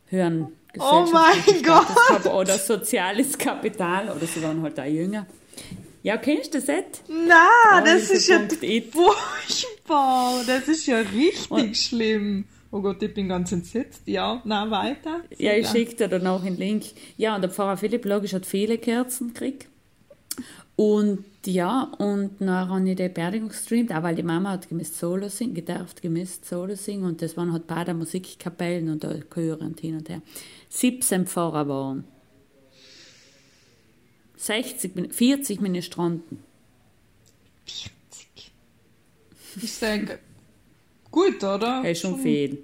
höheren 0.07 0.47
Oh 0.79 1.07
mein 1.11 1.63
Gott! 1.63 2.25
Oder 2.31 2.57
soziales 2.57 3.37
Kapital, 3.37 4.09
oder 4.09 4.25
sie 4.25 4.43
waren 4.43 4.61
halt 4.61 4.79
auch 4.79 4.85
jünger. 4.85 5.25
Ja, 6.03 6.17
kennst 6.17 6.53
du 6.53 6.59
das 6.59 6.67
nicht? 6.67 7.01
Na, 7.09 7.81
das 7.83 8.09
ist 8.09 8.27
ja 8.27 8.37
Trauerhilfe.it. 8.39 8.93
furchtbar. 8.93 10.41
Das 10.45 10.67
ist 10.67 10.85
ja 10.85 10.97
richtig 10.99 11.51
Und- 11.51 11.75
schlimm. 11.77 12.45
Oh 12.69 12.81
Gott, 12.81 13.01
ich 13.01 13.13
bin 13.13 13.29
ganz 13.29 13.51
entsetzt. 13.53 14.01
Ja, 14.05 14.41
na, 14.43 14.69
weiter. 14.69 15.21
Ja, 15.37 15.53
ich 15.53 15.67
schicke 15.69 15.95
dir 15.95 16.07
dann 16.09 16.27
auch 16.27 16.43
einen 16.43 16.57
Link. 16.57 16.83
Ja, 17.15 17.35
und 17.35 17.41
der 17.41 17.49
Pfarrer 17.49 17.77
Philipp 17.77 18.03
Logisch 18.05 18.33
hat 18.33 18.45
viele 18.45 18.77
Kerzen 18.77 19.29
gekriegt. 19.33 19.67
Und 20.75 21.23
ja, 21.45 21.83
und 21.97 22.39
dann 22.39 22.49
habe 22.69 22.87
ich 22.89 22.95
die 22.95 23.09
Beerdigung 23.09 23.49
gestreamt, 23.49 23.91
auch 23.91 24.03
weil 24.03 24.15
die 24.15 24.21
Mama 24.21 24.51
hat 24.51 24.67
gemisst 24.69 24.99
Solo 24.99 25.29
singen, 25.29 25.55
gedarft 25.55 26.01
gemisst 26.01 26.45
Solo 26.45 26.75
singen 26.75 27.05
und 27.05 27.21
das 27.21 27.35
waren 27.37 27.51
halt 27.53 27.65
beide 27.67 27.93
Musikkapellen 27.93 28.89
und 28.89 29.03
da 29.03 29.13
Chöre 29.33 29.63
und 29.63 29.79
hin 29.79 29.95
und 29.97 30.07
her. 30.09 30.21
17 30.69 31.25
Pfarrer 31.25 31.67
waren. 31.67 32.03
60, 34.37 34.95
Min- 34.95 35.11
40 35.11 35.61
Ministranten. 35.61 36.39
40. 37.65 38.51
Ich 39.61 39.79
denke, 39.79 40.19
gut, 41.11 41.37
oder? 41.43 41.81
Das 41.81 41.91
ist 41.91 42.01
schon 42.01 42.19
viel. 42.19 42.59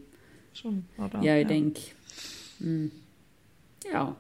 Schon, 0.53 0.85
oder? 0.97 1.21
Ja, 1.21 1.37
ich 1.37 1.47
denke. 1.47 1.81
Hm. 2.59 2.91
Ja. 3.91 4.15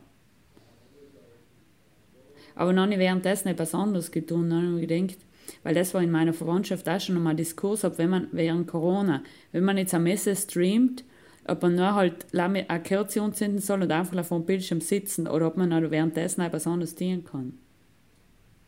Aber 2.55 2.73
noch 2.73 2.85
nicht 2.85 2.99
währenddessen 2.99 3.47
etwas 3.47 3.73
anderes 3.73 4.11
getan. 4.11 4.49
Dann 4.49 4.67
habe 4.73 4.81
ich 4.81 4.87
gedacht, 4.87 5.17
weil 5.63 5.75
das 5.75 5.93
war 5.93 6.01
in 6.01 6.11
meiner 6.11 6.33
Verwandtschaft 6.33 6.87
auch 6.89 6.99
schon 6.99 7.15
einmal 7.17 7.35
Diskurs, 7.35 7.83
ob 7.85 7.97
wenn 7.97 8.09
man 8.09 8.27
während 8.31 8.67
Corona, 8.67 9.23
wenn 9.51 9.63
man 9.63 9.77
jetzt 9.77 9.93
eine 9.93 10.03
Messe 10.03 10.35
streamt, 10.35 11.03
ob 11.47 11.61
man 11.61 11.75
nur 11.75 11.93
halt 11.93 12.25
lange 12.31 12.69
eine 12.69 12.81
Kerze 12.81 13.21
anzünden 13.21 13.59
soll 13.59 13.83
und 13.83 13.91
einfach 13.91 14.23
vor 14.25 14.39
dem 14.39 14.45
Bildschirm 14.45 14.81
sitzen 14.81 15.27
oder 15.27 15.47
ob 15.47 15.57
man 15.57 15.73
auch 15.73 15.91
währenddessen 15.91 16.41
etwas 16.41 16.67
anderes 16.67 16.95
tun 16.95 17.23
kann. 17.23 17.57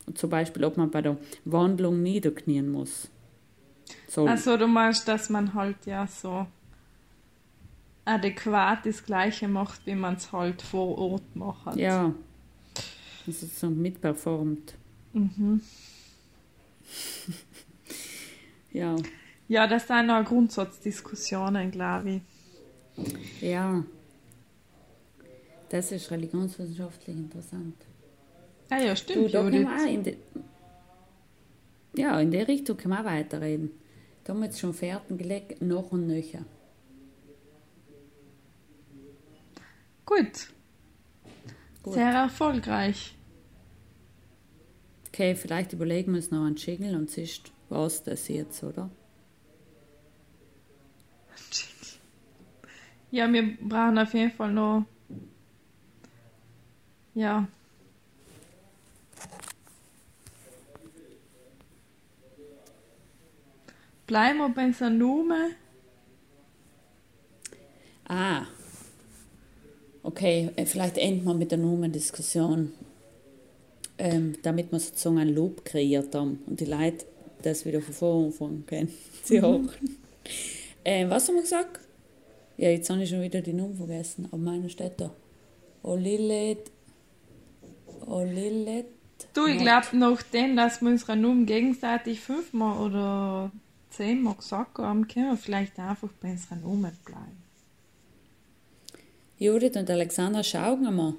Und 0.05 0.17
zum 0.17 0.30
Beispiel, 0.30 0.63
ob 0.63 0.78
man 0.78 0.91
bei 0.91 1.01
der 1.01 1.17
Wandlung 1.45 2.03
niederknien 2.03 2.69
muss. 2.69 3.09
Soll. 4.07 4.30
Also 4.30 4.57
du 4.57 4.67
meinst, 4.67 5.07
dass 5.07 5.30
man 5.30 5.53
halt 5.53 5.86
ja 5.86 6.07
so 6.07 6.47
adäquat 8.03 8.86
das 8.86 9.03
Gleiche 9.03 9.47
macht, 9.47 9.86
wie 9.86 9.95
man 9.95 10.15
es 10.15 10.32
halt 10.32 10.61
vor 10.61 10.97
Ort 10.97 11.36
macht. 11.36 11.76
Ja. 11.76 12.13
Also 13.26 13.47
so 13.47 13.69
mitperformt. 13.69 14.76
Mhm. 15.13 15.61
Ja. 18.71 18.97
Ja, 19.47 19.67
das 19.67 19.88
sind 19.88 20.09
auch 20.09 20.26
Grundsatzdiskussionen, 20.26 21.71
glaube 21.71 22.09
ich. 22.09 22.21
Ja. 23.41 23.84
Das 25.70 25.91
ist 25.91 26.10
religionswissenschaftlich 26.12 27.16
interessant. 27.16 27.76
Ah 28.70 28.80
ja, 28.80 28.89
Du, 28.91 28.96
stimmt, 28.96 29.36
auch 29.36 29.48
in 29.48 30.04
die, 30.04 30.18
ja, 31.96 32.20
in 32.20 32.32
der 32.32 32.48
Richtung 32.48 32.78
können 32.78 32.93
wir 32.93 33.06
weiterreden. 33.06 33.72
Da 34.24 34.34
haben 34.34 34.39
wir 34.39 34.48
jetzt 34.48 34.60
schon 34.60 34.74
Fährten 34.74 35.18
gelegt, 35.18 35.62
noch 35.62 35.91
und 35.91 36.08
nöcher. 36.08 36.46
Gut. 40.06 40.50
Gut. 41.84 41.93
Sehr 41.93 42.12
erfolgreich. 42.12 43.16
Okay, 45.08 45.36
vielleicht 45.36 45.74
überlegen 45.74 46.12
wir 46.12 46.18
uns 46.18 46.32
noch 46.32 46.46
einen 46.46 46.56
Jingle 46.56 46.96
und 46.96 47.10
siehst, 47.10 47.52
was 47.70 48.04
das 48.04 48.28
jetzt, 48.28 48.64
oder? 48.64 48.89
Ja, 53.16 53.32
wir 53.32 53.55
brauchen 53.61 53.97
auf 53.97 54.13
jeden 54.13 54.32
Fall 54.32 54.51
noch. 54.51 54.84
Ja. 57.13 57.47
Bleiben 64.05 64.39
wir 64.39 64.49
bei 64.49 64.70
so 64.74 64.89
Nume. 64.89 65.51
Ah. 68.09 68.47
Okay, 70.03 70.49
äh, 70.57 70.66
vielleicht 70.66 70.97
enden 70.97 71.24
wir 71.24 71.36
mit 71.36 71.51
der 71.51 71.57
Numendiskussion, 71.57 72.74
ähm, 73.97 74.36
damit 74.43 74.74
wir 74.74 74.80
sozusagen 74.82 75.20
ein 75.20 75.30
Loop 75.30 75.63
kreiert 75.63 76.13
haben 76.13 76.43
und 76.47 76.59
die 76.59 76.66
Leute 76.66 77.05
das 77.43 77.66
wieder 77.66 77.80
von 77.80 77.93
vorne 77.93 78.26
anfangen 78.26 78.66
können. 78.66 78.93
Sie 79.24 79.41
hören. 79.41 79.70
Ähm, 80.84 81.09
was 81.09 81.30
haben 81.30 81.36
wir 81.36 81.43
gesagt? 81.43 81.84
Ja, 82.58 82.70
jetzt 82.70 82.89
habe 82.89 83.03
ich 83.03 83.10
schon 83.10 83.22
wieder 83.22 83.41
die 83.41 83.53
Nummer 83.53 83.76
vergessen, 83.76 84.28
aber 84.32 84.38
meine 84.38 84.70
steht 84.70 84.99
da. 84.99 85.12
Olilet. 85.84 86.72
Olilet. 88.06 88.86
Du, 89.34 89.45
ich 89.45 89.58
glaube, 89.58 89.88
nachdem, 89.93 90.56
dass 90.56 90.82
wir 90.82 90.89
unsere 90.89 91.16
Numen 91.18 91.45
gegenseitig 91.45 92.22
fünfmal 92.22 92.78
oder 92.80 93.51
zehnmal 93.89 94.36
gesagt 94.36 94.78
haben, 94.78 95.08
können 95.08 95.32
wir 95.32 95.38
vielleicht 95.38 95.80
einfach 95.80 96.10
bei 96.22 96.32
unseren 96.32 96.62
Numen 96.62 96.91
bleiben. 97.03 97.43
Judith 99.38 99.76
und 99.76 99.89
Alexandra 99.89 100.43
schauen 100.43 100.95
wir. 100.95 101.16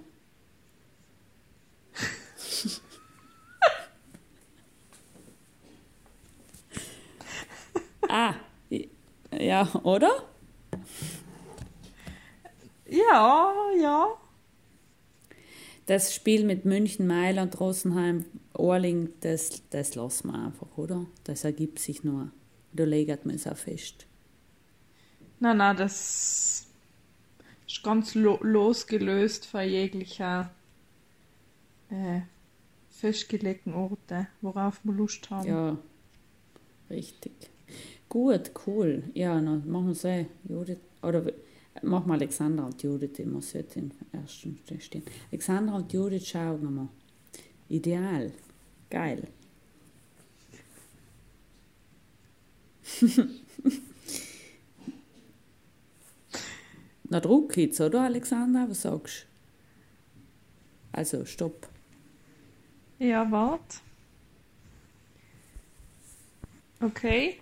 ah, 8.09 8.34
ja, 9.39 9.68
oder? 9.82 10.24
Ja, 12.89 13.53
ja. 13.80 14.09
Das 15.87 16.14
Spiel 16.14 16.45
mit 16.45 16.64
München, 16.64 17.07
Mailand, 17.07 17.61
Rosenheim, 17.61 18.24
Orling, 18.53 19.11
das, 19.20 19.62
das 19.70 19.95
lassen 19.95 20.28
wir 20.32 20.47
einfach, 20.47 20.76
oder? 20.76 21.07
Das 21.24 21.45
ergibt 21.45 21.78
sich 21.78 22.03
nur. 22.03 22.30
Da 22.72 22.84
legt 22.84 23.24
man 23.24 23.37
es 23.37 23.47
auch 23.47 23.57
fest. 23.57 24.07
Nein, 25.39 25.59
nein, 25.59 25.76
das 25.76 26.66
ist 27.66 27.82
ganz 27.82 28.14
lo 28.14 28.39
losgelöst 28.43 29.47
von 29.47 29.68
jeglicher 29.68 30.51
äh, 31.91 32.20
festgelegten 32.91 33.74
Orte, 33.74 34.28
worauf 34.41 34.84
wir 34.84 34.93
Lust 34.93 35.30
haben. 35.30 35.47
Ja, 35.47 35.78
richtig. 36.91 37.32
Gut, 38.09 38.53
cool. 38.66 39.05
Ja, 39.14 39.34
dann 39.34 39.68
machen 39.70 39.87
wir 39.87 39.93
es 39.93 40.05
eh. 40.05 40.26
Judith, 40.49 40.78
oder 41.03 41.22
machen 41.83 42.09
wir 42.09 42.14
Alexandra 42.14 42.66
und 42.66 42.83
Judith, 42.83 43.12
die 43.16 43.24
muss 43.24 43.53
jetzt 43.53 43.77
im 43.77 43.91
ersten 44.12 44.59
stehen. 44.81 45.03
Alexandra 45.31 45.77
und 45.77 45.93
Judith 45.93 46.27
schauen 46.27 46.62
wir 46.62 46.70
mal. 46.70 46.89
Ideal. 47.68 48.33
Geil. 48.91 49.29
Na, 57.09 57.20
Druck 57.20 57.57
jetzt, 57.57 57.81
oder 57.81 58.03
Alexandra? 58.03 58.66
Was 58.68 58.83
sagst 58.83 59.22
du? 59.22 59.27
Also, 60.93 61.24
stopp. 61.24 61.68
Ja, 62.99 63.31
wart. 63.31 63.81
Okay. 66.81 67.39